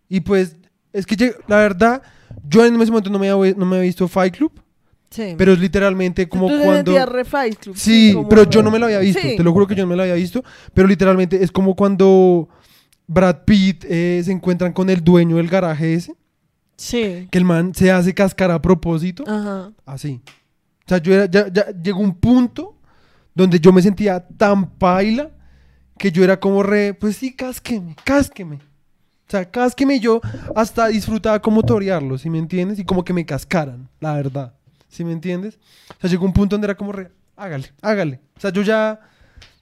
[0.10, 0.56] y pues,
[0.94, 2.02] es que la verdad,
[2.48, 4.52] yo en ese momento no me había, no me había visto Fight Club,
[5.10, 5.36] sí.
[5.38, 7.06] pero es literalmente como Tú cuando...
[7.06, 9.22] re Fight Club, Sí, pero yo no me lo había visto.
[9.22, 9.36] Sí.
[9.36, 10.44] Te lo juro que yo no me lo había visto.
[10.74, 12.50] Pero literalmente es como cuando
[13.08, 16.16] Brad Pitt eh, se encuentran con el dueño del garaje ese.
[16.76, 17.28] Sí.
[17.32, 19.24] Que el man se hace cascar a propósito.
[19.26, 19.72] Ajá.
[19.86, 20.22] Así.
[20.86, 22.78] O sea, yo era, ya, ya llegó un punto
[23.34, 25.32] donde yo me sentía tan paila
[25.98, 28.56] que yo era como re, pues sí, cásqueme, cásqueme.
[28.56, 30.22] O sea, cásqueme yo
[30.56, 32.80] hasta disfrutaba como torearlo, ¿sí me entiendes?
[32.80, 34.54] Y como que me cascaran, la verdad.
[34.88, 35.60] ¿Sí me entiendes?
[35.90, 38.22] O sea, llegó un punto donde era como re, hágale, hágale.
[38.38, 39.00] O sea, yo ya,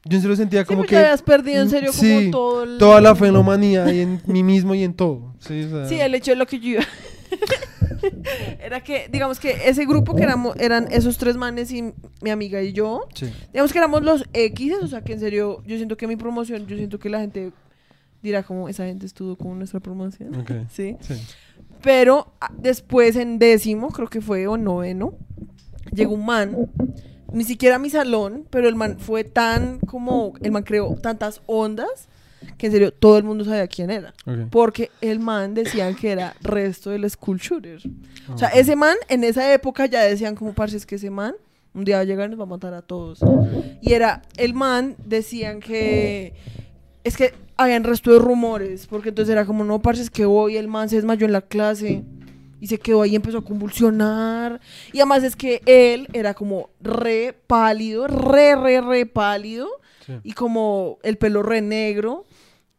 [0.05, 0.97] yo en serio sentía Sí, como pues que...
[0.97, 2.77] habías perdido en serio Sí, como todo el...
[2.77, 5.33] Toda la fe en la humanidad y en mí mismo y en todo.
[5.39, 6.83] Sí, o sea, Sí, el hecho de lo que yo iba...
[8.63, 12.61] Era que, digamos que ese grupo que éramos, eran esos tres manes y mi amiga
[12.61, 13.31] y yo, sí.
[13.51, 16.67] digamos que éramos los X, o sea que en serio, yo siento que mi promoción,
[16.67, 17.51] yo siento que la gente
[18.21, 20.35] dirá como, esa gente estuvo como nuestra promoción.
[20.35, 20.51] Ok.
[20.69, 20.97] Sí.
[21.01, 21.15] Sí.
[21.81, 25.13] Pero ah, después en décimo, creo que fue, o noveno,
[25.93, 26.69] llegó un man,
[27.31, 31.41] ni siquiera a mi salón, pero el man fue tan como, el man creó tantas
[31.45, 32.07] ondas,
[32.57, 34.13] que en serio todo el mundo sabía quién era.
[34.51, 37.81] Porque el man decían que era resto del school shooter.
[38.33, 41.35] O sea, ese man, en esa época ya decían como, parce, es que ese man
[41.75, 43.19] un día va a llegar y nos va a matar a todos.
[43.81, 46.33] Y era, el man, decían que,
[47.03, 50.55] es que habían resto de rumores, porque entonces era como, no, parce, es que hoy
[50.57, 52.03] el man se desmayó en la clase.
[52.59, 54.59] Y se quedó ahí y empezó a convulsionar.
[54.93, 59.67] Y además es que él era como re pálido, re, re, re pálido.
[60.05, 60.13] Sí.
[60.23, 62.25] Y como el pelo re negro.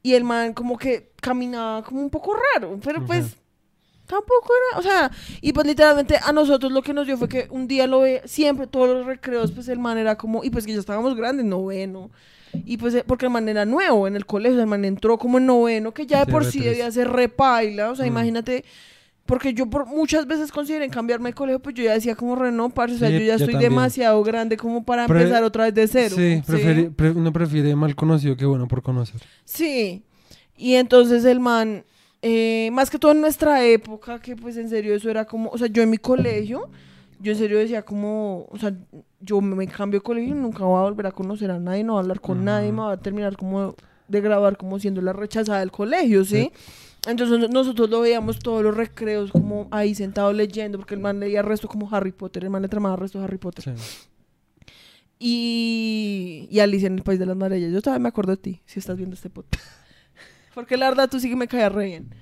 [0.02, 2.78] Y el man como que caminaba como un poco raro.
[2.82, 3.36] Pero pues
[4.06, 7.48] tampoco era, o sea, y pues literalmente a nosotros lo que nos dio fue que
[7.50, 10.64] un día lo ve, siempre todos los recreos, pues el man era como, y pues
[10.64, 12.10] que ya estábamos grandes, noveno.
[12.64, 15.38] Y pues eh, porque el man era nuevo en el colegio, el man entró como
[15.38, 18.08] en noveno, que ya de por sí debía ser repaila, o sea, Mm.
[18.08, 18.64] imagínate,
[19.26, 22.36] porque yo por muchas veces consideré en cambiarme de colegio, pues yo ya decía como
[22.36, 23.70] re no, parce, o sea, Sí, yo ya estoy también.
[23.72, 26.14] demasiado grande como para Pre- empezar otra vez de cero.
[26.16, 29.20] Sí, preferi- pre- uno prefiere mal conocido que bueno por conocer.
[29.44, 30.02] Sí.
[30.56, 31.84] Y entonces el man,
[32.22, 35.58] eh, más que todo en nuestra época, que pues en serio eso era como, o
[35.58, 36.70] sea, yo en mi colegio,
[37.20, 38.72] yo en serio decía como, o sea,
[39.20, 41.94] yo me, cambio de colegio y nunca voy a volver a conocer a nadie, no
[41.94, 43.74] voy a hablar con nadie, me voy a terminar como
[44.08, 46.50] de grabar como siendo la rechazada del colegio, ¿sí?
[47.06, 51.20] Entonces no- nosotros lo veíamos todos los recreos como ahí sentado leyendo, porque el man
[51.20, 53.64] leía resto como Harry Potter, el man le tramaba resto de Harry Potter.
[53.64, 53.70] Sí.
[55.18, 57.72] Y, y Alicia en el País de las Maravillas.
[57.72, 59.64] Yo todavía me acuerdo de ti, si estás viendo este podcast.
[60.54, 62.14] Porque la verdad tú sí que me caías re bien.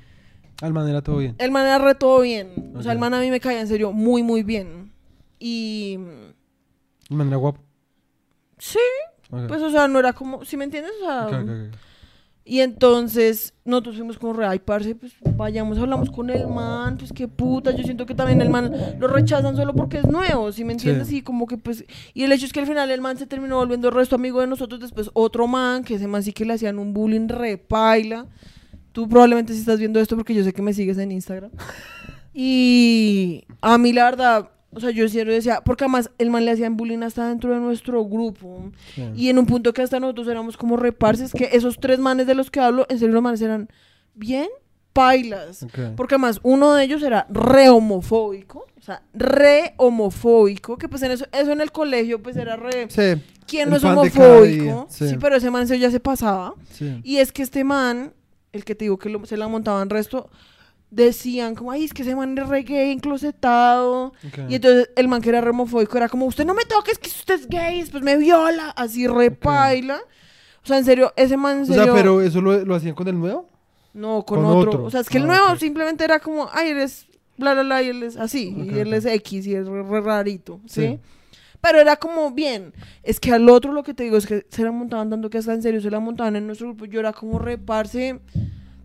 [0.62, 1.34] Al manera todo bien.
[1.38, 2.72] El man era re todo bien.
[2.76, 4.92] O sea, el man a mí me caía en serio muy, muy bien.
[5.40, 5.98] Y
[7.10, 7.60] Al manera guapo.
[8.58, 8.78] sí,
[9.48, 10.92] pues o sea, no era como, ¿sí me entiendes?
[11.02, 11.70] O sea.
[12.46, 17.10] Y entonces nosotros fuimos como re, ay, parce, pues vayamos, hablamos con el man, pues
[17.10, 20.62] qué puta, yo siento que también el man lo rechazan solo porque es nuevo, ¿sí
[20.62, 21.08] me entiendes?
[21.08, 21.18] Sí.
[21.18, 23.56] Y como que pues, y el hecho es que al final el man se terminó
[23.56, 26.52] volviendo el resto amigo de nosotros, después otro man, que ese man sí que le
[26.52, 28.26] hacían un bullying re paila.
[28.92, 31.50] Tú probablemente si estás viendo esto porque yo sé que me sigues en Instagram.
[32.36, 36.50] Y a mí la verdad, o sea, yo siempre decía, porque además el man le
[36.50, 38.70] hacían bullying hasta dentro de nuestro grupo.
[38.94, 39.02] Sí.
[39.14, 42.34] Y en un punto que hasta nosotros éramos como reparses, que esos tres manes de
[42.34, 43.68] los que hablo, en serio los manes eran
[44.14, 44.48] bien
[44.92, 45.66] pailas.
[45.96, 51.10] Porque además uno de ellos era re homofóbico, o sea, re homofóbico, que pues en
[51.10, 52.86] eso, eso en el colegio pues era re...
[52.88, 53.20] Sí.
[53.46, 54.86] ¿Quién no es homofóbico?
[54.88, 55.08] sí.
[55.08, 55.16] Sí.
[55.20, 56.54] pero ese man se- ya se pasaba.
[56.70, 57.00] Sí.
[57.02, 58.12] Y es que este man,
[58.52, 60.30] el que te digo que lo- se la montaban resto,
[60.94, 64.06] decían como, ay, es que ese man es re gay, enclosetado.
[64.26, 64.38] Ok.
[64.48, 67.08] Y entonces el man que era re homofóbico era como, usted no me toques, que
[67.08, 69.34] usted es gay, después me viola, así re Ok.
[69.38, 69.98] paila.
[70.62, 71.84] O sea, en serio, ese man en O serio...
[71.84, 73.48] sea, pero eso lo, lo hacían con el nuevo.
[73.92, 74.70] No, con, con otro.
[74.70, 74.84] otro.
[74.84, 75.58] O sea, es que el Ah, nuevo ok.
[75.58, 77.06] simplemente era como, ay, eres
[77.36, 80.00] bla, bla, bla, y él es así, y él es X, y es re, re
[80.00, 80.80] rarito, ¿sí?
[80.86, 81.00] Sí.
[81.60, 82.72] Pero era como bien.
[83.02, 85.38] Es que al otro lo que te digo es que se la montaban tanto que
[85.38, 86.84] hasta en serio se la montaban en nuestro grupo.
[86.84, 88.20] Yo era como reparse.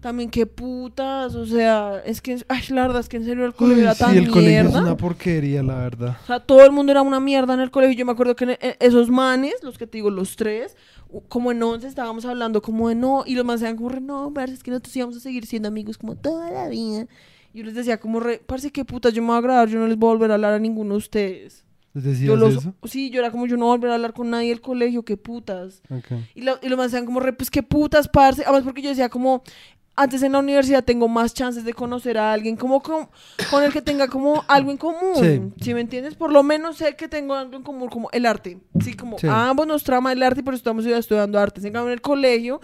[0.01, 3.53] También qué putas, o sea, es que, ay, la verdad es que en serio el
[3.53, 4.81] colegio Uy, era sí, tan el colegio es mierda.
[4.81, 6.17] una porquería, la verdad.
[6.23, 7.97] O sea, todo el mundo era una mierda en el colegio.
[7.97, 10.77] Yo me acuerdo que en- esos manes, los que te digo, los tres,
[11.27, 14.31] como en once estábamos hablando como de no, y los más decían como re, no,
[14.33, 17.05] parce, es que nosotros íbamos a seguir siendo amigos como toda la vida.
[17.53, 19.79] Y yo les decía como re, parce, qué putas, yo me voy a grabar, yo
[19.79, 21.65] no les voy a volver a hablar a ninguno de ustedes.
[21.95, 22.73] ¿Les Yo decías los, eso?
[22.85, 25.03] sí, yo era como yo no voy a volver a hablar con nadie del colegio,
[25.03, 25.81] qué putas.
[26.35, 28.43] Y, lo- y los más como re, pues qué putas, parce.
[28.43, 29.41] Además porque yo decía como,
[30.01, 33.09] antes en la universidad tengo más chances de conocer a alguien como con,
[33.51, 35.15] con el que tenga como algo en común.
[35.15, 35.41] Sí.
[35.61, 35.73] Sí.
[35.73, 36.15] me entiendes?
[36.15, 38.59] Por lo menos sé que tengo algo en común como el arte.
[38.79, 39.27] Sí, como Sí.
[39.27, 41.59] a ambos nos trama el arte y por eso estamos estudiando arte.
[41.59, 42.61] En cambio, en el colegio,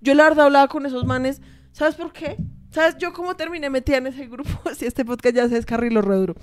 [0.00, 1.42] yo la verdad hablaba con esos manes.
[1.72, 2.38] ¿Sabes por qué?
[2.70, 4.50] ¿Sabes yo cómo terminé metida en ese grupo?
[4.74, 6.34] si este podcast ya se descarriló re duro.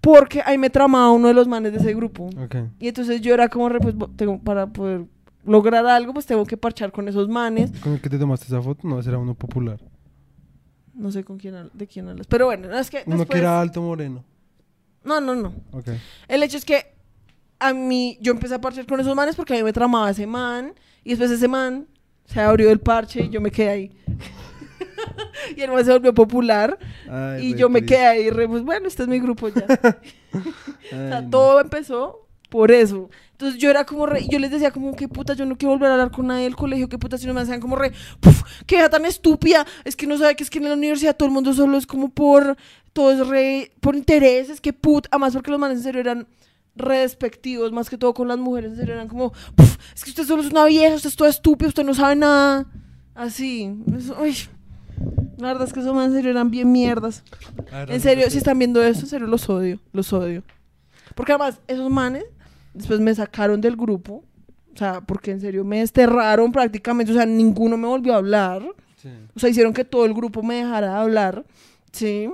[0.00, 2.26] Porque ahí me tramaba uno de los manes de ese grupo.
[2.44, 2.56] Ok.
[2.78, 5.06] Y entonces yo era como, re, pues, tengo, para poder
[5.46, 7.70] lograr algo, pues tengo que parchar con esos manes.
[7.80, 8.86] ¿Con el que te tomaste esa foto?
[8.86, 9.80] No, ese era uno popular.
[10.94, 12.26] No sé con quién, de quién hablas.
[12.26, 13.34] Pero bueno, no, es que Uno después...
[13.34, 14.24] que era alto moreno.
[15.02, 15.52] No, no, no.
[16.28, 16.94] El hecho es que
[17.58, 20.26] a mí, yo empecé a parchar con esos manes porque a mí me tramaba ese
[20.26, 20.72] man.
[21.02, 21.86] Y después ese man
[22.24, 23.98] se abrió el parche y yo me quedé ahí.
[25.56, 26.78] y el man se volvió popular.
[27.08, 27.96] Ay, y yo me triste.
[27.96, 29.64] quedé ahí, re, pues bueno, este es mi grupo ya.
[30.32, 30.40] o
[30.88, 31.30] sea, Ay, no.
[31.30, 32.23] todo empezó
[32.54, 33.10] por eso.
[33.32, 35.90] Entonces yo era como re, yo les decía como, qué puta, yo no quiero volver
[35.90, 37.90] a hablar con nadie del colegio, qué puta, si no me hacían como re,
[38.64, 41.26] qué hija tan estúpida, es que no sabe que es que en la universidad todo
[41.26, 42.56] el mundo solo es como por,
[42.92, 46.28] todo es re, por intereses, qué puta, además porque los manes en serio eran
[46.76, 49.32] re despectivos, más que todo con las mujeres, en serio eran como,
[49.92, 52.66] es que usted solo es una vieja, usted es toda estúpida, usted no sabe nada,
[53.16, 53.68] así,
[53.98, 54.36] eso, uy.
[55.38, 57.24] La verdad es que esos manes en serio eran bien mierdas.
[57.88, 60.44] En serio, si están viendo esto, en serio los odio, los odio.
[61.16, 62.24] Porque además, esos manes
[62.74, 64.24] después me sacaron del grupo.
[64.74, 67.12] O sea, porque en serio me desterraron prácticamente.
[67.12, 68.62] O sea, ninguno me volvió a hablar.
[69.00, 69.08] Sí.
[69.34, 71.44] O sea, hicieron que todo el grupo me dejara de hablar.
[71.92, 72.28] Sí.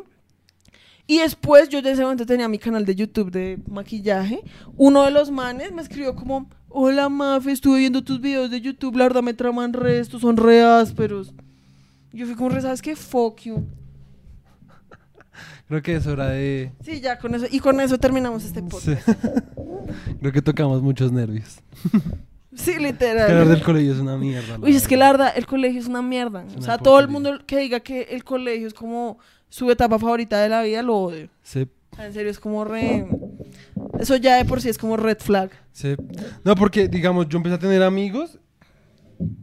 [1.07, 4.43] Y después yo de ese momento tenía mi canal de YouTube de maquillaje.
[4.77, 8.97] Uno de los manes me escribió como, hola Mafe, estuve viendo tus videos de YouTube,
[8.97, 11.35] la verdad me traman resto, son re ásperos.
[12.13, 12.95] Yo fui como, re, ¿sabes qué?
[12.95, 13.67] Fuck you.
[15.71, 16.73] Creo que es hora de...
[16.85, 17.47] Sí, ya con eso.
[17.49, 18.67] Y con eso terminamos este Sí.
[18.69, 19.09] podcast.
[20.21, 21.61] Creo que tocamos muchos nervios.
[22.53, 23.49] Sí, literal.
[23.49, 24.59] del colegio es una mierda.
[24.61, 26.45] Uy, es que la verdad, el colegio es una mierda.
[26.45, 29.19] Es o sea, todo el mundo que diga que el colegio es como
[29.49, 31.29] su etapa favorita de la vida, lo odio.
[31.45, 33.07] Sí, sea, en serio, es como re...
[34.01, 35.51] Eso ya de por sí es como red flag.
[35.73, 35.95] sí.
[36.45, 38.41] No, porque, digamos, yo empecé a tener amigos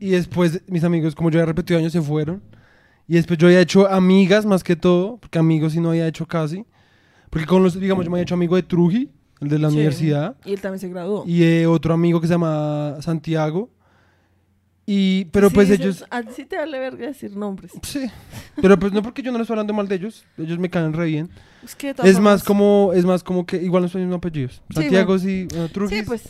[0.01, 2.43] y después mis amigos, como yo había repetido años, se fueron.
[3.07, 6.25] Y después yo había hecho amigas más que todo, porque amigos sí no había hecho
[6.25, 6.65] casi.
[7.29, 9.09] Porque con los, digamos, yo me había hecho amigo de Truji,
[9.41, 9.75] el de la Sí.
[9.75, 10.35] universidad.
[10.45, 11.23] Y él también se graduó.
[11.25, 13.69] Y eh, otro amigo que se llama Santiago.
[14.85, 16.05] Y, pero Sí, pues ellos...
[16.09, 17.73] A ti sí te vale verga decir nombres.
[17.83, 18.09] Sí.
[18.61, 20.23] Pero pues no porque yo no les estoy hablando mal de ellos.
[20.37, 21.29] Ellos me caen re bien.
[21.63, 24.61] Es que Es más como, es más como que igual no son los mismos apellidos.
[24.69, 25.97] Sí, Santiago sí, bueno, Trujis.
[25.99, 26.23] Sí, pues.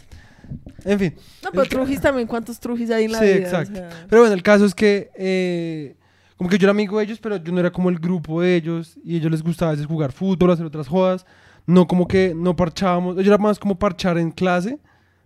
[0.86, 1.14] En fin.
[1.44, 3.36] No, pero El Trujis también, ¿cuántos Trujis hay en la Sí, vida?
[3.36, 3.74] O exacto.
[3.76, 5.97] sea, Pero bueno, el caso es que eh,
[6.38, 8.55] como que yo era amigo de ellos, pero yo no era como el grupo de
[8.55, 11.26] ellos y a ellos les gustaba a veces jugar fútbol, hacer otras jodas.
[11.65, 13.15] No como que no parchábamos.
[13.18, 14.80] Yo era más como parchar en clase,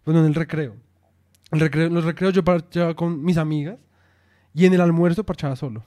[0.06, 0.76] bueno, en el recreo.
[1.52, 3.78] El recreo en los recreos yo parchaba con mis amigas
[4.54, 5.84] y en el almuerzo parchaba solo,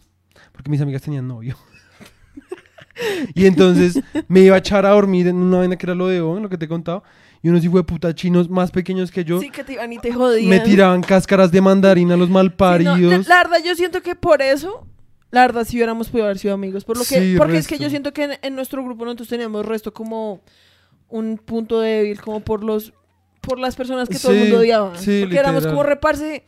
[0.52, 1.56] porque mis amigas tenían novio.
[3.34, 6.20] y entonces me iba a echar a dormir en una vaina que era lo de
[6.20, 7.02] hoy, lo que te he contado,
[7.42, 9.98] y unos hijos de puta chinos más pequeños que yo sí, que te iban y
[9.98, 10.48] te jodían.
[10.48, 13.26] me tiraban cáscaras de mandarina a los Sí, no, malparidos.
[13.26, 14.86] la, la verdad, yo siento que por eso,
[15.34, 16.84] la verdad, sí hubiéramos podido haber sido amigos.
[16.84, 17.84] Por lo que, Sí, porque es que resto.
[17.84, 20.40] yo siento que en, en nuestro grupo nosotros teníamos resto como
[21.08, 22.92] un punto débil, como por los
[23.40, 24.96] por las personas que todo el Sí, mundo odiaba.
[24.96, 25.74] sí, porque éramos literal.
[25.76, 26.44] como reparse.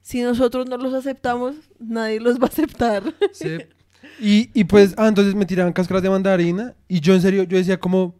[0.00, 3.02] Si nosotros no los aceptamos, nadie los va a aceptar.
[3.32, 3.58] Sí.
[4.18, 6.74] Y, y pues, ah, entonces me tiraban cáscaras de mandarina.
[6.88, 8.14] Y yo en serio, yo decía como,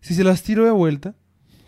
[0.00, 1.14] si se las tiro de vuelta,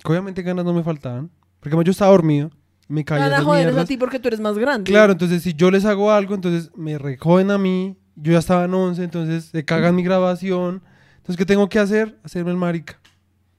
[0.04, 1.30] que obviamente ganas no me faltaban.
[1.60, 2.50] Porque yo estaba dormido,
[2.88, 3.88] me Van caía a joder a mierdas.
[3.88, 4.90] ti porque tú eres más grande.
[4.90, 7.96] Claro, entonces si yo les hago algo, entonces me recogen a mí.
[8.14, 10.82] Yo ya estaba en 11, entonces se cagan mi grabación.
[11.18, 12.18] Entonces, ¿qué tengo que hacer?
[12.22, 12.98] Hacerme el marica.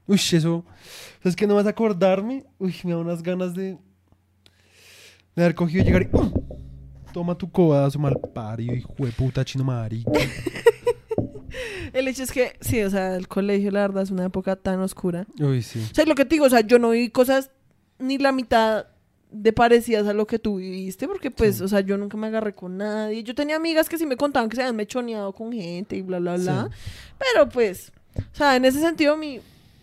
[0.06, 0.64] Uy, eso.
[1.22, 2.44] ¿Sabes que no vas a acordarme?
[2.58, 3.76] Uy, me da unas ganas de.
[5.36, 6.06] De haber cogido y llegar y.
[6.06, 6.32] ¡pum!
[7.12, 10.10] Toma tu codazo mal parido, hijo de puta chino marica.
[11.92, 14.80] El hecho es que, sí, o sea, el colegio, la verdad, es una época tan
[14.80, 15.26] oscura.
[15.40, 15.82] Uy, sí.
[15.90, 17.50] O sea, lo que te digo, o sea, yo no viví cosas
[17.98, 18.86] ni la mitad
[19.30, 21.62] de parecidas a lo que tú viviste, porque pues, Sí.
[21.64, 23.22] o sea, yo nunca me agarré con nadie.
[23.22, 26.18] Yo tenía amigas que sí me contaban que se habían mechoneado con gente y bla,
[26.18, 26.70] bla, bla.
[27.18, 29.40] Pero pues, o sea, en ese sentido mi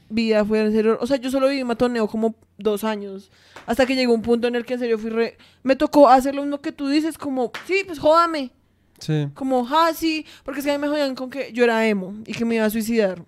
[0.09, 3.31] vida fue en serio, o sea, yo solo viví matoneo como dos años,
[3.65, 5.37] hasta que llegó un punto en el que en serio fui re...
[5.63, 8.51] Me tocó hacer lo mismo que tú dices, como, sí, pues jódame.
[8.99, 9.27] Sí.
[9.33, 12.13] Como, ah, sí, porque es que a mí me jodían con que yo era emo
[12.25, 13.23] y que me iba a suicidar.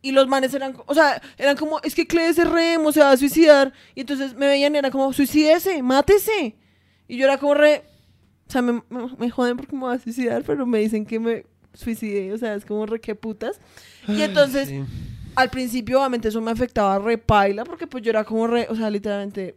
[0.00, 3.00] Y los manes eran, o sea, eran como, es que Cle es re emo, se
[3.00, 3.72] va a suicidar.
[3.94, 6.54] Y entonces me veían y era como, suicídese, mátese.
[7.08, 7.82] Y yo era como re,
[8.46, 11.18] o sea, me, me, me joden porque me voy a suicidar, pero me dicen que
[11.18, 13.60] me suicidé, o sea, es como re que putas.
[14.06, 14.84] Y entonces, Sí.
[15.34, 18.76] al principio, obviamente, eso me afectaba re paila, porque pues yo era como re, o
[18.76, 19.56] sea, literalmente,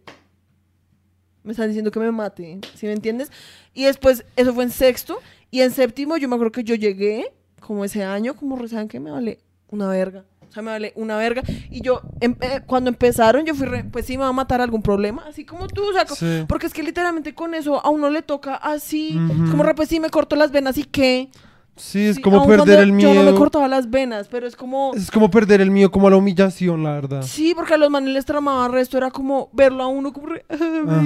[1.43, 3.31] me están diciendo que me mate, ¿sí me entiendes?
[3.73, 5.19] Y después, eso fue en sexto,
[5.49, 8.87] y en séptimo yo me acuerdo que yo llegué, como ese año, como re, ¿saben
[8.87, 8.99] qué?
[8.99, 9.39] Me vale
[9.69, 10.25] una verga.
[10.51, 11.41] O sea, me vale una verga.
[11.69, 14.59] Y yo, em- eh, cuando empezaron, yo fui re, pues sí, me va a matar
[14.59, 16.43] algún problema, así como tú, o sea, Sí.
[16.45, 19.49] porque es que literalmente con eso a uno le toca así, Ujú.
[19.51, 21.29] como re, pues sí, me corto las venas y qué.
[21.77, 23.13] Sí, es Sí, como perder el miedo.
[23.13, 24.91] Yo no me cortaba las venas, pero es como...
[24.93, 27.21] Es como perder el miedo, como a la humillación, la verdad.
[27.21, 30.45] Sí, porque a los manes les tramaba resto, era como verlo a uno como re...
[30.49, 31.01] Ajá.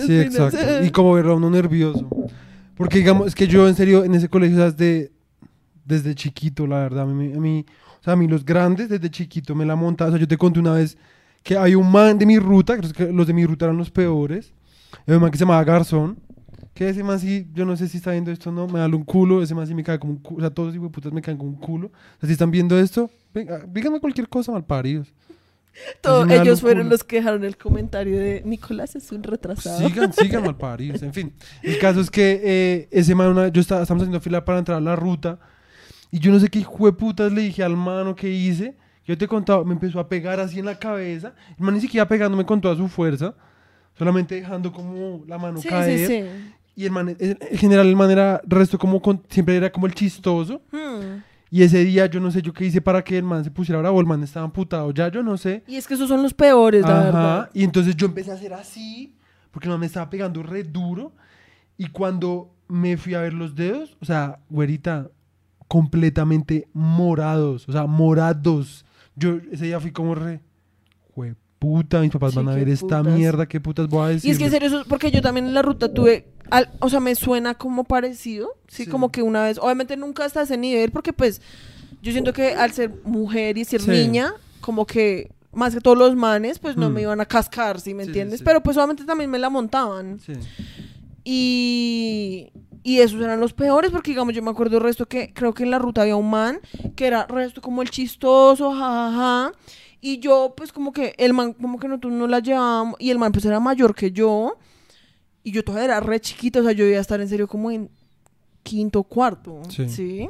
[0.00, 0.54] Sí, venas.
[0.54, 0.58] exacto.
[0.84, 2.06] Y como verlo a uno nervioso.
[2.76, 5.12] Porque digamos, es que yo en serio en ese colegio, o sea, desde,
[5.84, 7.64] desde chiquito, la verdad, a mí, a mí,
[8.00, 10.12] o sea, a mí los grandes desde chiquito me la montaban.
[10.12, 10.96] O sea, yo te conté una vez
[11.42, 13.90] que hay un man de mi ruta, creo que los de mi ruta eran los
[13.90, 14.52] peores.
[15.06, 16.18] Hay un man que se llamaba Garzón.
[16.74, 18.86] Que ese man sí, yo no sé si está viendo esto o no, me da
[18.86, 20.92] un culo, ese man sí me cae como un culo, o sea, todos los hijos
[20.92, 21.88] putas me caen como un culo.
[21.88, 25.12] O sea, si están viendo esto, venga, díganme cualquier cosa, malparidos.
[26.00, 26.90] Todo- ellos fueron locura.
[26.94, 29.86] los que dejaron el comentario de Nicolás es un retrasado.
[29.88, 31.02] Sigan, sigan mal paridos.
[31.02, 34.44] En fin, el caso es que eh, ese man, una- yo estaba, estamos haciendo fila
[34.44, 35.38] para entrar a la ruta
[36.10, 38.76] y yo no sé qué hijo de putas le dije al mano que hice.
[39.04, 41.32] Yo te he contado, me empezó a pegar así en la cabeza.
[41.58, 43.34] El man ni siquiera pegándome con toda su fuerza,
[43.96, 45.98] solamente dejando como la mano sí, caer.
[45.98, 46.24] sí, sí.
[46.76, 49.86] Y el man, en en general, el man era, resto como, con- siempre era como
[49.86, 50.60] el chistoso.
[50.70, 51.22] Hmm.
[51.50, 53.80] Y ese día yo no sé yo qué hice para que el man se pusiera
[53.80, 53.98] bravo.
[54.00, 55.64] El man estaba amputado ya, yo no sé.
[55.66, 57.50] Y es que esos son los peores, la Ajá, verdad.
[57.54, 59.14] Y entonces yo empecé a hacer así,
[59.50, 61.12] porque el man me estaba pegando re duro.
[61.78, 65.08] Y cuando me fui a ver los dedos, o sea, güerita,
[65.68, 68.84] completamente morados, o sea, morados.
[69.14, 70.40] Yo ese día fui como re,
[71.58, 73.14] puta, mis papás Sí, van a ver esta putas.
[73.16, 74.28] mierda, qué putas voy a decir.
[74.28, 76.88] Y es que en serio, eso, porque yo también en la ruta tuve, al- o
[76.88, 78.90] sea, me suena como parecido, sí, Sí.
[78.90, 81.42] como que una vez, obviamente nunca hasta ese nivel, porque pues
[82.00, 83.90] yo siento que al ser mujer y ser Sí.
[83.90, 86.92] niña, como que más que todos los manes, pues no Mm.
[86.92, 88.40] me iban a cascar, ¿sí me entiendes?
[88.42, 90.20] Pero pues obviamente también me la montaban.
[90.20, 90.34] Sí.
[91.24, 95.52] Y, y esos eran los peores, porque digamos, yo me acuerdo el resto que creo
[95.54, 96.60] que en la ruta había un man
[96.96, 99.52] que era resto como el chistoso, jajaja.
[100.00, 103.18] Y yo, pues como que el man, como que nosotros no la llevábamos, y el
[103.18, 104.56] man pues era mayor que yo.
[105.42, 107.70] Y yo todavía era re chiquita, o sea, yo iba a estar en serio como
[107.70, 107.90] en
[108.62, 109.88] quinto cuarto, Sí.
[109.88, 110.28] ¿sí?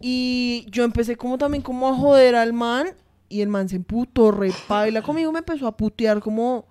[0.00, 2.88] Y yo empecé como también como a joder al man,
[3.28, 6.66] y el man se emputó, re paila conmigo, me empezó a putear como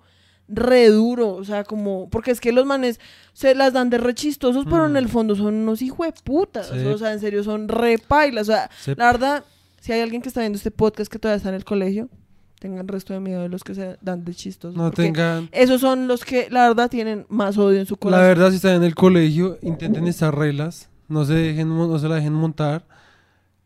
[0.48, 3.00] re duro, o sea, como, porque es que los manes
[3.32, 4.96] se las dan de re chistosos, pero en Mm.
[4.98, 6.86] el fondo son unos hijos de putas, Sí.
[6.86, 8.92] o sea, en serio son re pailas, o sea, Sí.
[8.96, 9.44] la verdad,
[9.80, 12.08] si hay alguien que está viendo este podcast que todavía está en el colegio,
[12.60, 14.76] tengan resto de miedo de los que se dan de chistosos.
[14.76, 15.48] No tengan...
[15.52, 18.22] Esos son los que, la verdad, tienen más odio en su corazón.
[18.22, 22.08] La verdad, si están en el colegio, intenten estar reglas, no se, dejen, no se
[22.08, 22.84] la dejen montar,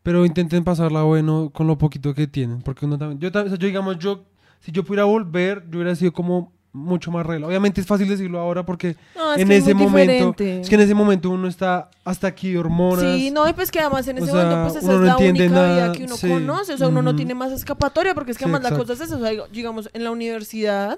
[0.03, 3.55] pero intenten pasarla bueno con lo poquito que tienen, porque uno también, yo, también- o
[3.55, 4.23] sea, yo digamos, yo,
[4.59, 7.47] si yo pudiera volver, yo hubiera sido como mucho más regla.
[7.47, 10.61] Obviamente es fácil decirlo ahora porque No, es en es ese muy momento, diferente.
[10.61, 13.03] es que en ese momento uno está hasta aquí hormonas.
[13.17, 15.05] Sí, no, y pues que además en ese sea, momento pues esa uno es no
[15.05, 17.51] la entiende única vida nada, que uno sí, conoce, o sea, uno no tiene más
[17.51, 18.87] escapatoria, porque es que Sí, además la exacto.
[18.93, 20.97] cosa es eso, o sea, digamos, en la universidad,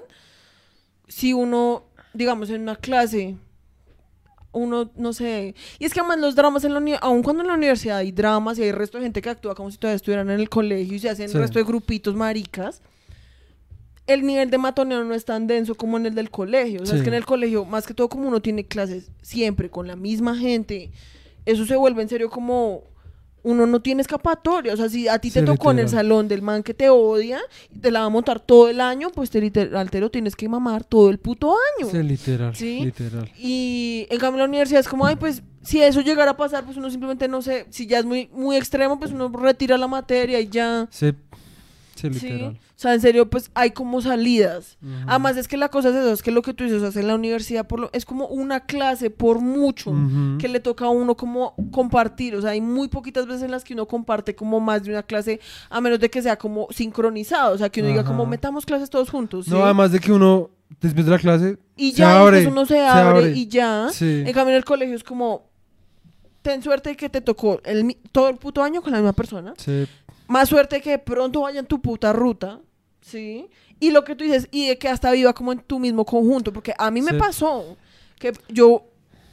[1.08, 1.82] si uno,
[2.12, 3.36] digamos, en una clase,
[4.52, 7.48] uno, no sé, y es que además los dramas en la universidad, aun cuando en
[7.48, 10.30] la universidad hay dramas y hay resto de gente que actúa como si todavía estuvieran
[10.30, 11.36] en el colegio y se hacen Sí.
[11.36, 12.80] resto de grupitos maricas,
[14.06, 16.82] el nivel de matoneo no es tan denso como en el del colegio.
[16.82, 19.70] O sea, es que en el colegio, más que todo como uno tiene clases siempre
[19.70, 20.90] con la misma gente,
[21.46, 22.84] eso se vuelve en serio como
[23.42, 24.72] uno no tiene escapatoria.
[24.72, 26.88] O sea, si a ti te Sí, tocó en el salón del man que te
[26.88, 27.40] odia
[27.74, 30.34] y te la va a montar todo el año, pues te literal te lo tienes
[30.34, 31.90] que mamar todo el puto año.
[31.90, 32.80] Sí, literal, ¿Sí?
[32.84, 33.30] literal.
[33.38, 36.76] Y en cambio la universidad es como, ay, pues si eso llegara a pasar, pues
[36.78, 40.40] uno simplemente no sé, si ya es muy, muy extremo, pues uno retira la materia
[40.40, 40.88] y ya.
[40.90, 41.12] Sí,
[41.94, 42.28] sí, Sí.
[42.28, 42.58] literal.
[42.58, 44.76] O sea, en serio, pues hay como salidas.
[45.06, 47.00] Además es que la cosa es eso, es que lo que tú dices, o sea,
[47.02, 49.94] en la universidad por lo, es como una clase por mucho
[50.38, 53.64] que le toca a uno como compartir, o sea, hay muy poquitas veces en las
[53.64, 55.40] que uno comparte como más de una clase,
[55.70, 58.90] a menos de que sea como sincronizado, o sea, que uno diga como metamos clases
[58.90, 59.48] todos juntos.
[59.48, 60.50] No, además de que uno,
[60.80, 63.32] después de la clase, y se ya, abre, uno se se abre, abre.
[63.32, 63.88] y ya.
[64.00, 65.48] En cambio en el colegio es como,
[66.42, 69.54] ten suerte que te tocó el, todo el puto año con la misma persona.
[69.56, 69.86] sí,
[70.26, 72.60] Más suerte que de pronto vaya en tu puta ruta,
[73.00, 73.48] ¿sí?
[73.80, 76.52] Y lo que tú dices, y de que hasta viva como en tu mismo conjunto,
[76.52, 77.76] porque a mí me pasó
[78.18, 78.86] que yo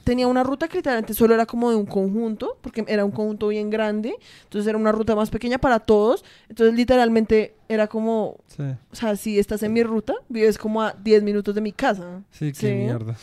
[0.03, 3.47] tenía una ruta que literalmente solo era como de un conjunto, porque era un conjunto
[3.49, 8.63] bien grande, entonces era una ruta más pequeña para todos, entonces literalmente era como, sí,
[8.91, 12.23] o sea, si estás en mi ruta, vives como a 10 minutos de mi casa.
[12.31, 13.15] sí, qué mierda.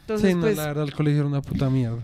[0.00, 2.02] Entonces, sí, no, pues, la verdad, el colegio era una puta mierda.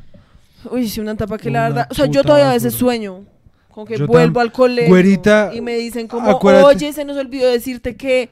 [0.70, 3.24] uy, sí, una etapa que la verdad, o sea, yo todavía a veces sueño.
[3.72, 7.16] Como que Yo vuelvo al colegio Güerita, y me dicen como, acuérdate- oye, se nos
[7.16, 8.28] olvidó decirte que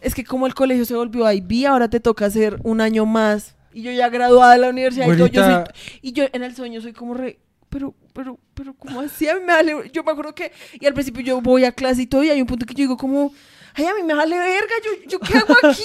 [0.00, 3.54] es que como el colegio se volvió IB, ahora te toca hacer un año más.
[3.74, 6.80] Y yo ya graduada de la universidad y yo soy- y yo en el sueño
[6.80, 9.28] soy como re, pero, pero, pero, ¿cómo así?
[9.28, 12.02] A mí me vale, yo me acuerdo que, y al principio yo voy a clase
[12.02, 13.32] y todo, y hay un punto que yo digo como,
[13.74, 15.82] ay, a mí me vale verga, yo, yo ¿qué hago aquí?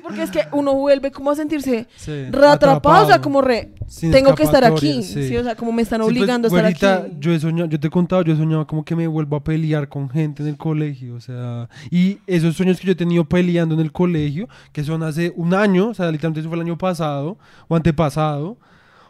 [0.02, 4.34] Porque es que uno vuelve como a sentirse Sí, reatrapado, o sea, como re, tengo
[4.34, 5.28] que estar aquí, sí.
[5.28, 5.36] sí.
[5.36, 7.16] o sea, como me están pues, obligando a estar güerita, aquí.
[7.18, 9.44] Yo, he soñado, yo te he contado, yo he soñado como que me vuelvo a
[9.44, 13.24] pelear con gente en el colegio, o sea, y esos sueños que yo he tenido
[13.24, 16.62] peleando en el colegio, que son hace un año, o sea, literalmente eso fue el
[16.62, 18.58] año pasado o antepasado,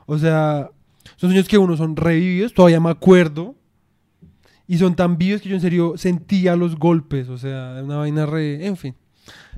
[0.07, 0.71] o sea,
[1.17, 3.55] son sueños que uno son revividos, todavía me acuerdo,
[4.73, 8.25] y son tan vivos que yo en serio sentía los golpes, o sea, una vaina
[8.25, 8.95] re, en fin.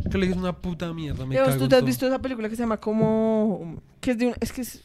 [0.04, 1.86] El colegio es una puta mierda, me cago ¿Tú te has todo.
[1.86, 3.76] visto esa película que se llama como...
[4.00, 4.34] que es de un...
[4.40, 4.80] es que es-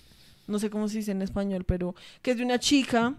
[0.48, 3.16] no sé cómo se dice en español, pero que es de una chica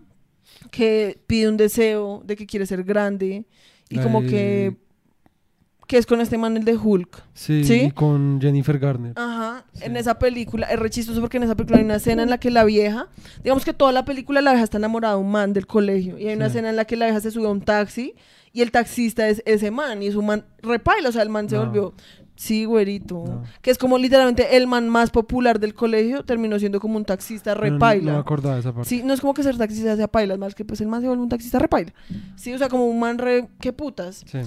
[0.70, 3.44] que pide un deseo de que quiere ser grande
[3.88, 4.76] y como Eh, que
[5.88, 7.24] que es con este man, el de Hulk.
[7.34, 7.80] Sí, ¿Sí?
[7.86, 9.14] y con Jennifer Garner.
[9.16, 9.84] Ajá, Sí.
[9.84, 12.38] en esa película, es re chistoso porque en esa película hay una escena en la
[12.38, 13.08] que la vieja,
[13.42, 16.28] digamos que toda la película la vieja está enamorada de un man del colegio, y
[16.28, 16.50] hay una Sí.
[16.50, 18.14] escena en la que la vieja se sube a un taxi,
[18.52, 21.48] y el taxista es ese man, y es un man repaila, o sea, el man
[21.48, 21.64] se No.
[21.64, 21.94] volvió,
[22.36, 23.42] sí, güerito, No.
[23.62, 27.54] que es como literalmente el man más popular del colegio, terminó siendo como un taxista
[27.54, 28.10] no- repaila.
[28.12, 28.88] No, me acordaba de esa parte.
[28.88, 31.00] Sí, no es como que ser taxista sea paila, es más que pues el man
[31.00, 31.94] se vuelve un taxista repaila.
[32.36, 34.22] Sí, o sea, como un man re, qué putas.
[34.26, 34.38] Sí.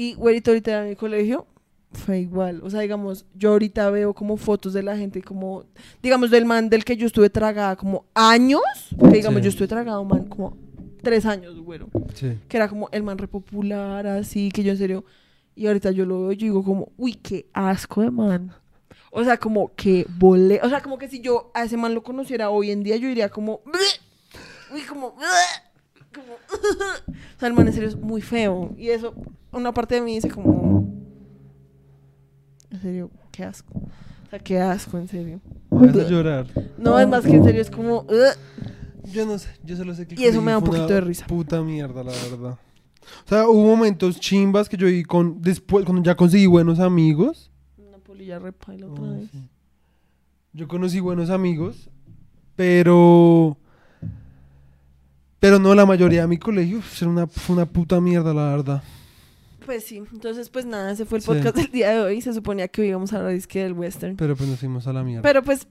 [0.00, 1.46] Y güerito ahorita en el colegio
[1.92, 2.62] fue igual.
[2.62, 5.64] O sea, digamos, yo ahorita veo como fotos de la gente, como,
[6.02, 8.62] digamos, del man del que yo estuve tragada como años.
[8.98, 9.44] Que digamos, Sí.
[9.44, 10.56] yo estuve tragado, man, como
[11.02, 11.90] tres años, güero.
[12.14, 12.38] Sí.
[12.48, 15.04] Que era como el man repopular, así, que yo en serio.
[15.54, 18.54] Y ahorita yo lo veo yo digo como, uy, qué asco de man.
[19.10, 20.60] O sea, como que volé.
[20.62, 23.06] O sea, como que si yo a ese man lo conociera hoy en día, yo
[23.08, 23.60] diría como,
[24.72, 25.14] uy, como,
[26.14, 26.32] como
[27.36, 28.74] o sea, el man en serio es muy feo.
[28.78, 29.12] Y eso,
[29.52, 30.88] una parte de mí dice como,
[32.70, 33.72] en serio, qué asco.
[33.78, 35.40] O sea, qué asco, en serio.
[35.70, 36.46] Me vas a llorar.
[36.78, 38.36] No, es más que en serio, es como, "Ugh".
[39.12, 40.94] Yo no sé, yo solo sé que Y eso me da un fue poquito una
[40.94, 41.26] de risa.
[41.26, 42.58] Puta mierda, la verdad.
[43.24, 47.50] O sea, hubo momentos chimbas que yo vi con después cuando ya conseguí buenos amigos.
[47.78, 49.30] una polilla repaila otra vez.
[49.32, 49.48] sí.
[50.52, 51.88] Yo conocí buenos amigos,
[52.56, 53.56] pero
[55.40, 58.48] pero no la mayoría de mi colegio uf, era una fue una puta mierda, la
[58.48, 58.82] verdad.
[59.70, 61.28] Pues sí, entonces pues nada, ese fue el Sí.
[61.28, 62.20] podcast del día de hoy.
[62.20, 64.16] Se suponía que hoy íbamos a hablar disque del western.
[64.16, 65.22] Pero pues nos fuimos a la mierda.
[65.22, 65.68] Pero pues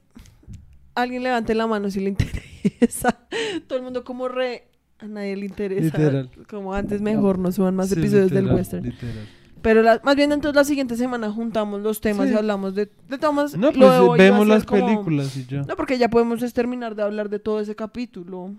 [0.96, 3.20] alguien levante la mano si le interesa.
[3.68, 4.70] Todo el mundo como re...
[5.00, 5.98] A nadie le interesa.
[5.98, 6.30] Literal.
[6.50, 8.86] Como antes mejor no suban más Sí, episodios del western.
[8.86, 9.28] literal.
[9.62, 12.34] Pero la- más bien entonces la siguiente semana juntamos los temas Sí.
[12.34, 13.58] y hablamos de, de temas.
[13.58, 15.64] No, lo pues de vemos las como- películas y ya.
[15.64, 18.54] No, porque ya podemos terminar de hablar de todo ese capítulo.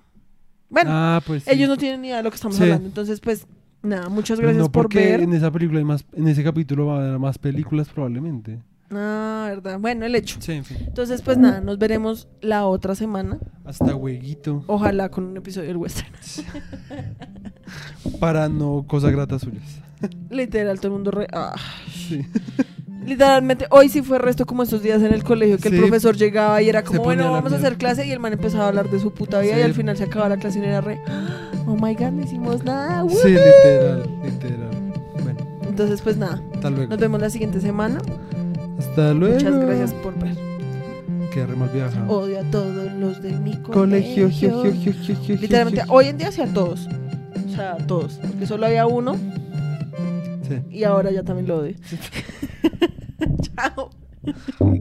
[0.69, 1.51] Bueno, ah, pues sí.
[1.51, 2.63] ellos no tienen ni idea de lo que estamos Sí.
[2.65, 2.87] hablando.
[2.87, 3.47] Entonces pues
[3.83, 5.21] nada, muchas Pues gracias no, por porque ver.
[5.21, 8.61] en esa película hay más en ese capítulo va a haber más películas probablemente.
[8.93, 9.79] Ah, verdad.
[9.79, 10.39] Bueno, el hecho.
[10.41, 10.79] Sí, en fin.
[10.81, 13.39] Entonces, pues nada, nos veremos la otra semana.
[13.65, 16.13] Hasta hueguito Ojalá con un episodio del western.
[18.21, 19.63] para no cosas gratas suyas.
[20.31, 21.29] Literal, todo el mundo re...
[21.33, 21.55] ah.
[21.93, 22.27] Sí.
[23.05, 25.75] Literalmente, hoy sí fue resto como estos días en el colegio que Sí.
[25.75, 28.65] el profesor llegaba y era como, bueno, vamos a hacer clase y el man empezaba
[28.65, 29.61] a hablar de su puta vida Sí.
[29.61, 31.01] y al final se acababa la clase y era re,
[31.67, 33.03] oh my god, no hicimos nada.
[33.09, 33.25] Sí, woo".
[33.29, 34.71] literal, literal.
[35.23, 36.91] Bueno, Entonces, pues nada, hasta luego.
[36.91, 37.99] nos vemos la siguiente semana.
[38.79, 39.35] Hasta luego.
[39.35, 40.37] Muchas gracias por ver.
[41.33, 42.11] Qué re mal viajado.
[42.13, 44.31] Odio a todos los de mi Colegio, colegio.
[44.31, 46.89] gio, gio, gio, gio, gio, Literalmente, hoy en día sí a todos.
[47.47, 48.19] O sea, a todos.
[48.21, 49.15] Porque solo había uno
[50.49, 50.61] Sí.
[50.71, 51.75] y ahora ya también lo odio.
[53.57, 53.91] 加 油！